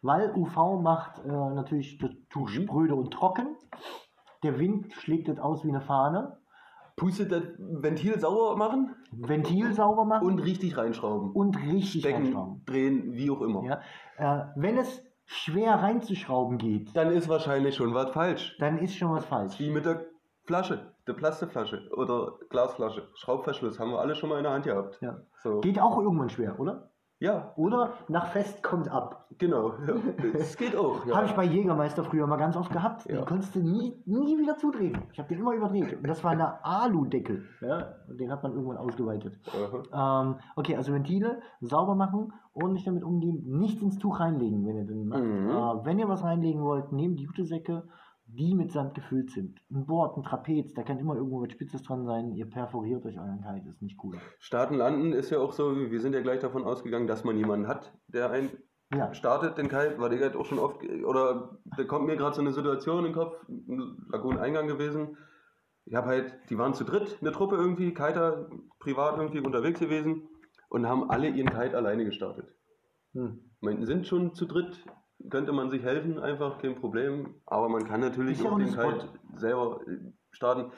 weil 0.00 0.32
UV 0.34 0.80
macht 0.80 1.18
äh, 1.24 1.28
natürlich 1.28 1.98
das 1.98 2.10
Tuch 2.30 2.48
Mhm. 2.50 2.62
spröde 2.62 2.94
und 2.94 3.12
trocken. 3.12 3.56
Der 4.42 4.58
Wind 4.58 4.92
schlägt 4.92 5.28
das 5.28 5.38
aus 5.38 5.64
wie 5.64 5.70
eine 5.70 5.80
Fahne. 5.80 6.38
Pustet 6.96 7.32
das 7.32 7.42
Ventil 7.58 8.18
sauber 8.20 8.56
machen 8.56 8.94
Ventil 9.10 9.72
sauber 9.74 10.04
machen 10.04 10.26
und 10.26 10.38
richtig 10.38 10.76
reinschrauben. 10.76 11.32
und 11.32 11.56
richtig 11.56 12.02
Stecken, 12.02 12.24
reinschrauben. 12.26 12.62
drehen, 12.66 13.12
wie 13.14 13.30
auch 13.30 13.40
immer. 13.40 13.64
Ja? 13.64 13.80
Äh, 14.16 14.44
wenn 14.56 14.76
es 14.78 15.02
schwer 15.26 15.74
reinzuschrauben 15.74 16.58
geht, 16.58 16.94
Dann 16.96 17.10
ist 17.10 17.28
wahrscheinlich 17.28 17.74
schon 17.76 17.94
was 17.94 18.10
falsch. 18.10 18.56
dann 18.60 18.78
ist 18.78 18.96
schon 18.96 19.10
was 19.12 19.24
falsch. 19.24 19.58
Wie 19.58 19.70
mit 19.70 19.84
der 19.86 20.04
Flasche, 20.44 20.92
der 21.06 21.14
Plastikflasche 21.14 21.88
oder 21.96 22.34
Glasflasche. 22.50 23.08
Schraubverschluss 23.14 23.78
haben 23.80 23.90
wir 23.90 23.98
alle 24.00 24.14
schon 24.14 24.28
mal 24.28 24.36
in 24.36 24.44
der 24.44 24.52
Hand 24.52 24.64
gehabt. 24.66 24.98
Ja. 25.00 25.16
So. 25.42 25.60
Geht 25.60 25.80
auch 25.80 25.98
irgendwann 25.98 26.28
schwer, 26.30 26.60
oder? 26.60 26.90
Ja, 27.24 27.52
Oder 27.56 27.94
nach 28.08 28.26
Fest 28.28 28.62
kommt 28.62 28.88
ab. 28.90 29.26
genau. 29.38 29.72
Ja. 29.86 29.94
Das 30.34 30.56
geht 30.56 30.76
auch. 30.76 31.04
Ja. 31.06 31.16
Habe 31.16 31.26
ich 31.26 31.32
bei 31.32 31.44
Jägermeister 31.44 32.04
früher 32.04 32.26
mal 32.26 32.36
ganz 32.36 32.56
oft 32.56 32.70
gehabt. 32.70 33.06
Ja. 33.06 33.16
Den 33.16 33.24
konntest 33.24 33.54
du 33.54 33.60
nie, 33.60 33.94
nie 34.04 34.38
wieder 34.38 34.56
zudrehen. 34.56 34.98
Ich 35.12 35.18
habe 35.18 35.28
den 35.28 35.38
immer 35.38 35.54
überdreht. 35.54 35.96
Und 35.96 36.06
das 36.06 36.22
war 36.22 36.32
eine 36.32 36.64
Aludeckel. 36.64 37.44
Ja, 37.60 37.94
und 38.08 38.20
den 38.20 38.30
hat 38.30 38.42
man 38.42 38.52
irgendwann 38.52 38.76
ausgeweitet. 38.76 39.38
Ähm, 39.92 40.36
okay, 40.56 40.76
also 40.76 40.92
Ventile 40.92 41.40
sauber 41.60 41.94
machen, 41.94 42.32
ordentlich 42.52 42.84
damit 42.84 43.02
umgehen, 43.04 43.42
nichts 43.46 43.82
ins 43.82 43.98
Tuch 43.98 44.20
reinlegen, 44.20 44.66
wenn 44.66 44.76
ihr 44.76 44.84
den 44.84 45.08
macht. 45.08 45.22
Mhm. 45.22 45.48
Äh, 45.50 45.84
wenn 45.86 45.98
ihr 45.98 46.08
was 46.08 46.22
reinlegen 46.22 46.62
wollt, 46.62 46.92
nehmt 46.92 47.18
die 47.18 47.24
Jutesäcke, 47.24 47.84
die 48.36 48.54
mit 48.54 48.72
Sand 48.72 48.94
gefüllt 48.94 49.30
sind. 49.30 49.60
Ein 49.70 49.86
Board, 49.86 50.16
ein 50.16 50.22
Trapez, 50.24 50.74
da 50.74 50.82
kann 50.82 50.98
immer 50.98 51.16
irgendwo 51.16 51.42
was 51.42 51.52
Spitzes 51.52 51.82
dran 51.82 52.04
sein. 52.06 52.32
Ihr 52.32 52.48
perforiert 52.50 53.04
euch 53.06 53.18
euren 53.18 53.42
Kite, 53.42 53.68
ist 53.68 53.82
nicht 53.82 54.02
cool. 54.04 54.22
Starten, 54.38 54.74
landen 54.76 55.12
ist 55.12 55.30
ja 55.30 55.38
auch 55.38 55.52
so, 55.52 55.74
wir 55.90 56.00
sind 56.00 56.14
ja 56.14 56.20
gleich 56.20 56.40
davon 56.40 56.64
ausgegangen, 56.64 57.06
dass 57.06 57.24
man 57.24 57.36
jemanden 57.36 57.66
hat, 57.68 57.92
der 58.08 58.30
einen 58.30 58.50
Ja, 58.90 59.12
startet, 59.14 59.58
den 59.58 59.68
Kite, 59.68 59.96
weil 59.98 60.12
ich 60.12 60.22
halt 60.22 60.36
auch 60.36 60.46
schon 60.46 60.58
oft, 60.58 60.82
oder 61.04 61.58
da 61.76 61.84
kommt 61.84 62.06
mir 62.06 62.16
gerade 62.16 62.34
so 62.34 62.42
eine 62.42 62.52
Situation 62.52 62.98
in 63.00 63.04
den 63.06 63.14
Kopf, 63.14 63.36
ein 63.48 64.06
Laguneneingang 64.10 64.68
gewesen. 64.68 65.16
Ich 65.86 65.94
habe 65.94 66.08
halt, 66.08 66.38
die 66.50 66.58
waren 66.58 66.74
zu 66.74 66.84
dritt, 66.84 67.18
eine 67.20 67.32
Truppe 67.32 67.56
irgendwie, 67.56 67.94
Kiter 67.94 68.48
privat 68.78 69.18
irgendwie 69.18 69.40
unterwegs 69.40 69.80
gewesen 69.80 70.28
und 70.68 70.86
haben 70.88 71.10
alle 71.10 71.28
ihren 71.28 71.50
Kite 71.50 71.76
alleine 71.76 72.04
gestartet. 72.04 72.54
hm. 73.14 73.50
Meine, 73.60 73.84
sind 73.86 74.06
schon 74.06 74.34
zu 74.34 74.46
dritt, 74.46 74.84
könnte 75.30 75.52
man 75.52 75.70
sich 75.70 75.82
helfen, 75.82 76.18
einfach 76.18 76.58
kein 76.58 76.74
Problem. 76.74 77.34
Aber 77.46 77.68
man 77.68 77.84
kann 77.84 78.00
natürlich 78.00 78.38
Ist 78.38 78.44
ja 78.44 78.50
auch 78.50 78.58
den. 78.58 78.68
Kite 78.68 79.08
selber 79.36 79.80
äh, 79.86 80.12
starten. 80.30 80.72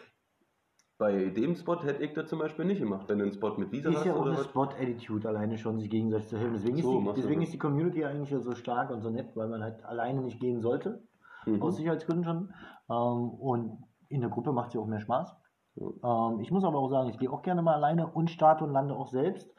Bei 0.99 1.29
dem 1.29 1.55
Spot 1.57 1.83
hätte 1.83 2.03
ich 2.03 2.15
das 2.15 2.29
zum 2.31 2.39
Beispiel 2.39 2.65
nicht 2.65 2.79
gemacht, 2.81 3.07
wenn 3.09 3.19
du 3.19 3.25
einen 3.25 3.35
Spot 3.35 3.55
mit 3.59 3.71
Visa 3.71 3.91
Ist 3.91 3.97
hast 3.99 4.07
ja 4.07 4.15
auch 4.15 4.25
eine. 4.25 4.37
Spot-Attitude, 4.39 5.29
alleine 5.29 5.59
schon 5.59 5.79
sich 5.79 5.91
gegenseitig 5.91 6.29
zu 6.29 6.39
helfen. 6.39 6.55
Deswegen, 6.55 6.79
So, 6.79 6.99
ist, 6.99 7.07
die, 7.17 7.21
deswegen 7.21 7.43
ist 7.43 7.53
die 7.53 7.59
Community 7.59 8.05
eigentlich 8.05 8.31
ja 8.31 8.41
so 8.41 8.55
stark 8.55 8.91
und 8.91 9.03
so 9.03 9.11
nett, 9.11 9.37
weil 9.37 9.49
man 9.49 9.63
halt 9.63 9.85
alleine 9.85 10.23
nicht 10.23 10.41
gehen 10.41 10.61
sollte, 10.63 11.03
Mhm. 11.45 11.63
aus 11.63 11.77
Sicherheitsgründen 11.77 12.25
schon. 12.25 12.55
Ähm, 12.91 13.29
und 13.31 13.79
in 14.09 14.21
der 14.23 14.31
Gruppe 14.31 14.53
macht 14.53 14.69
es 14.69 14.75
ja 14.75 14.81
auch 14.81 14.87
mehr 14.87 15.01
Spaß. 15.01 15.37
Ähm, 15.77 16.41
ich 16.41 16.51
muss 16.51 16.65
aber 16.65 16.79
auch 16.79 16.89
sagen, 16.89 17.11
ich 17.11 17.19
gehe 17.19 17.31
auch 17.31 17.43
gerne 17.43 17.61
mal 17.61 17.75
alleine 17.75 18.07
und 18.07 18.31
starte 18.31 18.65
und 18.65 18.73
lande 18.73 18.95
auch 18.97 19.09
selbst. 19.09 19.53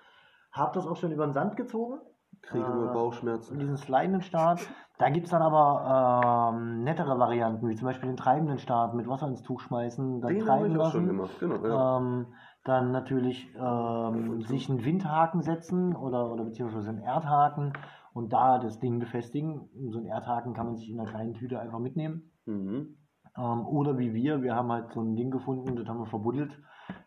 Hab 0.52 0.74
das 0.74 0.88
auch 0.88 0.96
schon 0.96 1.12
über 1.12 1.28
den 1.28 1.34
Sand 1.34 1.56
gezogen. 1.56 2.00
Kriege 2.42 2.66
äh, 2.66 2.70
nur 2.70 2.88
Und 2.88 2.94
Bauchschmerzen. 2.94 3.60
diesen 3.60 3.78
slidenden 3.78 4.22
Start. 4.22 4.60
Da 4.98 5.10
gibt 5.10 5.26
es 5.26 5.32
dann 5.32 5.42
aber 5.42 6.54
ähm, 6.56 6.84
nettere 6.84 7.20
Varianten, 7.20 7.68
wie 7.70 7.76
zum 7.76 7.86
Beispiel 7.88 8.10
den 8.10 8.18
treibenden 8.18 8.58
Start 8.58 8.96
mit 8.96 9.08
Wasser 9.08 9.28
ins 9.28 9.44
Tuch 9.44 9.60
schmeißen, 9.62 10.22
dann 10.22 10.34
Den 10.34 10.44
treiben 10.46 10.72
ich 10.72 10.78
auch 10.80 10.92
schon 10.92 11.08
gemacht, 11.08 11.40
genau. 11.40 11.66
Ja. 11.66 11.98
Ähm, 11.98 12.28
dann 12.64 12.92
natürlich 12.92 13.54
ähm, 13.56 14.42
sich 14.42 14.70
einen 14.70 14.84
Windhaken 14.84 15.42
setzen 15.42 15.96
oder, 15.96 16.32
oder 16.32 16.44
beziehungsweise 16.44 16.90
einen 16.90 17.02
Erdhaken 17.02 17.74
und 18.14 18.34
da 18.34 18.58
das 18.60 18.80
Ding 18.80 19.00
befestigen. 19.00 19.70
So 19.90 20.00
einen 20.00 20.08
Erdhaken 20.08 20.54
kann 20.54 20.66
man 20.66 20.76
sich 20.76 20.90
in 20.90 21.00
einer 21.00 21.10
kleinen 21.10 21.34
Tüte 21.36 21.60
einfach 21.60 21.80
mitnehmen. 21.80 22.32
Mhm. 22.46 22.98
Ähm, 23.38 23.66
oder 23.68 23.98
wie 24.00 24.14
wir, 24.14 24.42
wir 24.42 24.56
haben 24.56 24.72
halt 24.72 24.92
so 24.94 25.02
ein 25.02 25.16
Ding 25.16 25.30
gefunden, 25.32 25.76
das 25.76 25.88
haben 25.88 26.00
wir 26.00 26.08
verbuddelt. 26.08 26.60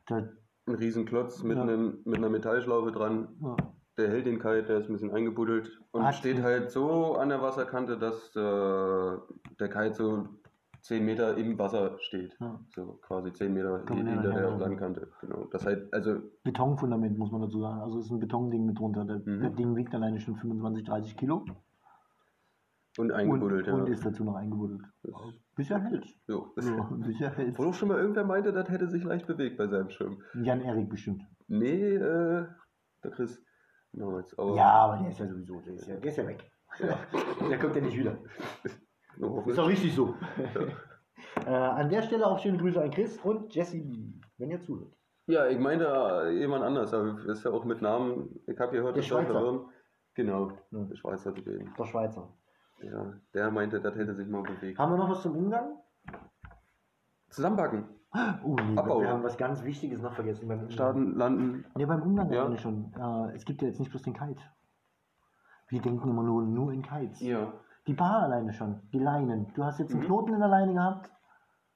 Das, 0.07 0.22
Ein 0.66 0.74
Riesenklotz 0.76 1.43
mit, 1.43 1.57
Ja. 1.57 1.64
einem, 1.64 1.99
mit 2.05 2.16
einer 2.18 2.31
Metallschlaufe 2.31 2.93
dran. 2.93 3.28
ja, 3.43 3.57
Der 3.99 4.09
hält 4.09 4.26
den 4.26 4.38
Kite, 4.38 4.62
der 4.64 4.78
ist 4.78 4.88
ein 4.88 4.93
bisschen 4.93 5.11
eingebuddelt 5.12 5.70
und 5.91 6.05
Hat- 6.05 6.14
steht 6.14 6.41
halt 6.43 6.70
so 6.70 7.16
an 7.16 7.28
der 7.28 7.43
Wasserkante, 7.43 7.99
dass 7.99 8.34
äh, 8.36 9.18
der 9.59 9.68
Kite 9.68 9.95
so 9.95 10.28
10 10.82 11.05
Meter 11.05 11.36
im 11.36 11.59
Wasser 11.59 11.99
steht. 12.01 12.34
ja. 12.41 12.59
So 12.74 12.99
quasi 13.03 13.32
10 13.32 13.53
Meter 13.53 13.84
ja 13.88 13.95
hinter 13.95 14.22
der. 14.32 14.57
Landkante. 14.59 15.09
Genau. 15.20 15.45
Das 15.51 15.66
heißt, 15.66 15.93
also 15.93 16.20
Betonfundament 16.45 17.18
muss 17.18 17.30
man 17.30 17.43
dazu 17.43 17.61
sagen. 17.61 17.80
Also 17.80 17.99
es 17.99 18.07
ist 18.07 18.11
ein 18.12 18.20
Betonding 18.20 18.64
mit 18.64 18.78
drunter. 18.78 19.05
Das, 19.05 19.22
Mhm. 19.26 19.43
das 19.43 19.55
Ding 19.57 19.76
wiegt 19.76 19.95
alleine 19.95 20.18
schon 20.20 20.36
25, 20.36 20.84
30 20.86 21.16
Kilo 21.18 21.45
und 22.99 23.12
eingebuddelt, 23.12 23.68
und, 23.68 23.74
ja. 23.76 23.82
und 23.84 23.88
ist 23.91 24.05
dazu 24.07 24.24
noch 24.24 24.34
eingebuddelt. 24.36 24.82
Bisher 25.57 25.80
hält. 25.80 26.07
bisher 26.55 27.30
hält. 27.36 27.59
Wo 27.59 27.64
doch 27.64 27.74
schon 27.74 27.88
mal 27.88 27.99
irgendwer 27.99 28.24
meinte, 28.24 28.53
das 28.53 28.68
hätte 28.70 28.88
sich 28.88 29.05
leicht 29.05 29.26
bewegt 29.26 29.59
bei 29.59 29.66
seinem 29.68 29.91
Schirm. 29.91 30.22
Jan 30.43 30.61
Erik 30.62 30.88
bestimmt. 30.88 31.22
Nee, 31.49 31.95
äh, 31.97 32.47
der 33.05 33.11
Chris. 33.11 33.43
Jetzt. 33.93 34.38
Aber 34.38 34.55
Ja, 34.57 34.70
aber 34.72 34.97
der 35.03 35.11
ist 35.11 35.18
ja 35.18 35.26
sowieso, 35.26 35.61
der 35.61 35.74
ist 35.74 35.86
ja, 35.88 35.97
der 35.97 36.11
ist 36.11 36.16
ja 36.16 36.26
weg. 36.26 36.51
Ja. 36.78 36.99
Der 37.49 37.59
kommt 37.59 37.74
ja 37.76 37.82
nicht 37.82 37.97
wieder. 37.97 38.16
Nur 39.16 39.47
Ist 39.47 39.59
doch 39.59 39.68
richtig 39.68 39.95
so. 39.95 40.14
äh, 41.45 41.51
an 41.51 41.88
der 41.88 42.03
Stelle 42.03 42.26
auch 42.26 42.38
schöne 42.38 42.59
Grüße 42.59 42.80
an 42.80 42.91
Chris 42.91 43.18
und 43.18 43.53
Jesse, 43.55 43.78
wenn 44.38 44.51
ihr 44.51 44.61
zuhört. 44.61 44.95
Ja, 45.26 45.47
ich 45.49 45.59
meinte 45.59 45.86
äh, 45.86 46.30
jemand 46.38 46.64
anders, 46.64 46.95
aber 46.95 47.18
ist 47.26 47.45
ja 47.45 47.51
auch 47.51 47.64
mit 47.64 47.82
Namen. 47.82 48.41
Ich 48.47 48.59
habe 48.59 48.72
gehört, 48.72 48.97
Der 48.97 49.03
Schweizer. 49.03 49.64
Genau, 50.14 50.53
Ja. 50.70 50.84
der 50.84 50.97
Schweizer 50.97 51.34
zu 51.34 51.41
dem. 51.43 51.74
Der 51.76 51.84
Schweizer. 51.84 52.32
Ja, 52.82 53.12
der 53.34 53.51
meinte, 53.51 53.80
das 53.80 53.95
hätte 53.97 54.14
sich 54.14 54.26
mal 54.28 54.43
bewegt. 54.43 54.78
Haben 54.78 54.93
wir 54.93 54.97
noch 54.99 55.11
was 55.11 55.22
zum 55.22 55.36
Umgang? 55.36 55.76
Zusammenpacken, 57.28 57.88
Oh 58.12 58.56
nee, 58.56 58.76
Abbau. 58.76 59.00
wir 59.00 59.08
haben 59.08 59.22
was 59.22 59.36
ganz 59.38 59.62
Wichtiges 59.62 60.02
noch 60.02 60.12
vergessen 60.14 60.48
beim 60.48 60.58
Umgang. 60.58 60.72
starten, 60.72 61.14
landen. 61.14 61.64
Ne, 61.76 61.86
beim 61.86 62.02
Umgang 62.02 62.30
Ja. 62.32 62.56
schon. 62.56 62.92
Äh, 62.98 63.36
es 63.36 63.44
gibt 63.44 63.62
ja 63.62 63.68
jetzt 63.68 63.78
nicht 63.78 63.90
bloß 63.90 64.02
den 64.02 64.14
Kite. 64.14 64.42
Wir 65.68 65.80
denken 65.80 66.08
immer 66.11 66.24
nur, 66.24 66.42
nur 66.42 66.72
in 66.72 66.82
Kites. 66.82 67.20
Ja. 67.20 67.52
Die 67.86 67.94
Bar 67.94 68.22
alleine 68.24 68.52
schon, 68.52 68.80
die 68.92 68.98
Leinen. 68.98 69.52
Du 69.54 69.64
hast 69.64 69.78
jetzt 69.78 69.92
einen 69.92 70.02
Mhm. 70.02 70.06
Knoten 70.06 70.34
in 70.34 70.40
der 70.40 70.48
Leine 70.48 70.74
gehabt, 70.74 71.11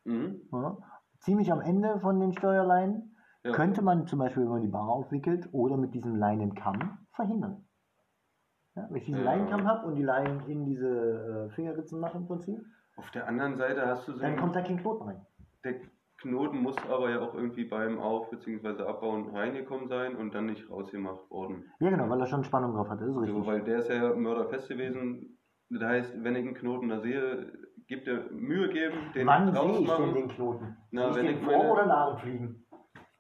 Mhm. 0.04 0.40
ja, 0.52 0.76
ziemlich 1.20 1.52
am 1.52 1.60
Ende 1.60 2.00
von 2.00 2.18
den 2.18 2.32
Steuerleinen. 2.32 3.16
Ja. 3.44 3.52
Könnte 3.52 3.82
man 3.82 4.06
zum 4.06 4.18
Beispiel, 4.18 4.42
wenn 4.42 4.50
man 4.50 4.62
die 4.62 4.68
Bar 4.68 4.88
aufwickelt 4.88 5.48
oder 5.52 5.76
mit 5.76 5.94
diesem 5.94 6.16
Leinenkamm 6.16 6.98
verhindern. 7.12 7.64
Ja, 8.74 8.86
wenn 8.88 8.96
ich 8.96 9.04
diesen 9.04 9.20
Ja. 9.20 9.30
Leinenkamm 9.30 9.66
habe 9.68 9.86
und 9.86 9.94
die 9.94 10.02
Leinen 10.02 10.40
in 10.48 10.64
diese 10.64 10.88
äh, 10.88 11.50
Fingerritzen 11.50 12.00
mache 12.00 12.16
im 12.18 12.26
Prinzip, 12.26 12.58
Auf 12.96 13.10
der 13.12 13.28
anderen 13.28 13.56
Seite 13.56 13.86
hast 13.86 14.08
du 14.08 14.12
so. 14.14 14.18
dann 14.20 14.36
kommt 14.36 14.56
da 14.56 14.62
kein 14.62 14.78
Knoten 14.78 15.04
rein. 15.08 15.26
Der 15.62 15.74
Knoten 16.28 16.62
muss 16.62 16.76
aber 16.90 17.10
ja 17.10 17.20
auch 17.20 17.34
irgendwie 17.34 17.64
beim 17.64 17.98
Auf- 18.00 18.30
bzw. 18.30 18.82
Abbauen 18.82 19.30
reingekommen 19.34 19.88
sein 19.88 20.16
und 20.16 20.34
dann 20.34 20.46
nicht 20.46 20.68
rausgemacht 20.70 21.30
worden. 21.30 21.64
Ja 21.80 21.90
genau, 21.90 22.08
weil 22.08 22.20
er 22.20 22.26
schon 22.26 22.44
Spannung 22.44 22.72
drauf 22.74 22.88
hat, 22.88 23.00
das 23.00 23.08
ist 23.08 23.16
richtig. 23.16 23.34
So, 23.34 23.46
weil 23.46 23.62
der 23.62 23.78
ist 23.78 23.88
ja 23.90 24.14
mörderfest 24.14 24.68
gewesen. 24.68 25.38
Das 25.70 25.82
heißt, 25.82 26.24
wenn 26.24 26.36
ich 26.36 26.46
einen 26.46 26.54
Knoten 26.54 26.88
da 26.88 27.00
sehe, 27.00 27.52
gibt 27.86 28.06
er 28.08 28.30
Mühe 28.30 28.68
geben, 28.68 28.96
den 29.14 29.26
Wann 29.26 29.52
sehe 29.52 29.78
ich 29.80 29.90
denn 29.90 30.14
den 30.14 30.28
Knoten? 30.28 30.76
Na, 30.90 31.10
ich 31.10 31.16
wenn 31.16 31.26
den 31.26 31.34
ich 31.38 31.44
vor 31.44 31.52
meine- 31.56 31.72
oder 31.72 31.86
nach 31.86 32.10
dem 32.10 32.18
Fliegen? 32.18 32.66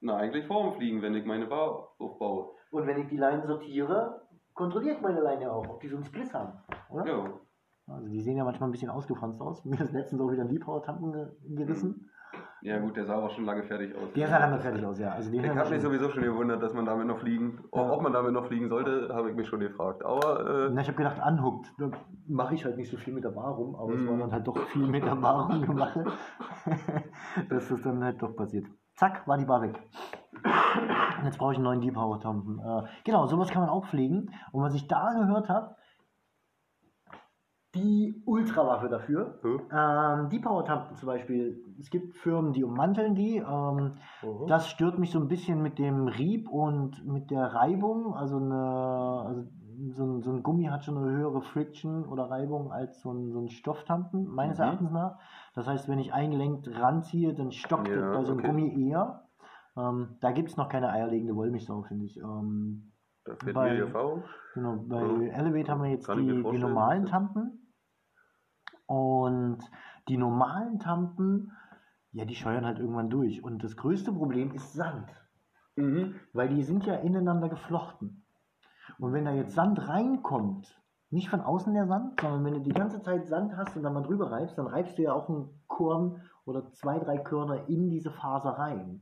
Na, 0.00 0.16
eigentlich 0.16 0.46
vor 0.46 0.62
dem 0.64 0.72
Fliegen, 0.74 1.02
wenn 1.02 1.14
ich 1.14 1.24
meine 1.24 1.46
Bar 1.46 1.94
aufbaue. 1.98 2.50
Und 2.70 2.86
wenn 2.86 2.98
ich 3.00 3.08
die 3.08 3.16
Leinen 3.16 3.46
sortiere, 3.46 4.22
kontrolliert 4.54 5.00
meine 5.02 5.20
Leine 5.20 5.52
auch, 5.52 5.68
ob 5.68 5.80
die 5.80 5.88
so 5.88 5.96
einen 5.96 6.04
Spliss 6.04 6.32
haben, 6.34 6.52
oder? 6.90 7.06
Ja. 7.06 7.40
Also 7.86 8.08
die 8.08 8.20
sehen 8.20 8.36
ja 8.38 8.44
manchmal 8.44 8.68
ein 8.68 8.72
bisschen 8.72 8.88
ausgefranst 8.88 9.40
aus. 9.42 9.62
Mir 9.66 9.78
ist 9.80 9.92
letztens 9.92 10.20
auch 10.22 10.30
wieder 10.30 10.42
ein 10.42 10.48
Liebhauer-Tampen 10.48 11.12
ge 11.12 11.26
gerissen. 11.56 12.10
Ja 12.64 12.78
gut, 12.78 12.96
der 12.96 13.04
sah 13.04 13.16
auch 13.16 13.30
schon 13.30 13.44
lange 13.44 13.62
fertig 13.62 13.94
aus. 13.94 14.10
Der 14.16 14.26
sah 14.26 14.38
lange 14.38 14.58
fertig 14.58 14.82
aus, 14.86 14.98
ja. 14.98 15.10
Also 15.10 15.30
den 15.30 15.44
Ich 15.44 15.54
habe 15.54 15.68
mich 15.68 15.82
sowieso 15.82 16.08
schon 16.08 16.22
gewundert, 16.22 16.62
dass 16.62 16.72
man 16.72 16.86
damit 16.86 17.06
noch 17.06 17.18
fliegen, 17.18 17.58
Ja. 17.74 17.90
ob 17.92 18.00
man 18.00 18.10
damit 18.14 18.32
noch 18.32 18.46
fliegen 18.46 18.70
sollte, 18.70 19.10
habe 19.14 19.28
ich 19.28 19.36
mich 19.36 19.46
schon 19.48 19.60
gefragt. 19.60 20.02
Aber 20.02 20.40
äh, 20.68 20.70
Na, 20.72 20.80
ich 20.80 20.86
habe 20.88 20.96
gedacht, 20.96 21.20
anhuckt. 21.20 21.70
Da 21.76 21.90
mache 22.26 22.54
ich 22.54 22.64
halt 22.64 22.78
nicht 22.78 22.90
so 22.90 22.96
viel 22.96 23.12
mit 23.12 23.22
der 23.22 23.32
Bar 23.32 23.52
rum, 23.52 23.74
aber 23.76 23.92
es 23.92 24.00
Mhm. 24.00 24.08
war 24.08 24.16
dann 24.16 24.32
halt 24.32 24.46
doch 24.46 24.56
viel 24.68 24.86
mit 24.86 25.04
der 25.04 25.14
Bar 25.14 25.50
rumgemacht, 25.50 25.98
dass 27.50 27.68
das 27.68 27.82
dann 27.82 28.02
halt 28.02 28.22
doch 28.22 28.34
passiert. 28.34 28.64
Zack, 28.94 29.28
war 29.28 29.36
die 29.36 29.44
Bar 29.44 29.60
weg. 29.60 29.78
Und 31.18 31.26
jetzt 31.26 31.36
brauche 31.36 31.52
ich 31.52 31.58
einen 31.58 31.64
neuen 31.64 31.80
Deep 31.82 31.92
Power 31.94 32.18
Tampen. 32.18 32.60
Äh, 32.60 32.82
genau, 33.04 33.26
sowas 33.26 33.50
kann 33.50 33.60
man 33.60 33.70
auch 33.70 33.84
pflegen. 33.86 34.30
Und 34.52 34.62
was 34.62 34.74
ich 34.74 34.88
da 34.88 35.12
gehört 35.12 35.50
habe, 35.50 35.76
die 37.74 38.22
Ultrawaffe 38.26 38.88
dafür. 38.88 39.38
hm? 39.42 39.60
Ähm, 39.70 40.28
die 40.30 40.38
Power 40.38 40.64
Tampen 40.64 40.96
zum 40.96 41.06
Beispiel, 41.06 41.64
es 41.80 41.90
gibt 41.90 42.14
Firmen, 42.16 42.52
die 42.52 42.64
ummanteln 42.64 43.14
die. 43.14 43.36
Ähm, 43.38 43.92
Mhm. 44.22 44.46
das 44.46 44.68
stört 44.68 44.98
mich 44.98 45.10
so 45.10 45.18
ein 45.20 45.28
bisschen 45.28 45.62
mit 45.62 45.78
dem 45.78 46.06
Rieb 46.08 46.48
und 46.48 47.04
mit 47.06 47.30
der 47.30 47.46
Reibung. 47.54 48.14
Also, 48.14 48.36
eine, 48.36 49.24
also 49.26 49.44
so, 49.90 50.04
ein, 50.04 50.22
so 50.22 50.30
ein 50.30 50.42
Gummi 50.42 50.64
hat 50.66 50.84
schon 50.84 50.96
eine 50.96 51.10
höhere 51.10 51.42
Friction 51.42 52.06
oder 52.06 52.30
Reibung 52.30 52.72
als 52.72 53.00
so 53.00 53.12
ein, 53.12 53.32
so 53.32 53.40
ein 53.40 53.48
Stofftampen, 53.50 54.26
meines 54.26 54.58
Mhm. 54.58 54.64
Erachtens 54.64 54.90
nach. 54.92 55.18
Das 55.54 55.66
heißt, 55.66 55.88
wenn 55.88 55.98
ich 55.98 56.12
eingelenkt 56.12 56.68
ranziehe, 56.68 57.34
dann 57.34 57.50
stockt 57.52 57.88
Ja, 57.88 58.12
bei 58.12 58.22
so 58.24 58.32
einem 58.32 58.40
okay. 58.40 58.48
Gummi 58.48 58.88
eher. 58.88 59.28
Ähm, 59.76 60.16
da 60.20 60.30
gibt 60.30 60.50
es 60.50 60.56
noch 60.56 60.68
keine 60.68 60.90
eierlegende 60.90 61.34
Wollmilchsau, 61.34 61.82
finde 61.82 62.06
ich. 62.06 62.16
Ähm, 62.18 62.92
da 63.24 63.34
fehlt 63.34 63.54
bei- 63.54 63.68
mir 63.70 63.74
die 63.74 63.80
Erfahrung. 63.80 64.22
Genau, 64.54 64.76
bei 64.86 65.00
Ja. 65.02 65.38
Elevate 65.40 65.68
haben 65.72 65.82
wir 65.82 65.90
jetzt 65.90 66.08
die, 66.14 66.42
die 66.44 66.58
normalen 66.58 67.06
Tampen. 67.06 67.63
Und 68.86 69.58
die 70.08 70.16
normalen 70.16 70.78
Tampen, 70.78 71.52
ja, 72.12 72.24
die 72.24 72.34
scheuern 72.34 72.66
halt 72.66 72.78
irgendwann 72.78 73.10
durch. 73.10 73.42
Und 73.42 73.64
das 73.64 73.76
größte 73.76 74.12
Problem 74.12 74.52
ist 74.52 74.72
Sand. 74.72 75.08
Mhm. 75.76 76.14
Weil 76.32 76.48
die 76.48 76.62
sind 76.62 76.86
ja 76.86 76.94
ineinander 76.96 77.48
geflochten. 77.48 78.26
Und 78.98 79.12
wenn 79.12 79.24
da 79.24 79.32
jetzt 79.32 79.54
Sand 79.54 79.88
reinkommt, 79.88 80.80
nicht 81.10 81.28
von 81.28 81.40
außen 81.40 81.72
der 81.74 81.86
Sand, 81.86 82.20
sondern 82.20 82.44
wenn 82.44 82.54
du 82.54 82.60
die 82.60 82.72
ganze 82.72 83.00
Zeit 83.02 83.26
Sand 83.26 83.56
hast 83.56 83.76
und 83.76 83.82
dann 83.82 83.94
mal 83.94 84.02
drüber 84.02 84.30
reibst, 84.30 84.58
dann 84.58 84.66
reibst 84.66 84.98
du 84.98 85.02
ja 85.02 85.12
auch 85.12 85.28
einen 85.28 85.48
Korn 85.66 86.22
oder 86.46 86.70
zwei, 86.72 86.98
drei 86.98 87.18
Körner 87.18 87.68
in 87.68 87.88
diese 87.88 88.10
Faser 88.10 88.50
rein. 88.50 89.00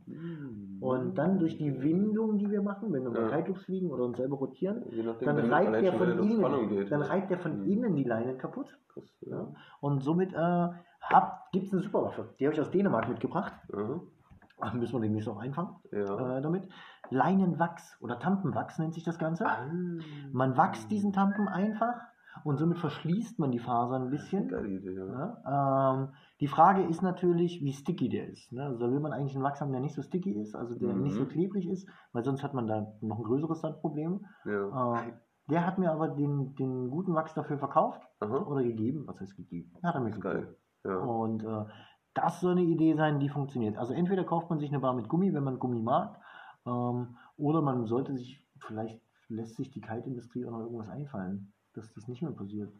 Und 0.80 1.16
dann 1.18 1.38
durch 1.38 1.58
die 1.58 1.82
Windung, 1.82 2.38
die 2.38 2.50
wir 2.50 2.62
machen, 2.62 2.92
wenn 2.92 3.04
wir 3.04 3.20
Ja. 3.20 3.28
Kite-Loops 3.36 3.64
fliegen 3.64 3.90
oder 3.90 4.04
uns 4.04 4.16
selber 4.16 4.36
rotieren, 4.36 4.84
nachdem, 5.04 5.26
dann 5.26 5.50
reibt 5.52 5.74
der 5.82 5.92
von 5.92 6.18
innen, 6.18 6.68
geht. 6.68 6.92
dann 6.92 7.02
reibt 7.02 7.30
der 7.30 7.38
von 7.38 7.58
Mhm. 7.60 7.66
innen 7.70 7.96
die 7.96 8.04
Leinen 8.04 8.38
kaputt. 8.38 8.78
Das, 8.94 9.04
Ja. 9.22 9.36
ja. 9.38 9.48
Und 9.80 10.02
somit 10.02 10.32
äh, 10.34 10.68
gibt 11.52 11.66
es 11.66 11.72
eine 11.72 11.82
Superwaffe. 11.82 12.28
Die 12.38 12.46
habe 12.46 12.54
ich 12.54 12.60
aus 12.60 12.70
Dänemark 12.70 13.08
mitgebracht. 13.08 13.52
Aha. 13.72 14.00
Ach, 14.64 14.74
müssen 14.74 14.92
wir 14.94 15.00
demnächst 15.00 15.28
auch 15.28 15.38
einfangen 15.38 15.74
Ja. 15.90 16.38
äh, 16.38 16.42
damit. 16.42 16.68
Leinenwachs 17.10 17.98
oder 18.00 18.18
Tampenwachs 18.20 18.78
nennt 18.78 18.94
sich 18.94 19.02
das 19.02 19.18
Ganze. 19.18 19.46
Ah. 19.46 19.66
Man 20.32 20.56
wachst 20.56 20.90
diesen 20.90 21.12
Tampen 21.12 21.48
einfach 21.48 21.94
Und 22.44 22.56
somit 22.58 22.78
verschließt 22.78 23.38
man 23.38 23.50
die 23.50 23.58
Faser 23.58 23.96
ein 23.96 24.10
bisschen. 24.10 24.46
Idee, 24.48 24.94
ja. 24.94 25.06
Ja, 25.44 25.94
ähm, 25.94 26.08
die 26.40 26.48
Frage 26.48 26.82
ist 26.82 27.02
natürlich, 27.02 27.62
wie 27.62 27.72
sticky 27.72 28.08
der 28.08 28.28
ist. 28.28 28.50
Ne? 28.52 28.64
Also 28.64 28.78
da 28.78 28.90
will 28.90 29.00
man 29.00 29.12
eigentlich 29.12 29.34
einen 29.34 29.44
Wachs 29.44 29.60
haben, 29.60 29.70
der 29.72 29.80
nicht 29.80 29.94
so 29.94 30.02
sticky 30.02 30.32
ist, 30.40 30.54
also 30.54 30.74
der 30.78 30.94
Mhm. 30.94 31.02
nicht 31.02 31.16
so 31.16 31.26
klebrig 31.26 31.68
ist, 31.68 31.88
weil 32.12 32.24
sonst 32.24 32.42
hat 32.42 32.54
man 32.54 32.66
da 32.66 32.92
noch 33.00 33.18
ein 33.18 33.24
größeres 33.24 33.60
Sandproblem. 33.60 34.24
ja. 34.44 34.98
Äh, 34.98 35.12
der 35.50 35.66
hat 35.66 35.76
mir 35.76 35.90
aber 35.90 36.06
den, 36.08 36.54
den 36.54 36.88
guten 36.88 37.14
Wachs 37.14 37.34
dafür 37.34 37.58
verkauft 37.58 38.00
Aha. 38.20 38.38
oder 38.46 38.62
gegeben. 38.62 39.02
Was 39.08 39.20
heißt 39.20 39.36
gegeben? 39.36 39.72
Hat 39.82 39.96
er 39.96 40.00
mir 40.00 40.10
gegeben. 40.12 40.22
Geil. 40.22 40.56
Ja. 40.84 40.96
Und 40.98 41.42
äh, 41.42 41.64
das 42.14 42.40
soll 42.40 42.52
eine 42.52 42.62
Idee 42.62 42.94
sein, 42.94 43.18
die 43.18 43.28
funktioniert. 43.28 43.76
Also 43.76 43.92
entweder 43.92 44.22
kauft 44.24 44.48
man 44.50 44.60
sich 44.60 44.70
eine 44.70 44.78
Bar 44.78 44.94
mit 44.94 45.08
Gummi, 45.08 45.34
wenn 45.34 45.42
man 45.42 45.58
Gummi 45.58 45.80
mag, 45.82 46.16
ähm, 46.64 47.16
oder 47.36 47.60
man 47.60 47.86
sollte 47.86 48.14
sich, 48.14 48.46
vielleicht 48.60 49.00
lässt 49.28 49.56
sich 49.56 49.70
die 49.72 49.80
Kaltindustrie 49.80 50.46
auch 50.46 50.52
noch 50.52 50.60
irgendwas 50.60 50.88
einfallen, 50.88 51.52
dass 51.74 51.92
das 51.94 52.08
nicht 52.08 52.22
mehr 52.22 52.32
passiert. 52.32 52.72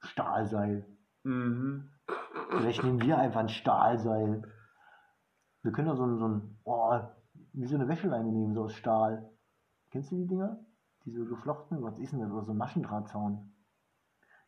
Stahlseil. 0.00 0.86
Mhm. 1.24 1.90
Vielleicht 2.50 2.84
nehmen 2.84 3.00
wir 3.00 3.18
einfach 3.18 3.40
ein 3.40 3.48
Stahlseil. 3.48 4.42
Wir 5.62 5.72
können 5.72 5.88
ja 5.88 5.96
so 5.96 6.04
ein, 6.04 6.18
so 6.18 6.28
ein 6.28 6.58
oh, 6.64 7.00
wie 7.52 7.66
so 7.66 7.74
eine 7.74 7.88
Wäscheleine 7.88 8.30
nehmen, 8.30 8.54
so 8.54 8.64
aus 8.64 8.74
Stahl. 8.74 9.28
Kennst 9.90 10.12
du 10.12 10.16
die 10.16 10.26
Dinger? 10.26 10.58
Diese 11.04 11.24
geflochtenen, 11.24 11.82
was 11.82 11.98
ist 11.98 12.12
denn 12.12 12.20
das? 12.20 12.30
Oder 12.30 12.44
so 12.44 12.52
ein 12.52 12.58
Maschendrahtzaun. 12.58 13.52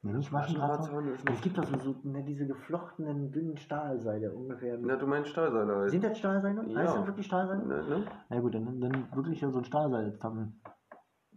Nee, 0.02 0.12
nicht 0.12 0.30
Maschendrahtzaun. 0.30 1.06
Maschendrahtzaun 1.06 1.34
Es 1.34 1.40
gibt 1.40 1.58
doch 1.58 1.64
so, 1.64 1.76
so 1.78 2.08
ne, 2.08 2.22
diese 2.24 2.46
geflochtenen, 2.46 3.32
dünnen 3.32 3.56
Stahlseile 3.56 4.32
ungefähr. 4.32 4.78
Na, 4.80 4.96
du 4.96 5.06
meinst 5.06 5.30
Stahlseile 5.30 5.74
halt. 5.74 5.90
Sind 5.90 6.04
das 6.04 6.18
Stahlseile? 6.18 6.64
Ja. 6.68 6.78
Heißt 6.78 6.96
das 6.96 7.06
wirklich 7.06 7.26
Stahlseile? 7.26 7.66
Ne, 7.66 7.82
ne? 7.82 8.06
Na 8.28 8.40
gut, 8.40 8.54
dann, 8.54 8.80
dann 8.80 9.08
wirklich 9.14 9.40
so 9.40 9.56
ein 9.56 9.64
Stahlseil 9.64 10.16
zapfen. 10.18 10.60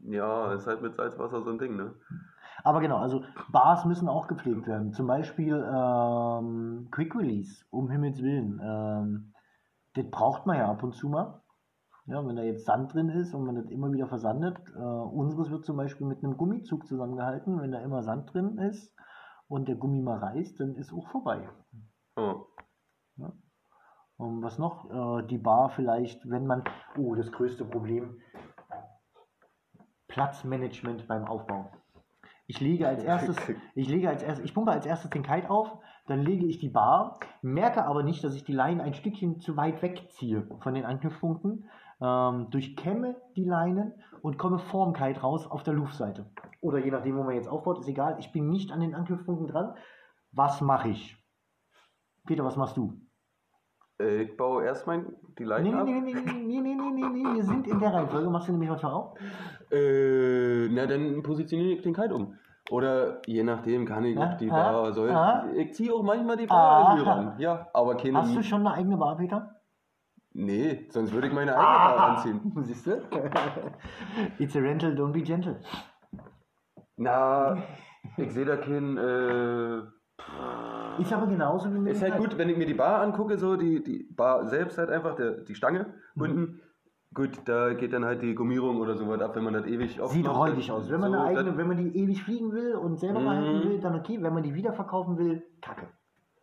Ja, 0.04 0.54
ist 0.54 0.68
halt 0.68 0.82
mit 0.82 0.96
Salzwasser 0.96 1.42
so 1.42 1.52
ein 1.52 1.60
Ding, 1.60 1.76
ne? 1.76 1.94
Aber 2.64 2.80
genau, 2.80 2.98
also 2.98 3.24
Bars 3.52 3.86
müssen 3.86 4.08
auch 4.08 4.28
gepflegt 4.28 4.68
werden. 4.68 4.94
Zum 4.94 5.08
Beispiel 5.08 5.56
ähm, 5.56 6.88
Quick 6.92 7.16
Release, 7.16 7.66
um 7.70 7.90
Himmels 7.90 8.22
Willen. 8.22 8.60
Ähm, 8.64 9.34
das 9.94 10.10
braucht 10.10 10.46
man 10.46 10.58
ja 10.58 10.70
ab 10.70 10.84
und 10.84 10.94
zu 10.94 11.10
mal. 11.10 11.42
Ja, 12.06 12.26
wenn 12.26 12.36
da 12.36 12.44
jetzt 12.44 12.66
Sand 12.66 12.94
drin 12.94 13.10
ist 13.10 13.34
und 13.34 13.46
man 13.46 13.56
das 13.56 13.70
immer 13.70 13.92
wieder 13.92 14.08
versandet. 14.08 14.58
Äh, 14.76 14.80
unseres 14.80 15.50
wird 15.50 15.66
zum 15.66 15.78
Beispiel 15.78 16.08
mit 16.08 16.24
einem 16.24 16.38
Gummizug 16.38 16.88
zusammengehalten. 16.88 17.62
Wenn 17.62 17.72
da 17.72 17.80
immer 17.80 18.04
Sand 18.04 18.34
drin 18.34 18.58
ist 18.58 18.96
und 19.48 19.68
der 19.68 19.76
Gummi 19.76 20.02
mal 20.02 20.18
reißt, 20.18 20.60
dann 20.60 20.76
ist 20.76 20.94
auch 20.94 21.08
vorbei. 21.10 21.48
Oh. 22.16 22.46
Und 24.18 24.44
was 24.44 24.60
noch? 24.60 25.20
Äh, 25.20 25.28
die 25.28 25.40
Bar 25.40 25.70
vielleicht, 25.72 26.30
wenn 26.30 26.46
man. 26.46 26.64
Oh, 26.96 27.16
das 27.16 27.32
größte 27.32 27.66
Problem. 27.66 28.22
Platzmanagement 30.08 31.08
beim 31.08 31.26
Aufbau. 31.26 31.72
Ich 32.52 32.60
lege 32.60 32.86
als 32.86 33.02
erstes, 33.02 33.38
ich 33.76 33.88
lege 33.88 34.10
als 34.10 34.24
erstes, 34.24 34.44
ich 34.44 34.54
pumpe 34.54 34.72
als 34.72 34.86
erstes 34.86 35.10
den 35.10 35.24
Kite 35.24 35.50
auf, 35.50 35.72
dann 36.08 36.20
lege 36.20 36.46
ich 36.46 36.60
die 36.60 36.68
Bar, 36.68 37.18
merke 37.42 37.86
aber 37.86 38.04
nicht, 38.04 38.26
dass 38.26 38.36
ich 38.36 38.44
die 38.44 38.52
Leinen 38.52 38.82
ein 38.82 38.94
Stückchen 38.94 39.40
zu 39.40 39.56
weit 39.56 39.82
wegziehe 39.82 40.46
von 40.60 40.74
den 40.74 40.84
Anknüpfpunkten, 40.84 41.70
ähm, 42.02 42.50
durchkämme 42.50 43.16
die 43.38 43.46
Leinen 43.46 43.94
und 44.22 44.38
komme 44.38 44.60
vorm 44.60 44.92
Kite 44.92 45.22
raus 45.22 45.48
auf 45.48 45.64
der 45.64 45.76
Luftseite. 45.76 46.26
Oder 46.60 46.80
je 46.80 46.92
nachdem, 46.92 47.16
wo 47.16 47.24
man 47.24 47.36
jetzt 47.36 47.48
aufbaut, 47.48 47.80
ist 47.80 47.88
egal. 47.88 48.18
Ich 48.20 48.34
bin 48.34 48.50
nicht 48.50 48.74
an 48.74 48.82
den 48.82 48.96
Anknüpfpunkten 48.96 49.48
dran. 49.48 49.74
Was 50.34 50.60
mache 50.60 50.90
ich? 50.90 51.16
Peter, 52.28 52.44
was 52.44 52.58
machst 52.58 52.76
du? 52.76 53.00
Äh, 54.02 54.24
ich 54.24 54.36
baue 54.36 54.66
erstmal 54.66 55.06
die 55.40 55.46
Leinen 55.46 55.72
nee, 55.72 55.80
ab. 55.80 55.86
Nee, 55.86 56.02
nee, 56.02 56.14
nee, 56.14 56.60
nee, 56.60 56.76
nee, 56.76 56.92
nee, 56.92 57.10
nee, 57.10 57.36
wir 57.36 57.44
sind 57.44 57.66
in 57.68 57.80
der 57.80 57.94
Reihenfolge. 57.94 58.30
Machst 58.30 58.50
du 58.50 58.52
nämlich 58.52 58.70
was 58.70 58.84
auch? 58.84 59.16
Äh, 59.72 60.68
na, 60.70 60.86
dann 60.86 61.24
positioniere 61.24 61.72
ich 61.72 61.82
den 61.82 61.94
Kite 61.94 62.14
um. 62.14 62.38
Oder 62.72 63.22
je 63.28 63.44
nachdem 63.44 63.86
kann 63.86 64.06
ich 64.06 64.18
auch 64.18 64.36
die 64.38 64.48
ja, 64.48 64.54
Bar 64.54 64.94
soll. 64.94 65.10
ja. 65.10 65.46
Ich 65.58 65.74
ziehe 65.74 65.94
auch 65.94 66.04
manchmal 66.04 66.38
die 66.38 66.48
Bar 66.48 66.96
irgendwie 66.96 67.10
ran. 67.10 67.34
Ja, 67.38 67.68
aber 67.74 67.98
keine. 67.98 68.20
Hast 68.20 68.34
du 68.34 68.42
schon 68.42 68.62
eine 68.66 68.74
eigene 68.76 68.96
Bar, 68.96 69.18
Peter? 69.18 69.58
Nee, 70.34 70.88
sonst 70.90 71.12
würde 71.12 71.28
ich 71.28 71.34
meine 71.34 71.52
eigene 71.54 71.66
Bar 71.68 71.98
Ah, 72.00 72.14
anziehen. 72.16 72.40
Siehst 72.64 72.88
du? 72.88 72.92
It's 74.40 74.56
a 74.56 74.60
rental, 74.60 74.92
don't 74.94 75.12
be 75.12 75.22
gentle. 75.22 75.58
Na, 76.96 77.58
ich 78.16 78.32
sehe 78.32 78.46
da 78.46 78.56
kein. 78.56 78.98
Äh, 78.98 79.80
Ist 81.02 81.12
aber 81.12 81.28
genauso 81.28 81.74
wie 81.74 81.80
mit 81.80 81.94
ist 81.94 82.02
halt 82.02 82.16
gut, 82.18 82.38
wenn 82.38 82.48
ich 82.48 82.58
mir 82.58 82.66
die 82.68 82.74
Bar 82.74 83.02
angucke, 83.02 83.38
so 83.38 83.58
die, 83.58 83.84
die 83.84 84.08
Bar 84.16 84.46
selbst 84.48 84.78
halt 84.78 84.90
einfach, 84.92 85.16
der, 85.16 85.32
die 85.42 85.56
Stange 85.56 85.94
Mhm. 86.16 86.22
unten. 86.22 86.62
Gut, 87.14 87.32
da 87.46 87.74
geht 87.74 87.92
dann 87.92 88.06
halt 88.06 88.22
die 88.22 88.34
Gummierung 88.36 88.80
oder 88.80 88.96
so 88.96 89.06
was 89.10 89.20
ab, 89.22 89.36
wenn 89.36 89.44
man 89.44 89.54
das 89.54 89.66
ewig 89.66 90.00
oft 90.02 90.14
Sieht 90.14 90.26
macht, 90.26 90.38
räudig 90.38 90.72
aus. 90.72 90.90
Wenn 90.90 91.02
man, 91.02 91.12
so, 91.12 91.18
eine 91.18 91.28
eigene, 91.40 91.58
wenn 91.58 91.68
man 91.68 91.78
die 91.78 91.98
ewig 91.98 92.24
fliegen 92.24 92.54
will 92.54 92.76
und 92.76 92.98
selber 93.00 93.20
Mhm. 93.20 93.26
behalten 93.26 93.70
will, 93.70 93.80
dann 93.82 93.96
okay. 94.00 94.18
Wenn 94.22 94.34
man 94.34 94.44
die 94.44 94.54
wieder 94.56 94.72
verkaufen 94.72 95.18
will, 95.18 95.44
kacke. 95.62 95.88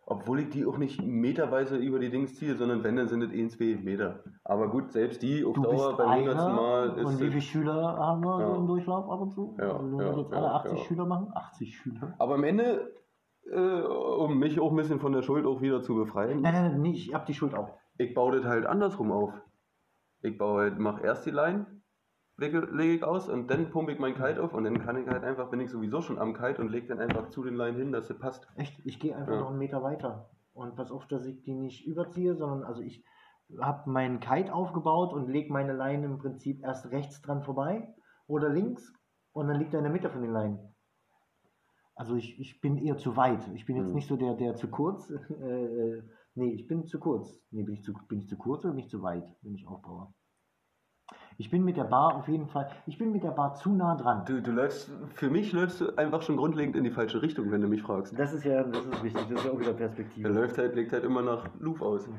Obwohl 0.05 0.39
ich 0.39 0.49
die 0.49 0.65
auch 0.65 0.77
nicht 0.77 1.03
meterweise 1.03 1.77
über 1.77 1.99
die 1.99 2.09
Dings 2.09 2.35
ziehe, 2.35 2.55
sondern 2.55 2.83
wenn, 2.83 2.95
dann 2.95 3.07
sind 3.07 3.21
es 3.23 3.31
1, 3.31 3.57
2 3.57 3.79
Meter. 3.83 4.23
Aber 4.43 4.67
gut, 4.69 4.91
selbst 4.91 5.21
die 5.23 5.43
auf 5.43 5.53
Du 5.53 5.63
Dauer 5.63 5.97
beim 5.97 6.15
hundertsten 6.17 6.55
Mal 6.55 6.83
einer 6.91 6.97
ist 6.97 7.05
und 7.05 7.19
wie 7.19 7.27
viele 7.29 7.41
Schüler 7.41 7.97
haben 7.97 8.21
wir 8.23 8.37
so 8.37 8.51
Ja. 8.53 8.55
im 8.55 8.67
Durchlauf 8.67 9.09
ab 9.09 9.21
und 9.21 9.31
zu? 9.31 9.55
Ja, 9.59 9.73
also 9.75 9.97
wenn 9.97 10.05
wir 10.05 10.11
ja, 10.13 10.17
jetzt 10.19 10.31
ja, 10.31 10.37
alle 10.37 10.51
80 10.51 10.77
ja. 10.79 10.85
Schüler 10.85 11.05
machen, 11.05 11.27
80 11.33 11.77
Schüler. 11.77 12.13
Aber 12.17 12.35
am 12.35 12.43
Ende, 12.43 12.91
äh, 13.51 13.81
um 13.81 14.37
mich 14.39 14.59
auch 14.59 14.69
ein 14.71 14.77
bisschen 14.77 14.99
von 14.99 15.11
der 15.13 15.21
Schuld 15.23 15.45
auch 15.45 15.61
wieder 15.61 15.81
zu 15.81 15.95
befreien, 15.95 16.41
Nein, 16.41 16.53
nein, 16.53 16.71
nein, 16.81 16.85
ich 16.85 17.13
hab 17.13 17.25
die 17.27 17.33
Schuld 17.35 17.55
auch. 17.55 17.69
ich 17.97 18.13
baue 18.15 18.35
das 18.35 18.45
halt 18.45 18.65
andersrum 18.67 19.11
auf. 19.11 19.33
Ich 20.21 20.37
baue 20.37 20.61
halt, 20.63 20.79
mach 20.79 21.01
erst 21.01 21.25
die 21.25 21.31
Line, 21.31 21.65
lege, 22.37 22.59
lege 22.71 22.93
ich 22.93 23.03
aus 23.03 23.29
und 23.29 23.47
dann 23.49 23.69
pumpe 23.69 23.91
ich 23.93 23.99
mein 23.99 24.15
Kite 24.15 24.41
auf 24.43 24.53
und 24.53 24.63
dann 24.63 24.79
kann 24.79 24.97
ich 24.97 25.07
halt 25.07 25.23
einfach, 25.23 25.49
bin 25.49 25.61
ich 25.61 25.69
sowieso 25.69 26.01
schon 26.01 26.19
am 26.19 26.33
Kite 26.33 26.61
und 26.61 26.69
lege 26.69 26.87
dann 26.87 26.99
einfach 26.99 27.29
zu 27.29 27.43
den 27.43 27.55
Line 27.55 27.77
hin, 27.77 27.91
dass 27.91 28.09
es 28.09 28.17
passt. 28.19 28.47
Echt, 28.55 28.79
ich 28.85 28.99
gehe 28.99 29.15
einfach 29.15 29.33
Ja. 29.33 29.39
noch 29.41 29.49
einen 29.49 29.59
Meter 29.59 29.83
weiter. 29.83 30.29
Und 30.53 30.75
pass 30.75 30.91
auf, 30.91 31.07
dass 31.07 31.25
ich 31.25 31.41
die 31.43 31.53
nicht 31.53 31.85
überziehe, 31.87 32.35
sondern 32.35 32.63
also 32.63 32.81
ich 32.81 33.05
habe 33.59 33.89
meinen 33.89 34.19
Kite 34.19 34.53
aufgebaut 34.53 35.13
und 35.13 35.29
lege 35.29 35.51
meine 35.53 35.73
Leine 35.73 36.05
im 36.05 36.17
Prinzip 36.19 36.63
erst 36.63 36.91
rechts 36.91 37.21
dran 37.21 37.43
vorbei 37.43 37.93
oder 38.27 38.49
links 38.49 38.93
und 39.31 39.47
dann 39.47 39.57
liegt 39.57 39.73
er 39.73 39.79
in 39.79 39.85
der 39.85 39.93
Mitte 39.93 40.09
von 40.09 40.21
den 40.21 40.31
Leinen. 40.31 40.75
Also 41.95 42.15
ich, 42.15 42.39
ich 42.39 42.61
bin 42.61 42.77
eher 42.77 42.97
zu 42.97 43.17
weit. 43.17 43.47
Ich 43.53 43.65
bin 43.65 43.75
jetzt 43.75 43.87
Hm. 43.87 43.93
nicht 43.93 44.07
so 44.07 44.15
der, 44.17 44.35
der 44.35 44.55
zu 44.55 44.69
kurz. 44.69 45.11
Äh, 45.41 45.65
äh, 45.65 46.03
nee, 46.35 46.51
ich 46.51 46.67
bin 46.67 46.85
zu 46.85 46.99
kurz. 46.99 47.41
Nee, 47.51 47.63
bin 47.63 47.75
ich 47.75 47.83
zu, 47.83 47.93
bin 48.07 48.19
ich 48.21 48.27
zu 48.27 48.37
kurz 48.37 48.63
oder 48.65 48.73
bin 48.73 48.83
ich 48.83 48.89
zu 48.89 49.01
weit, 49.01 49.25
wenn 49.41 49.55
ich 49.55 49.67
aufbaue? 49.67 50.13
Ich 51.37 51.49
bin 51.49 51.63
mit 51.63 51.77
der 51.77 51.85
Bar 51.85 52.15
auf 52.17 52.27
jeden 52.27 52.47
Fall, 52.47 52.69
ich 52.85 52.97
bin 52.97 53.11
mit 53.11 53.23
der 53.23 53.31
Bar 53.31 53.55
zu 53.55 53.71
nah 53.71 53.95
dran. 53.95 54.25
Du, 54.25 54.41
du 54.41 54.51
läufst, 54.51 54.91
für 55.15 55.29
mich 55.29 55.53
läufst 55.53 55.79
du 55.79 55.95
einfach 55.95 56.21
schon 56.21 56.35
grundlegend 56.35 56.75
in 56.75 56.83
die 56.83 56.91
falsche 56.91 57.21
Richtung, 57.21 57.49
wenn 57.49 57.61
du 57.61 57.67
mich 57.67 57.81
fragst. 57.81 58.17
Das 58.19 58.33
ist 58.33 58.43
ja, 58.43 58.61
das 58.63 58.85
ist 58.85 59.03
wichtig, 59.03 59.25
das 59.29 59.39
ist 59.39 59.45
ja 59.45 59.51
auch 59.51 59.59
wieder 59.59 59.71
Der 59.73 59.87
Perspektive. 59.87 60.27
läuft 60.29 60.57
halt, 60.57 60.75
legt 60.75 60.91
halt 60.91 61.05
immer 61.05 61.21
nach 61.21 61.47
Luf 61.59 61.81
aus. 61.81 62.09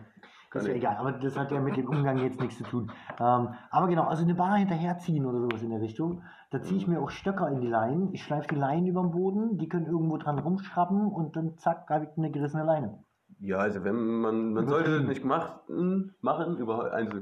Das 0.52 0.62
ist 0.62 0.68
ja 0.68 0.74
egal, 0.74 0.96
aber 0.96 1.12
das 1.12 1.38
hat 1.38 1.52
ja 1.52 1.60
mit 1.60 1.76
dem 1.76 1.88
Umgang 1.88 2.18
jetzt 2.18 2.40
nichts 2.40 2.56
zu 2.58 2.64
tun. 2.64 2.90
Ähm, 3.20 3.50
aber 3.70 3.86
genau, 3.86 4.04
also 4.04 4.24
eine 4.24 4.34
Bar 4.34 4.56
hinterherziehen 4.56 5.24
oder 5.24 5.38
sowas 5.40 5.62
in 5.62 5.70
der 5.70 5.80
Richtung, 5.80 6.22
da 6.50 6.60
ziehe 6.60 6.78
ich 6.78 6.88
mir 6.88 7.00
auch 7.00 7.10
Stöcker 7.10 7.48
in 7.50 7.60
die 7.60 7.68
Leinen, 7.68 8.12
ich 8.12 8.24
schleife 8.24 8.48
die 8.48 8.56
Leinen 8.58 8.86
über 8.86 9.02
den 9.02 9.12
Boden, 9.12 9.58
die 9.58 9.68
können 9.68 9.86
irgendwo 9.86 10.16
dran 10.16 10.38
rumschrauben 10.40 11.12
und 11.12 11.36
dann 11.36 11.56
zack, 11.58 11.88
habe 11.88 12.04
ich 12.06 12.18
eine 12.18 12.32
gerissene 12.32 12.64
Leine. 12.64 13.04
Ja, 13.40 13.58
also 13.58 13.84
wenn 13.84 14.20
man, 14.20 14.52
man 14.52 14.68
sollte 14.68 14.98
das 14.98 15.08
nicht 15.08 15.24
machen, 15.24 16.14
machen 16.20 16.58
überhaupt, 16.58 16.90
also 16.90 17.18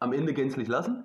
am 0.00 0.12
Ende 0.12 0.34
gänzlich 0.34 0.68
lassen. 0.68 1.04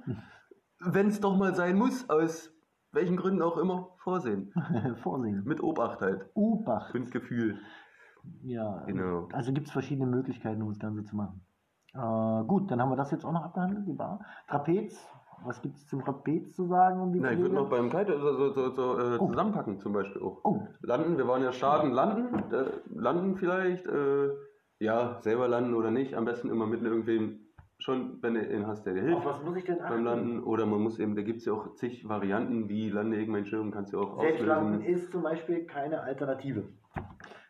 Wenn 0.80 1.08
es 1.08 1.20
doch 1.22 1.38
mal 1.38 1.54
sein 1.56 1.78
muss, 1.78 2.10
aus 2.10 2.52
welchen 2.92 3.16
Gründen 3.16 3.42
auch 3.42 3.58
immer, 3.58 3.90
vorsehen. 3.98 4.52
Vorsehen. 5.02 5.44
Mit 5.46 5.62
Obacht 5.62 6.02
halt. 6.02 6.26
Obacht. 6.34 6.92
Fünf 6.92 7.12
Gefühl. 7.12 7.58
Ja, 8.42 8.84
Genau. 8.86 9.28
also 9.34 9.52
gibt 9.54 9.68
es 9.68 9.74
verschiedene 9.74 10.08
Möglichkeiten, 10.08 10.62
um 10.62 10.70
das 10.70 10.80
Ganze 10.80 11.04
zu 11.04 11.16
machen. 11.16 11.46
Äh, 11.94 12.44
gut, 12.46 12.70
dann 12.72 12.82
haben 12.82 12.90
wir 12.90 12.96
das 12.96 13.12
jetzt 13.12 13.26
auch 13.26 13.32
noch 13.32 13.44
abgehandelt, 13.44 13.88
die 13.88 13.94
Bar. 13.94 14.20
Trapez, 14.48 14.98
was 15.44 15.62
gibt 15.62 15.78
es 15.78 15.88
zum 15.88 16.04
Trapez 16.04 16.56
zu 16.56 16.66
sagen? 16.66 17.02
Um 17.02 17.12
die 17.14 17.20
Na, 17.20 17.32
ich 17.32 17.40
würde 17.40 17.56
noch 17.56 17.70
beim 17.70 17.90
Kite 17.90 18.20
so, 18.20 18.34
so, 18.38 18.50
so, 18.52 18.70
so 18.72 18.98
äh, 19.00 19.18
Oh. 19.20 19.28
zusammenpacken 19.28 19.80
zum 19.80 19.94
Beispiel 19.94 20.22
auch. 20.22 20.40
Oh, 20.44 20.68
Landen, 20.82 21.18
wir 21.18 21.28
waren 21.28 21.44
ja 21.44 21.52
starten, 21.52 21.92
landen, 21.92 22.52
äh, 22.54 22.66
landen 22.94 23.36
vielleicht, 23.36 23.86
äh, 23.88 24.30
ja, 24.80 25.18
selber 25.22 25.48
landen 25.48 25.74
oder 25.74 25.92
nicht, 25.92 26.16
am 26.16 26.26
besten 26.26 26.50
immer 26.50 26.66
mit 26.68 26.82
irgendwem, 26.82 27.40
schon 27.80 28.22
wenn 28.22 28.34
du 28.36 28.42
ihn 28.46 28.68
hast, 28.68 28.86
der 28.86 28.94
dir 28.94 29.02
auf 29.02 29.08
hilft 29.08 29.26
was 29.26 29.44
muss 29.44 29.56
ich 29.58 29.64
denn 29.66 29.78
beim? 29.80 30.04
Landen. 30.04 30.44
Oder 30.44 30.66
man 30.66 30.82
muss 30.82 31.00
eben, 31.00 31.16
da 31.16 31.22
gibt 31.22 31.40
es 31.40 31.46
ja 31.46 31.54
auch 31.54 31.74
zig 31.76 32.08
Varianten, 32.08 32.70
wie 32.70 32.90
lande 32.90 33.18
ich 33.18 33.28
meinen 33.28 33.46
Schirm, 33.46 33.72
kannst 33.72 33.94
du 33.94 34.00
auch 34.00 34.20
Selbstlanden 34.20 34.76
auslösen. 34.82 34.94
ist 34.94 35.12
zum 35.12 35.24
Beispiel 35.24 35.66
keine 35.66 36.02
Alternative. 36.02 36.64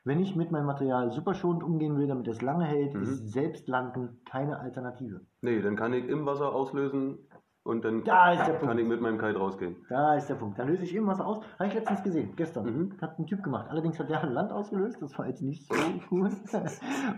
Wenn 0.06 0.20
ich 0.20 0.36
mit 0.36 0.52
meinem 0.52 0.66
Material 0.66 1.12
super 1.12 1.34
schonend 1.34 1.64
umgehen 1.64 1.98
will, 1.98 2.08
damit 2.08 2.28
es 2.28 2.42
lange 2.42 2.66
hält, 2.66 2.94
Mhm. 2.94 3.04
ist 3.04 3.32
Selbstlanden 3.32 4.20
keine 4.26 4.60
Alternative. 4.60 5.22
Nee, 5.42 5.62
dann 5.62 5.78
kann 5.78 5.94
ich 5.94 6.08
im 6.10 6.26
Wasser 6.26 6.54
auslösen 6.54 7.20
und 7.64 7.84
dann 7.86 8.04
Da 8.04 8.34
ist 8.34 8.40
der 8.48 8.56
kann 8.58 8.68
Punkt. 8.68 8.82
ich 8.82 8.88
mit 8.88 9.02
meinem 9.02 9.18
Kite 9.18 9.38
rausgehen. 9.38 9.76
Da 9.90 10.16
ist 10.16 10.28
der 10.30 10.36
Punkt. 10.36 10.60
Dann 10.60 10.68
löse 10.68 10.84
ich 10.84 10.94
irgendwas 10.94 11.22
aus. 11.22 11.40
Habe 11.58 11.68
ich 11.68 11.74
letztens 11.74 12.04
gesehen, 12.04 12.36
gestern. 12.36 12.66
Mhm. 12.66 12.98
Hat 13.02 13.18
ein 13.18 13.26
Typ 13.26 13.42
gemacht. 13.44 13.68
Allerdings 13.70 14.00
hat 14.00 14.10
der 14.10 14.22
ein 14.22 14.32
Land 14.34 14.52
ausgelöst. 14.52 15.02
Das 15.02 15.18
war 15.18 15.28
jetzt 15.28 15.42
nicht 15.42 15.66
so 15.68 15.74
gut, 16.10 16.32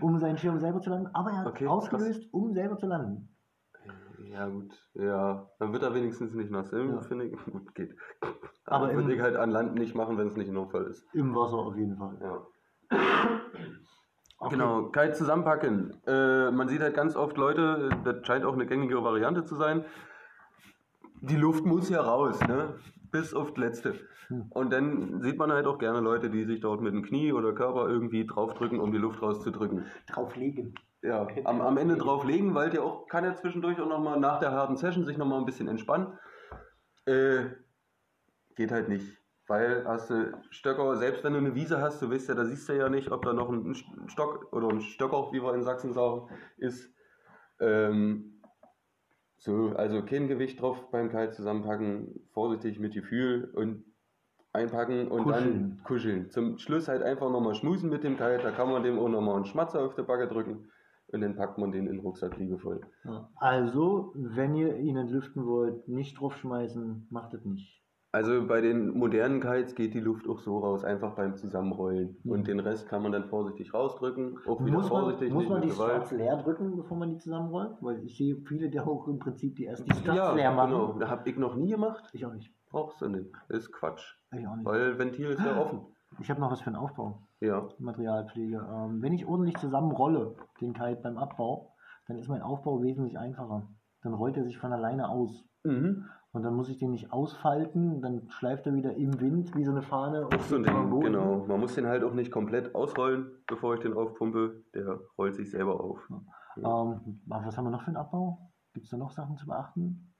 um 0.00 0.18
seinen 0.18 0.38
Schirm 0.38 0.58
selber 0.58 0.80
zu 0.80 0.90
landen. 0.90 1.08
Aber 1.12 1.30
er 1.30 1.38
hat 1.38 1.46
Okay, 1.48 1.66
ausgelöst, 1.66 2.28
um 2.32 2.52
selber 2.52 2.76
zu 2.78 2.86
landen. 2.86 3.28
Ja, 4.32 4.48
gut. 4.48 4.72
Ja, 4.94 5.48
dann 5.58 5.72
wird 5.72 5.82
er 5.82 5.94
wenigstens 5.94 6.34
nicht 6.34 6.50
nass. 6.50 6.70
Ja. 6.72 7.00
Finde 7.02 7.26
ich. 7.26 7.36
Gut, 7.52 7.74
geht. 7.74 7.94
Aber 8.66 8.86
Aber 8.86 8.94
würde 8.94 9.14
ich 9.14 9.20
halt 9.20 9.36
an 9.36 9.50
Land 9.50 9.74
nicht 9.74 9.94
machen, 9.94 10.18
wenn 10.18 10.28
es 10.28 10.36
nicht 10.36 10.48
ein 10.48 10.54
Notfall 10.54 10.84
ist. 10.86 11.06
Im 11.14 11.34
Wasser 11.34 11.56
auf 11.58 11.76
jeden 11.76 11.96
Fall. 11.96 12.18
Ja. 12.20 12.46
Okay. 14.38 14.54
Genau, 14.54 14.90
Kite 14.90 15.12
zusammenpacken. 15.14 15.96
Äh, 16.06 16.50
man 16.50 16.68
sieht 16.68 16.82
halt 16.82 16.94
ganz 16.94 17.16
oft 17.16 17.38
Leute, 17.38 17.88
das 18.04 18.16
scheint 18.26 18.44
auch 18.44 18.52
eine 18.52 18.66
gängige 18.66 19.02
Variante 19.02 19.44
zu 19.44 19.54
sein. 19.54 19.82
Die 21.20 21.36
Luft 21.36 21.64
muss 21.64 21.88
ja 21.88 22.00
raus, 22.00 22.40
ne? 22.40 22.74
Bis 23.10 23.34
auf 23.34 23.54
die 23.54 23.60
letzte. 23.60 23.94
Hm. 24.28 24.46
Und 24.50 24.72
dann 24.72 25.20
sieht 25.22 25.38
man 25.38 25.52
halt 25.52 25.66
auch 25.66 25.78
gerne 25.78 26.00
Leute, 26.00 26.30
die 26.30 26.44
sich 26.44 26.60
dort 26.60 26.80
mit 26.80 26.92
dem 26.92 27.02
Knie 27.02 27.32
oder 27.32 27.52
Körper 27.52 27.88
irgendwie 27.88 28.26
draufdrücken, 28.26 28.80
um 28.80 28.92
die 28.92 28.98
Luft 28.98 29.22
rauszudrücken. 29.22 29.86
Drauflegen. 30.08 30.74
Ja, 31.02 31.26
am, 31.44 31.60
am 31.60 31.76
Ende 31.76 31.96
drauflegen, 31.96 32.54
weil 32.54 32.70
der 32.70 32.82
auch 32.82 33.06
kann 33.06 33.24
ja 33.24 33.34
zwischendurch 33.34 33.80
auch 33.80 33.88
nochmal 33.88 34.18
nach 34.18 34.40
der 34.40 34.52
harten 34.52 34.76
Session 34.76 35.04
sich 35.04 35.16
nochmal 35.16 35.38
ein 35.38 35.46
bisschen 35.46 35.68
entspannen. 35.68 36.18
Äh, 37.04 37.44
geht 38.56 38.72
halt 38.72 38.88
nicht. 38.88 39.16
Weil 39.46 39.84
hast 39.86 40.10
du 40.10 40.32
Stöcker, 40.50 40.96
selbst 40.96 41.22
wenn 41.22 41.34
du 41.34 41.38
eine 41.38 41.54
Wiese 41.54 41.80
hast, 41.80 42.02
du 42.02 42.10
weißt 42.10 42.28
ja, 42.30 42.34
da 42.34 42.44
siehst 42.44 42.68
du 42.68 42.76
ja 42.76 42.88
nicht, 42.88 43.12
ob 43.12 43.24
da 43.24 43.32
noch 43.32 43.48
ein 43.48 43.76
Stock 44.08 44.52
oder 44.52 44.68
ein 44.68 44.80
Stöcker, 44.80 45.30
wie 45.32 45.40
wir 45.40 45.54
in 45.54 45.62
Sachsen 45.62 45.92
sagen, 45.92 46.28
ist. 46.56 46.92
Ähm, 47.60 48.35
so, 49.46 49.72
also 49.76 50.02
kein 50.02 50.28
Gewicht 50.28 50.60
drauf 50.60 50.90
beim 50.90 51.08
Kite 51.08 51.30
zusammenpacken, 51.30 52.28
vorsichtig 52.32 52.78
mit 52.80 52.94
Gefühl 52.94 53.50
und 53.54 53.84
einpacken 54.52 55.08
und 55.08 55.22
Kuscheln. 55.22 55.52
dann 55.52 55.84
kuscheln. 55.84 56.30
Zum 56.30 56.58
Schluss 56.58 56.88
halt 56.88 57.02
einfach 57.02 57.30
nochmal 57.30 57.54
schmusen 57.54 57.88
mit 57.88 58.02
dem 58.02 58.16
Kite, 58.16 58.40
da 58.42 58.50
kann 58.50 58.70
man 58.70 58.82
dem 58.82 58.98
auch 58.98 59.08
nochmal 59.08 59.36
einen 59.36 59.44
Schmatzer 59.44 59.84
auf 59.84 59.94
die 59.94 60.02
Backe 60.02 60.26
drücken 60.26 60.68
und 61.12 61.20
dann 61.20 61.36
packt 61.36 61.58
man 61.58 61.70
den 61.70 61.86
in 61.86 61.92
den 61.92 62.00
Rucksack 62.00 62.36
liebevoll. 62.36 62.80
Ja. 63.04 63.30
Also, 63.36 64.12
wenn 64.16 64.56
ihr 64.56 64.76
ihn 64.78 64.96
entlüften 64.96 65.46
wollt, 65.46 65.86
nicht 65.86 66.20
draufschmeißen, 66.20 67.06
macht 67.10 67.32
es 67.34 67.44
nicht. 67.44 67.75
Also 68.16 68.46
bei 68.46 68.62
den 68.62 68.96
modernen 68.96 69.42
Kites 69.42 69.74
geht 69.74 69.92
die 69.92 70.00
Luft 70.00 70.26
auch 70.26 70.38
so 70.38 70.56
raus, 70.60 70.84
einfach 70.84 71.14
beim 71.16 71.36
Zusammenrollen. 71.36 72.16
Mhm. 72.24 72.32
Und 72.32 72.48
den 72.48 72.60
Rest 72.60 72.88
kann 72.88 73.02
man 73.02 73.12
dann 73.12 73.26
vorsichtig 73.26 73.74
rausdrücken, 73.74 74.38
auch 74.46 74.58
wieder 74.64 74.72
Muss 74.72 74.88
man, 74.90 75.02
vorsichtig, 75.02 75.34
muss 75.34 75.46
man 75.46 75.60
die 75.60 75.68
Gewalt. 75.68 75.90
Starts 75.90 76.12
leer 76.12 76.36
drücken, 76.38 76.76
bevor 76.76 76.96
man 76.96 77.10
die 77.10 77.18
zusammenrollt? 77.18 77.76
Weil 77.82 78.02
ich 78.04 78.16
sehe 78.16 78.36
viele, 78.48 78.70
die 78.70 78.80
auch 78.80 79.06
im 79.06 79.18
Prinzip 79.18 79.56
die 79.56 79.64
erst 79.64 79.86
die 79.86 79.92
Starts 79.96 80.16
Ja, 80.16 80.32
leer 80.32 80.50
machen. 80.50 80.70
genau. 80.70 80.92
Da 80.98 81.10
habe 81.10 81.28
ich 81.28 81.36
noch 81.36 81.56
nie 81.56 81.68
gemacht. 81.72 82.08
Ich 82.14 82.24
auch 82.24 82.32
nicht. 82.32 82.50
Brauchst 82.70 83.02
du 83.02 83.08
nicht. 83.08 83.30
Das 83.50 83.58
ist 83.58 83.72
Quatsch. 83.72 84.14
Ich 84.32 84.46
auch 84.46 84.56
nicht. 84.56 84.64
Weil 84.64 84.98
Ventil 84.98 85.26
ist 85.26 85.44
ja 85.44 85.60
offen. 85.60 85.82
Ich 86.18 86.30
habe 86.30 86.40
noch 86.40 86.50
was 86.50 86.62
für 86.62 86.68
einen 86.68 86.76
Aufbau. 86.76 87.20
Ja. 87.40 87.68
Materialpflege. 87.78 88.56
Ähm, 88.56 89.02
wenn 89.02 89.12
ich 89.12 89.26
ordentlich 89.26 89.58
zusammenrolle, 89.58 90.36
den 90.62 90.72
Kite 90.72 91.00
beim 91.02 91.18
Abbau, 91.18 91.74
dann 92.08 92.16
ist 92.16 92.30
mein 92.30 92.40
Aufbau 92.40 92.80
wesentlich 92.80 93.18
einfacher. 93.18 93.68
Dann 94.02 94.14
rollt 94.14 94.38
er 94.38 94.44
sich 94.44 94.56
von 94.56 94.72
alleine 94.72 95.10
aus. 95.10 95.44
Mhm. 95.64 96.06
Und 96.36 96.42
dann 96.42 96.54
muss 96.54 96.68
ich 96.68 96.76
den 96.76 96.90
nicht 96.90 97.14
ausfalten, 97.14 98.02
dann 98.02 98.28
schleift 98.28 98.66
er 98.66 98.74
wieder 98.74 98.94
im 98.94 99.18
Wind 99.22 99.56
wie 99.56 99.64
so 99.64 99.70
eine 99.70 99.80
Fahne. 99.80 100.26
Auch 100.26 100.40
so 100.42 100.56
ein 100.56 100.68
auf 100.68 100.90
Ding, 100.90 101.00
genau. 101.00 101.46
Man 101.46 101.60
muss 101.60 101.76
den 101.76 101.86
halt 101.86 102.04
auch 102.04 102.12
nicht 102.12 102.30
komplett 102.30 102.74
ausrollen, 102.74 103.30
bevor 103.46 103.72
ich 103.72 103.80
den 103.80 103.94
aufpumpe. 103.94 104.62
Der 104.74 105.00
rollt 105.16 105.34
sich 105.34 105.50
selber 105.50 105.80
auf. 105.80 106.06
Ähm, 106.10 106.62
aber 106.62 107.46
was 107.46 107.56
haben 107.56 107.64
wir 107.64 107.70
noch 107.70 107.80
für 107.80 107.86
einen 107.86 107.96
Abbau? 107.96 108.52
Gibt 108.74 108.84
es 108.84 108.90
da 108.90 108.98
noch 108.98 109.12
Sachen 109.12 109.38
zu 109.38 109.46
beachten? 109.46 110.12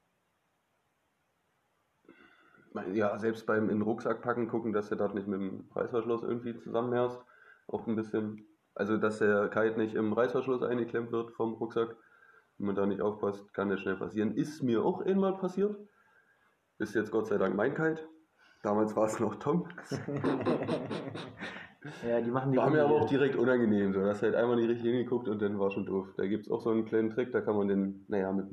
Ja, 2.93 3.19
selbst 3.19 3.45
beim 3.45 3.69
in 3.69 3.77
den 3.77 3.81
Rucksack 3.83 4.23
packen, 4.23 4.47
gucken, 4.47 4.73
dass 4.73 4.89
der 4.89 4.97
dort 4.97 5.13
nicht 5.13 5.27
mit 5.27 5.39
dem 5.39 5.69
Reißverschluss 5.75 6.23
irgendwie 6.23 6.57
zusammenherrscht. 6.57 7.21
Auch 7.67 7.85
ein 7.85 7.95
bisschen. 7.95 8.43
Also, 8.73 8.97
dass 8.97 9.19
der 9.19 9.49
Kite 9.49 9.77
nicht 9.77 9.93
im 9.93 10.13
Reißverschluss 10.13 10.63
eingeklemmt 10.63 11.11
wird 11.11 11.33
vom 11.33 11.53
Rucksack. 11.53 11.95
Wenn 12.57 12.65
man 12.65 12.75
da 12.75 12.87
nicht 12.87 13.01
aufpasst, 13.01 13.53
kann 13.53 13.69
das 13.69 13.81
schnell 13.81 13.97
passieren. 13.97 14.33
Ist 14.33 14.63
mir 14.63 14.83
auch 14.83 15.01
einmal 15.01 15.37
passiert. 15.37 15.77
Ist 16.79 16.95
jetzt 16.95 17.11
Gott 17.11 17.27
sei 17.27 17.37
Dank 17.37 17.55
mein 17.55 17.73
Kite. 17.73 18.07
Damals 18.63 18.95
war 18.95 19.05
es 19.05 19.19
noch 19.19 19.35
Tom. 19.35 19.67
ja, 22.07 22.21
die 22.21 22.31
machen 22.31 22.51
die 22.51 22.57
War 22.57 22.69
mir 22.69 22.83
aber 22.83 23.01
auch 23.01 23.07
direkt 23.07 23.35
unangenehm. 23.35 23.93
So. 23.93 24.01
Da 24.01 24.09
hast 24.09 24.21
du 24.21 24.27
halt 24.27 24.35
einmal 24.35 24.55
nicht 24.57 24.69
richtig 24.69 24.91
hingeguckt 24.91 25.27
und 25.27 25.41
dann 25.41 25.59
war 25.59 25.71
schon 25.71 25.85
doof. 25.85 26.07
Da 26.17 26.27
gibt 26.27 26.45
es 26.45 26.51
auch 26.51 26.61
so 26.61 26.69
einen 26.69 26.85
kleinen 26.85 27.09
Trick, 27.11 27.31
da 27.31 27.41
kann 27.41 27.55
man 27.55 27.67
den, 27.67 28.05
naja, 28.07 28.31
mit 28.31 28.47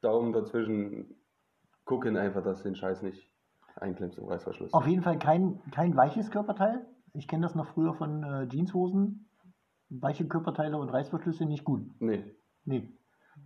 Daumen 0.00 0.32
dazwischen 0.32 1.16
gucken, 1.84 2.16
einfach, 2.16 2.42
dass 2.42 2.62
den 2.62 2.76
Scheiß 2.76 3.02
nicht 3.02 3.30
einklemmst 3.76 4.18
im 4.18 4.26
Reißverschluss. 4.26 4.72
Auf 4.72 4.86
jeden 4.86 5.02
Fall 5.02 5.18
kein, 5.18 5.60
kein 5.70 5.96
weiches 5.96 6.30
Körperteil. 6.30 6.86
Ich 7.14 7.28
kenne 7.28 7.42
das 7.42 7.54
noch 7.54 7.66
früher 7.66 7.94
von 7.94 8.22
äh, 8.22 8.48
Jeanshosen. 8.48 9.28
Weiche 9.88 10.26
Körperteile 10.26 10.76
und 10.78 10.88
Reißverschlüsse 10.88 11.46
nicht 11.46 11.64
gut. 11.64 11.82
Nee. 12.00 12.24
Nee. 12.64 12.92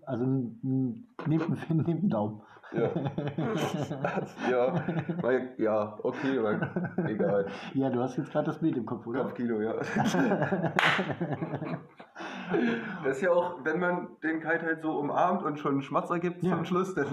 Also 0.06 0.24
n- 0.24 0.58
n- 0.64 1.06
neben, 1.26 1.56
neben 1.68 1.84
den 1.84 2.08
Daumen. 2.08 2.42
Ja. 2.72 2.88
ja, 4.50 4.74
weil, 5.22 5.54
ja, 5.58 5.98
okay, 6.04 6.38
aber 6.38 6.70
egal. 7.08 7.46
Ja, 7.74 7.90
du 7.90 8.00
hast 8.00 8.16
jetzt 8.16 8.30
gerade 8.30 8.46
das 8.46 8.60
Bild 8.60 8.76
im 8.76 8.86
Kopf, 8.86 9.06
oder? 9.08 9.22
Kopfkilo, 9.22 9.60
ja. 9.60 9.74
Das 13.04 13.16
ist 13.16 13.22
ja 13.22 13.30
auch, 13.30 13.64
wenn 13.64 13.78
man 13.78 14.08
den 14.22 14.40
Kite 14.40 14.62
halt 14.66 14.82
so 14.82 14.98
umarmt 14.98 15.42
und 15.42 15.58
schon 15.58 15.72
einen 15.72 15.82
Schmatzer 15.82 16.18
gibt 16.18 16.42
Ja. 16.42 16.56
zum 16.56 16.64
Schluss, 16.64 16.94
dann 16.94 17.06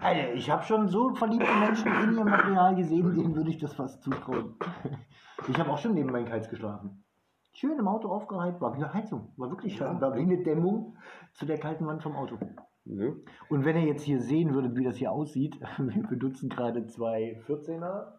Alter, 0.00 0.34
ich 0.34 0.50
habe 0.50 0.62
schon 0.64 0.88
so 0.88 1.14
verliebte 1.14 1.52
Menschen 1.60 1.86
in 1.86 2.14
ihrem 2.14 2.28
Material 2.28 2.74
gesehen, 2.76 3.14
denen 3.14 3.34
würde 3.36 3.50
ich 3.50 3.58
das 3.58 3.74
fast 3.74 4.02
zutrauen. 4.02 4.54
Ich 5.48 5.58
habe 5.58 5.70
auch 5.70 5.78
schon 5.78 5.94
neben 5.94 6.10
meinen 6.12 6.26
Kites 6.26 6.48
geschlafen. 6.48 7.03
Schön 7.54 7.78
im 7.78 7.86
Auto 7.88 8.08
aufgereiht, 8.08 8.60
war 8.60 8.72
wie 8.76 8.82
eine 8.82 8.92
Heizung. 8.92 9.32
War 9.36 9.48
wirklich 9.48 9.76
schön, 9.76 10.00
war 10.00 10.14
wie 10.16 10.20
eine 10.22 10.42
Dämmung 10.42 10.96
zu 11.34 11.46
der 11.46 11.58
kalten 11.58 11.86
Wand 11.86 12.02
vom 12.02 12.16
Auto. 12.16 12.36
ne? 12.84 13.16
Und 13.48 13.64
wenn 13.64 13.76
ihr 13.76 13.84
jetzt 13.86 14.02
hier 14.02 14.20
sehen 14.20 14.52
würdet, 14.54 14.76
wie 14.76 14.84
das 14.84 14.96
hier 14.96 15.12
aussieht, 15.12 15.60
wir 15.78 16.02
benutzen 16.02 16.48
gerade 16.48 16.84
zwei 16.86 17.40
14er, 17.46 18.12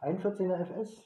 ein 0.00 0.18
14er 0.18 0.56
FS, 0.64 1.04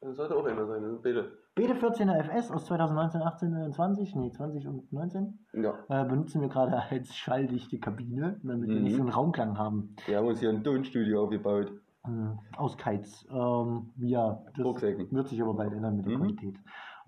das 0.00 0.16
sollte 0.16 0.36
auch 0.36 0.44
einer 0.44 0.66
sein, 0.66 0.98
beide. 1.02 1.32
beide 1.56 1.72
14er 1.74 2.18
FS 2.22 2.52
aus 2.52 2.66
2019, 2.66 3.20
18 3.22 3.54
und 3.56 3.72
20, 3.74 4.14
nee, 4.14 4.30
20 4.30 4.68
und 4.68 4.92
19, 4.92 5.38
Ja, 5.54 5.74
äh, 5.88 6.04
benutzen 6.08 6.40
wir 6.42 6.48
gerade 6.48 6.80
als 6.90 7.16
schalldichte 7.16 7.80
Kabine, 7.80 8.38
damit 8.44 8.68
wir 8.68 8.80
nicht 8.80 8.92
so 8.94 9.02
Mhm. 9.02 9.08
einen 9.08 9.14
Raumklang 9.16 9.58
haben. 9.58 9.96
wir 10.06 10.18
haben 10.18 10.26
uns 10.28 10.38
hier 10.38 10.50
ein 10.50 10.62
Tonstudio 10.62 11.24
aufgebaut. 11.24 11.72
Ähm, 12.06 12.38
Aus 12.56 12.76
Kites. 12.76 13.26
Ähm, 13.30 13.92
ja, 13.98 14.42
das 14.54 14.64
Rucksäcken. 14.64 15.10
wird 15.10 15.28
sich 15.28 15.40
aber 15.42 15.54
bald 15.54 15.72
ändern 15.72 15.96
mit 15.96 16.06
der 16.06 16.12
Mhm. 16.12 16.22
Qualität. 16.22 16.56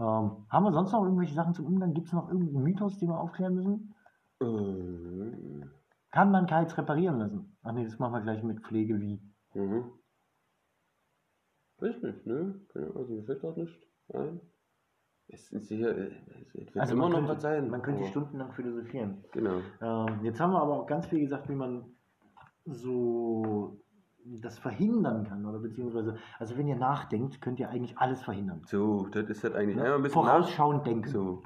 Ähm, 0.00 0.46
haben 0.48 0.64
wir 0.64 0.72
sonst 0.72 0.92
noch 0.92 1.02
irgendwelche 1.02 1.34
Sachen 1.34 1.54
zum 1.54 1.66
Umgang? 1.66 1.92
Gibt 1.94 2.06
es 2.06 2.12
noch 2.12 2.28
irgendeinen 2.28 2.62
Mythos, 2.64 2.98
den 2.98 3.08
wir 3.08 3.18
aufklären 3.20 3.54
müssen? 3.54 3.94
Äh, 4.40 5.66
Kann 6.10 6.30
man 6.30 6.46
Kites 6.46 6.76
reparieren 6.78 7.18
lassen? 7.18 7.56
Ach 7.62 7.72
nee, 7.72 7.84
das 7.84 7.98
machen 7.98 8.12
wir 8.14 8.20
gleich 8.22 8.42
mit 8.42 8.60
Pflege 8.64 8.98
wie. 9.00 9.20
mhm. 9.54 9.92
Weiß 11.80 12.02
nicht, 12.02 12.26
ne? 12.26 12.60
Keine- 12.72 12.94
Also 12.96 13.12
mir 13.14 13.22
fällt 13.24 13.40
gerade 13.40 13.60
nicht 13.60 13.78
ein. 14.12 14.40
Es 15.28 15.52
ist 15.52 15.68
hier, 15.68 15.90
es 15.96 16.54
wird 16.54 16.70
immer 16.74 16.80
Also 16.82 16.96
man 16.96 17.10
noch 17.10 17.18
könnte, 17.18 17.32
was 17.34 17.42
sein. 17.42 17.68
Man 17.68 17.82
könnte 17.82 18.00
aber- 18.00 18.08
stundenlang 18.10 18.52
philosophieren. 18.52 19.24
Genau. 19.32 19.60
Ähm, 19.80 20.24
jetzt 20.24 20.40
haben 20.40 20.52
wir 20.52 20.60
aber 20.62 20.80
auch 20.80 20.86
ganz 20.86 21.06
viel 21.06 21.20
gesagt, 21.20 21.48
wie 21.48 21.54
man 21.54 21.84
so 22.64 23.78
das 24.40 24.58
verhindern 24.58 25.24
kann. 25.24 25.44
Oder 25.46 25.58
beziehungsweise, 25.58 26.16
also 26.38 26.56
wenn 26.58 26.66
ihr 26.68 26.76
nachdenkt, 26.76 27.40
könnt 27.40 27.58
ihr 27.60 27.68
eigentlich 27.70 27.98
alles 27.98 28.22
verhindern. 28.22 28.62
So, 28.66 29.06
das 29.10 29.28
ist 29.28 29.44
halt 29.44 29.54
eigentlich 29.56 29.76
Ne? 29.76 29.82
einmal 29.82 29.98
ein 29.98 30.02
bisschen 30.02 30.22
Vorausschauend 30.22 30.86
denken. 30.86 31.08
So, 31.08 31.42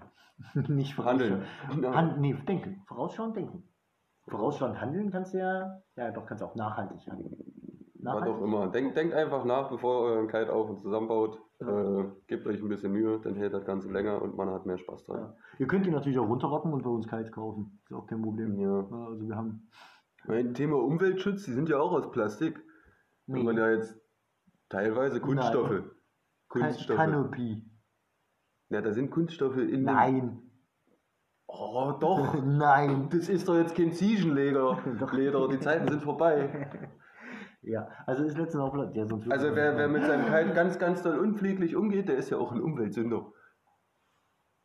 Nicht 0.69 0.97
handeln. 0.99 1.43
vorausschauend. 1.69 1.97
Han 1.97 2.21
nee, 2.21 2.35
denken. 2.47 2.83
Vorausschauend 2.87 3.37
denken. 3.37 3.63
Vorausschauend 4.29 4.81
handeln 4.81 5.11
kannst 5.11 5.35
du 5.35 5.39
ja, 5.39 5.83
ja 5.97 6.11
doch, 6.11 6.27
kannst 6.27 6.43
du 6.43 6.47
auch 6.47 6.55
nachhaltig 6.55 7.07
handeln. 7.11 7.37
Was 8.05 8.15
Nachhaltig? 8.15 8.35
auch 8.35 8.43
immer. 8.43 8.67
Denkt, 8.69 8.97
denkt 8.97 9.15
einfach 9.15 9.45
nach, 9.45 9.69
bevor 9.71 10.09
ihr 10.09 10.15
euren 10.15 10.27
Kite 10.29 10.53
auf 10.53 10.69
und 10.69 10.81
zusammenbaut. 10.81 11.39
Ja. 11.61 12.01
Äh, 12.01 12.05
gebt 12.27 12.45
euch 12.49 12.61
ein 12.61 12.69
bisschen 12.69 12.91
Mühe, 12.93 13.21
dann 13.21 13.37
hält 13.37 13.53
das 13.55 13.65
Ganze 13.65 13.89
länger 13.93 14.21
und 14.21 14.37
man 14.37 14.51
hat 14.51 14.67
mehr 14.67 14.79
Spaß 14.79 15.05
dran. 15.05 15.19
Ja. 15.21 15.37
Ihr 15.61 15.67
könnt 15.69 15.87
ihn 15.87 15.93
natürlich 15.93 16.19
auch 16.19 16.27
runterrocken 16.29 16.73
und 16.73 16.83
bei 16.83 16.91
uns 16.91 17.07
Kites 17.07 17.31
kaufen. 17.31 17.79
Ist 17.85 17.93
auch 17.95 18.07
kein 18.07 18.21
Problem. 18.23 18.59
Ja. 18.59 18.81
Ja, 18.91 19.07
Also 19.09 19.29
wir 19.29 19.37
haben. 19.37 19.69
Mein 20.27 20.55
Thema 20.55 20.77
Umweltschutz, 20.83 21.45
die 21.45 21.53
sind 21.53 21.69
ja 21.69 21.79
auch 21.79 21.93
aus 21.93 22.11
Plastik. 22.11 22.61
Wenn 23.27 23.45
man 23.45 23.57
ja 23.57 23.71
jetzt 23.71 23.99
teilweise 24.69 25.21
Kunststoffe. 25.21 25.71
Nein. 25.71 25.91
Kunststoffe. 26.49 26.97
Canopy. 26.97 27.65
Ja, 28.69 28.81
da 28.81 28.93
sind 28.93 29.11
Kunststoffe 29.11 29.59
in 29.59 29.85
Nein. 29.85 30.43
Oh, 31.47 31.93
doch. 32.01 32.35
Nein. 32.45 33.09
Das 33.11 33.29
ist 33.29 33.49
doch 33.49 33.57
jetzt 33.57 33.75
kein 33.75 33.93
Ziegenleder. 33.93 34.79
Leder, 35.13 35.49
die 35.49 35.61
Zeiten 35.61 35.89
sind 35.89 36.03
vorbei. 36.03 36.71
Ja, 37.65 37.87
also 38.07 38.25
ist 38.25 38.37
letztens 38.37 38.61
auch. 38.61 38.75
Ja, 38.93 39.07
sonst 39.07 39.31
Also 39.31 39.55
wer, 39.55 39.77
wer 39.77 39.87
mit 39.87 40.05
seinem 40.05 40.25
Kite 40.25 40.53
ganz, 40.53 40.81
ganz 40.81 41.01
doll 41.03 41.17
unpfleglich 41.21 41.77
umgeht, 41.77 42.09
der 42.09 42.17
ist 42.17 42.29
ja 42.29 42.37
auch 42.37 42.51
ein 42.51 42.61
Umweltsünder. 42.61 43.33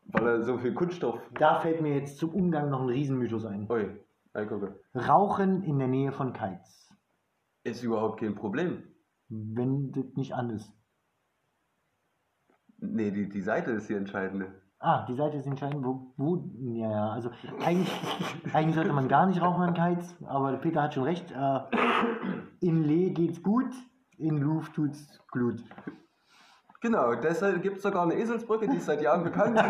Weil 0.08 0.28
er 0.28 0.42
so 0.42 0.58
viel 0.58 0.74
Kunststoff. 0.74 1.20
Da 1.36 1.60
fällt 1.60 1.82
mir 1.82 1.94
jetzt 1.94 2.18
zum 2.18 2.34
Umgang 2.34 2.72
noch 2.72 2.82
ein 2.82 2.90
Riesenmythos 2.90 3.46
ein. 3.46 3.70
Ein 4.34 4.48
gucke. 4.48 4.80
Rauchen 4.96 5.62
in 5.62 5.78
der 5.78 5.88
Nähe 5.88 6.12
von 6.12 6.34
Kites. 6.34 6.87
Ist 7.68 7.84
überhaupt 7.84 8.22
kein 8.22 8.34
Problem. 8.34 8.84
Wenn 9.28 9.92
das 9.92 10.06
nicht 10.16 10.34
an 10.34 10.52
ist. 10.52 10.72
Nee, 12.78 13.12
die, 13.12 13.28
die 13.28 13.42
Seite 13.42 13.72
ist 13.72 13.90
die 13.90 13.96
entscheidende. 13.96 14.62
Ah, 14.80 15.06
die 15.06 15.16
Seite 15.16 15.36
ist 15.36 15.48
entscheidend, 15.48 15.84
wo, 15.84 16.14
wo 16.16 16.50
ja, 16.60 16.90
ja, 16.90 17.10
also 17.10 17.30
eigentlich, 17.66 17.92
eigentlich 18.54 18.76
sollte 18.76 18.94
man 18.94 19.10
gar 19.10 19.26
nicht 19.26 19.42
rauchen 19.42 19.64
an 19.64 19.74
Kites, 19.74 20.16
aber 20.26 20.56
Peter 20.58 20.84
hat 20.84 20.94
schon 20.94 21.04
recht. 21.04 21.30
Äh, 21.32 21.60
in 22.62 22.86
Lee 22.86 23.10
geht's 23.10 23.44
gut, 23.44 23.74
in 24.18 24.38
Luft 24.38 24.74
tut's 24.76 25.22
Glut. 25.32 25.62
Genau, 26.80 27.16
deshalb 27.16 27.64
gibt 27.64 27.78
es 27.78 27.84
sogar 27.84 28.04
eine 28.04 28.14
Eselsbrücke, 28.16 28.68
die 28.68 28.78
ist 28.78 28.86
seit 28.86 29.02
Jahren 29.02 29.24
bekannt. 29.24 29.58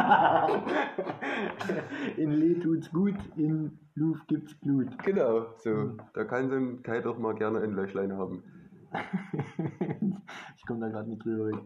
in 2.17 2.31
Lee 2.31 2.59
tut's 2.59 2.91
gut, 2.91 3.15
in 3.37 3.79
Luft 3.95 4.27
gibt's 4.27 4.59
Glut. 4.59 4.97
genau, 5.03 5.47
so. 5.57 5.95
Da 6.13 6.25
kann 6.25 6.49
so 6.49 6.55
ein 6.55 6.83
Kite 6.83 7.09
auch 7.09 7.17
mal 7.17 7.33
gerne 7.33 7.61
ein 7.61 7.71
Löchlein 7.71 8.11
haben. 8.17 8.43
ich 10.57 10.65
komme 10.65 10.81
da 10.81 10.89
gerade 10.89 11.09
nicht 11.09 11.23
drüber 11.23 11.47
weg. 11.47 11.59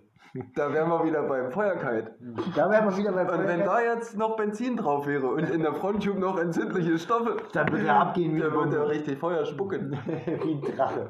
Da 0.56 0.72
wären 0.72 0.90
wir 0.90 1.04
wieder 1.04 1.24
beim 1.24 1.52
Feuerkite. 1.52 2.16
Da 2.56 2.70
wären 2.70 2.90
wir 2.90 2.98
wieder 2.98 3.12
bei 3.12 3.24
Und 3.38 3.48
wenn 3.48 3.66
da 3.66 3.82
jetzt 3.82 4.18
noch 4.18 4.38
Benzin 4.38 4.78
drauf 4.78 5.06
wäre 5.06 5.28
und 5.28 5.50
in 5.50 5.62
der 5.62 5.74
Fronttube 5.74 6.20
noch 6.20 6.38
entzündliche 6.38 6.98
Stoffe, 6.98 7.38
Dann 7.52 7.70
würde 7.72 7.88
er 7.88 8.00
abgehen 8.00 8.34
wie 8.36 8.40
der 8.40 8.48
eine 8.48 8.56
würde 8.56 8.78
Bombe. 8.78 8.90
richtig 8.90 9.20
Feuer 9.20 9.44
spucken. 9.46 9.92
wie 10.06 10.54
ein 10.54 10.62
Drache. 10.62 11.10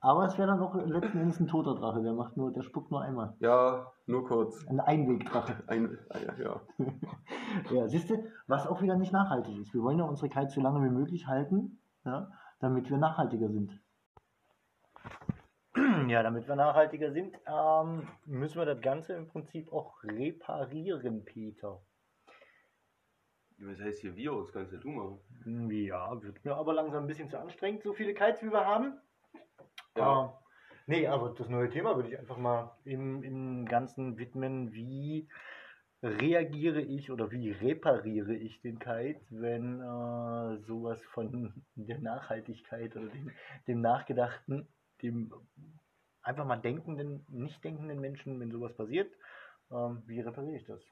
Aber 0.00 0.26
es 0.26 0.36
wäre 0.36 0.48
dann 0.48 0.60
auch 0.60 0.74
letzten 0.74 1.20
Endes 1.20 1.40
ein 1.40 1.46
toter 1.46 1.74
Drache. 1.74 2.02
Der 2.02 2.12
macht 2.12 2.36
nur, 2.36 2.52
der 2.52 2.62
spuckt 2.62 2.90
nur 2.90 3.00
einmal. 3.00 3.34
Ja, 3.38 3.90
nur 4.06 4.26
kurz. 4.26 4.66
Ein 4.68 4.80
Einwegdrache. 4.80 5.62
Ein, 5.66 5.96
ja. 6.38 6.60
Ja, 7.70 7.88
siehst 7.88 8.10
du, 8.10 8.16
was 8.46 8.66
auch 8.66 8.82
wieder 8.82 8.96
nicht 8.96 9.12
nachhaltig 9.12 9.58
ist. 9.58 9.72
Wir 9.72 9.82
wollen 9.82 9.98
ja 9.98 10.04
unsere 10.04 10.28
Kites 10.28 10.54
so 10.54 10.60
lange 10.60 10.84
wie 10.84 10.92
möglich 10.92 11.26
halten, 11.26 11.78
ja, 12.04 12.28
damit 12.60 12.90
wir 12.90 12.98
nachhaltiger 12.98 13.48
sind. 13.48 13.79
Ja, 16.08 16.22
damit 16.24 16.48
wir 16.48 16.56
nachhaltiger 16.56 17.12
sind, 17.12 17.36
ähm, 17.46 18.08
müssen 18.26 18.58
wir 18.58 18.64
das 18.64 18.80
Ganze 18.80 19.14
im 19.14 19.28
Prinzip 19.28 19.72
auch 19.72 20.02
reparieren, 20.02 21.24
Peter. 21.24 21.80
Was 23.58 23.80
heißt 23.80 24.00
hier 24.00 24.16
wir? 24.16 24.32
Das 24.32 24.52
kannst 24.52 24.72
ja 24.72 24.78
du 24.78 24.88
machen. 24.88 25.70
Ja, 25.70 26.20
wird 26.22 26.44
mir 26.44 26.56
aber 26.56 26.72
langsam 26.72 27.04
ein 27.04 27.06
bisschen 27.06 27.28
zu 27.28 27.38
anstrengend, 27.38 27.82
so 27.82 27.92
viele 27.92 28.14
Kites 28.14 28.42
wie 28.42 28.50
wir 28.50 28.66
haben. 28.66 28.98
Ja. 29.96 30.24
Äh, 30.24 30.28
nee, 30.86 31.06
aber 31.06 31.34
das 31.36 31.48
neue 31.48 31.68
Thema 31.68 31.94
würde 31.94 32.08
ich 32.08 32.18
einfach 32.18 32.38
mal 32.38 32.76
im, 32.84 33.22
im 33.22 33.66
Ganzen 33.66 34.18
widmen. 34.18 34.72
Wie 34.72 35.28
reagiere 36.02 36.80
ich 36.80 37.10
oder 37.10 37.30
wie 37.30 37.50
repariere 37.50 38.34
ich 38.34 38.60
den 38.62 38.78
Kite, 38.78 39.20
wenn 39.28 39.80
äh, 39.80 40.56
sowas 40.62 41.02
von 41.04 41.62
der 41.74 41.98
Nachhaltigkeit 41.98 42.96
oder 42.96 43.08
dem, 43.08 43.30
dem 43.68 43.80
Nachgedachten, 43.82 44.66
dem 45.02 45.32
einfach 46.22 46.44
mal 46.44 46.56
denkenden, 46.56 47.24
nicht 47.28 47.62
denkenden 47.64 48.00
Menschen, 48.00 48.38
wenn 48.40 48.50
sowas 48.50 48.74
passiert, 48.74 49.12
ähm, 49.70 50.02
wie 50.06 50.20
repariere 50.20 50.56
ich 50.56 50.66
das? 50.66 50.82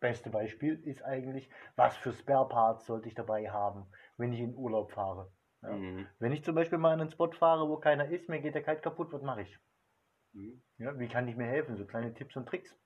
Beste 0.00 0.30
Beispiel 0.30 0.80
ist 0.84 1.02
eigentlich, 1.02 1.50
was 1.74 1.96
für 1.96 2.12
Spare 2.12 2.48
Parts 2.48 2.86
sollte 2.86 3.08
ich 3.08 3.14
dabei 3.14 3.50
haben, 3.50 3.86
wenn 4.16 4.32
ich 4.32 4.40
in 4.40 4.54
Urlaub 4.54 4.92
fahre. 4.92 5.32
Ja. 5.62 5.70
Mhm. 5.70 6.06
Wenn 6.20 6.32
ich 6.32 6.44
zum 6.44 6.54
Beispiel 6.54 6.78
mal 6.78 6.92
an 6.92 7.00
einen 7.00 7.10
Spot 7.10 7.32
fahre, 7.32 7.68
wo 7.68 7.78
keiner 7.78 8.08
ist, 8.08 8.28
mir 8.28 8.40
geht 8.40 8.54
der 8.54 8.62
Kite 8.62 8.80
kaputt, 8.80 9.12
was 9.12 9.22
mache 9.22 9.42
ich? 9.42 9.58
Mhm. 10.32 10.62
Ja, 10.78 10.96
wie 10.98 11.08
kann 11.08 11.26
ich 11.26 11.36
mir 11.36 11.46
helfen? 11.46 11.76
So 11.76 11.84
kleine 11.84 12.14
Tipps 12.14 12.36
und 12.36 12.46
Tricks. 12.46 12.76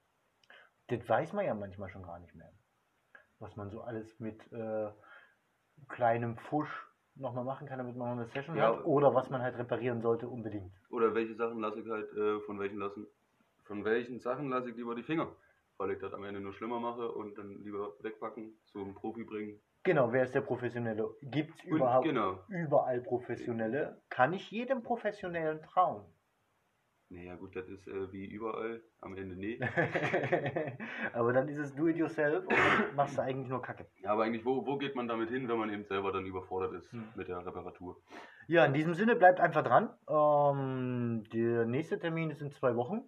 Das 0.89 1.07
weiß 1.07 1.35
man 1.35 1.45
ja 1.45 1.55
manchmal 1.55 1.91
schon 1.91 2.03
gar 2.03 2.19
nicht 2.19 2.35
mehr. 2.35 2.51
Was 3.39 3.57
man 3.57 3.71
so 3.71 3.83
alles 3.83 4.19
mit 4.21 4.51
äh, 4.53 4.91
kleinem 5.89 6.39
Fusch 6.39 6.89
nochmal 7.17 7.45
machen 7.45 7.67
kann, 7.67 7.79
damit 7.79 7.97
man 7.97 8.09
noch 8.17 8.23
eine 8.23 8.31
Session 8.33 8.57
Ja. 8.57 8.77
hat. 8.77 8.85
Oder 8.85 9.15
was 9.15 9.31
man 9.31 9.43
halt 9.43 9.57
reparieren 9.59 10.01
sollte 10.01 10.29
unbedingt. 10.29 10.73
Oder 10.91 11.15
welche 11.15 11.35
Sachen 11.35 11.61
lasse 11.61 11.81
ich 11.81 11.89
halt, 11.89 12.13
äh, 12.13 12.41
von 12.41 12.59
welchen 12.59 12.79
lassen, 12.79 13.07
von 13.65 13.85
welchen 13.85 14.21
Sachen 14.21 14.49
lasse 14.49 14.71
ich 14.71 14.77
lieber 14.77 14.95
die 14.95 15.03
Finger? 15.03 15.29
Weil 15.79 15.93
ich 15.93 15.99
das 15.99 16.13
am 16.13 16.25
Ende 16.25 16.41
nur 16.41 16.53
schlimmer 16.53 16.81
mache 16.81 17.11
und 17.11 17.37
dann 17.39 17.63
lieber 17.63 17.93
wegpacken, 18.01 18.53
zu 18.67 18.81
einem 18.81 18.95
Profi 18.95 19.25
bringen. 19.25 19.61
Genau, 19.85 20.13
wer 20.13 20.23
ist 20.23 20.35
der 20.35 20.43
Professionelle? 20.43 21.11
Gibt 21.23 21.55
es 21.59 21.65
überhaupt 21.65 22.07
genau. 22.07 22.39
überall 22.49 23.01
Professionelle? 23.01 24.01
Kann 24.11 24.33
ich 24.33 24.51
jedem 24.51 24.83
Professionellen 24.83 25.61
trauen? 25.63 26.05
Naja 27.13 27.35
gut, 27.37 27.55
das 27.55 27.69
ist 27.69 27.87
äh, 27.89 28.11
wie 28.11 28.25
überall, 28.25 28.83
am 29.03 29.15
Ende 29.17 29.37
nee. 29.37 29.61
Aber 31.13 31.35
dann 31.35 31.47
ist 31.47 31.59
es 31.59 31.75
do 31.75 31.87
it 31.89 31.97
yourself 31.97 32.47
und 32.47 32.97
machst 32.97 33.19
du 33.19 33.23
eigentlich 33.23 33.49
nur 33.49 33.61
Kacke. 33.61 33.87
Ja, 34.01 34.13
aber 34.13 34.25
eigentlich, 34.25 34.47
wo, 34.47 34.65
wo 34.67 34.79
geht 34.79 34.95
man 34.95 35.09
damit 35.09 35.29
hin, 35.29 35.47
wenn 35.47 35.59
man 35.59 35.69
eben 35.69 35.85
selber 35.85 36.11
dann 36.11 36.25
überfordert 36.25 36.73
ist 36.73 36.91
Hm. 36.91 37.05
mit 37.15 37.29
der 37.29 37.45
Reparatur? 37.45 38.01
Ja, 38.49 38.65
in 38.65 38.73
diesem 38.73 38.95
Sinne 38.95 39.15
bleibt 39.15 39.41
einfach 39.41 39.63
dran. 39.63 39.91
Ähm, 40.09 41.25
der 41.35 41.67
nächste 41.67 41.99
Termin 41.99 42.31
ist 42.31 42.41
in 42.41 42.51
zwei 42.51 42.77
Wochen. 42.77 43.03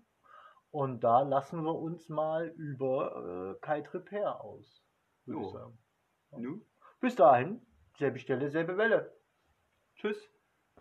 Und 0.71 1.03
da 1.03 1.23
lassen 1.23 1.63
wir 1.63 1.75
uns 1.75 2.09
mal 2.11 2.49
über 2.59 3.57
äh, 3.63 3.67
Kite 3.67 3.95
Repair 3.95 4.41
aus. 4.43 4.85
Würde 5.25 5.41
ich 5.47 5.51
sagen. 5.53 5.79
Nu? 6.37 6.61
Bis 7.01 7.17
dahin, 7.17 7.63
selbe 7.97 8.19
Stelle, 8.19 8.51
selbe 8.51 8.77
Welle. 8.77 9.17
Tschüss. 9.97 10.19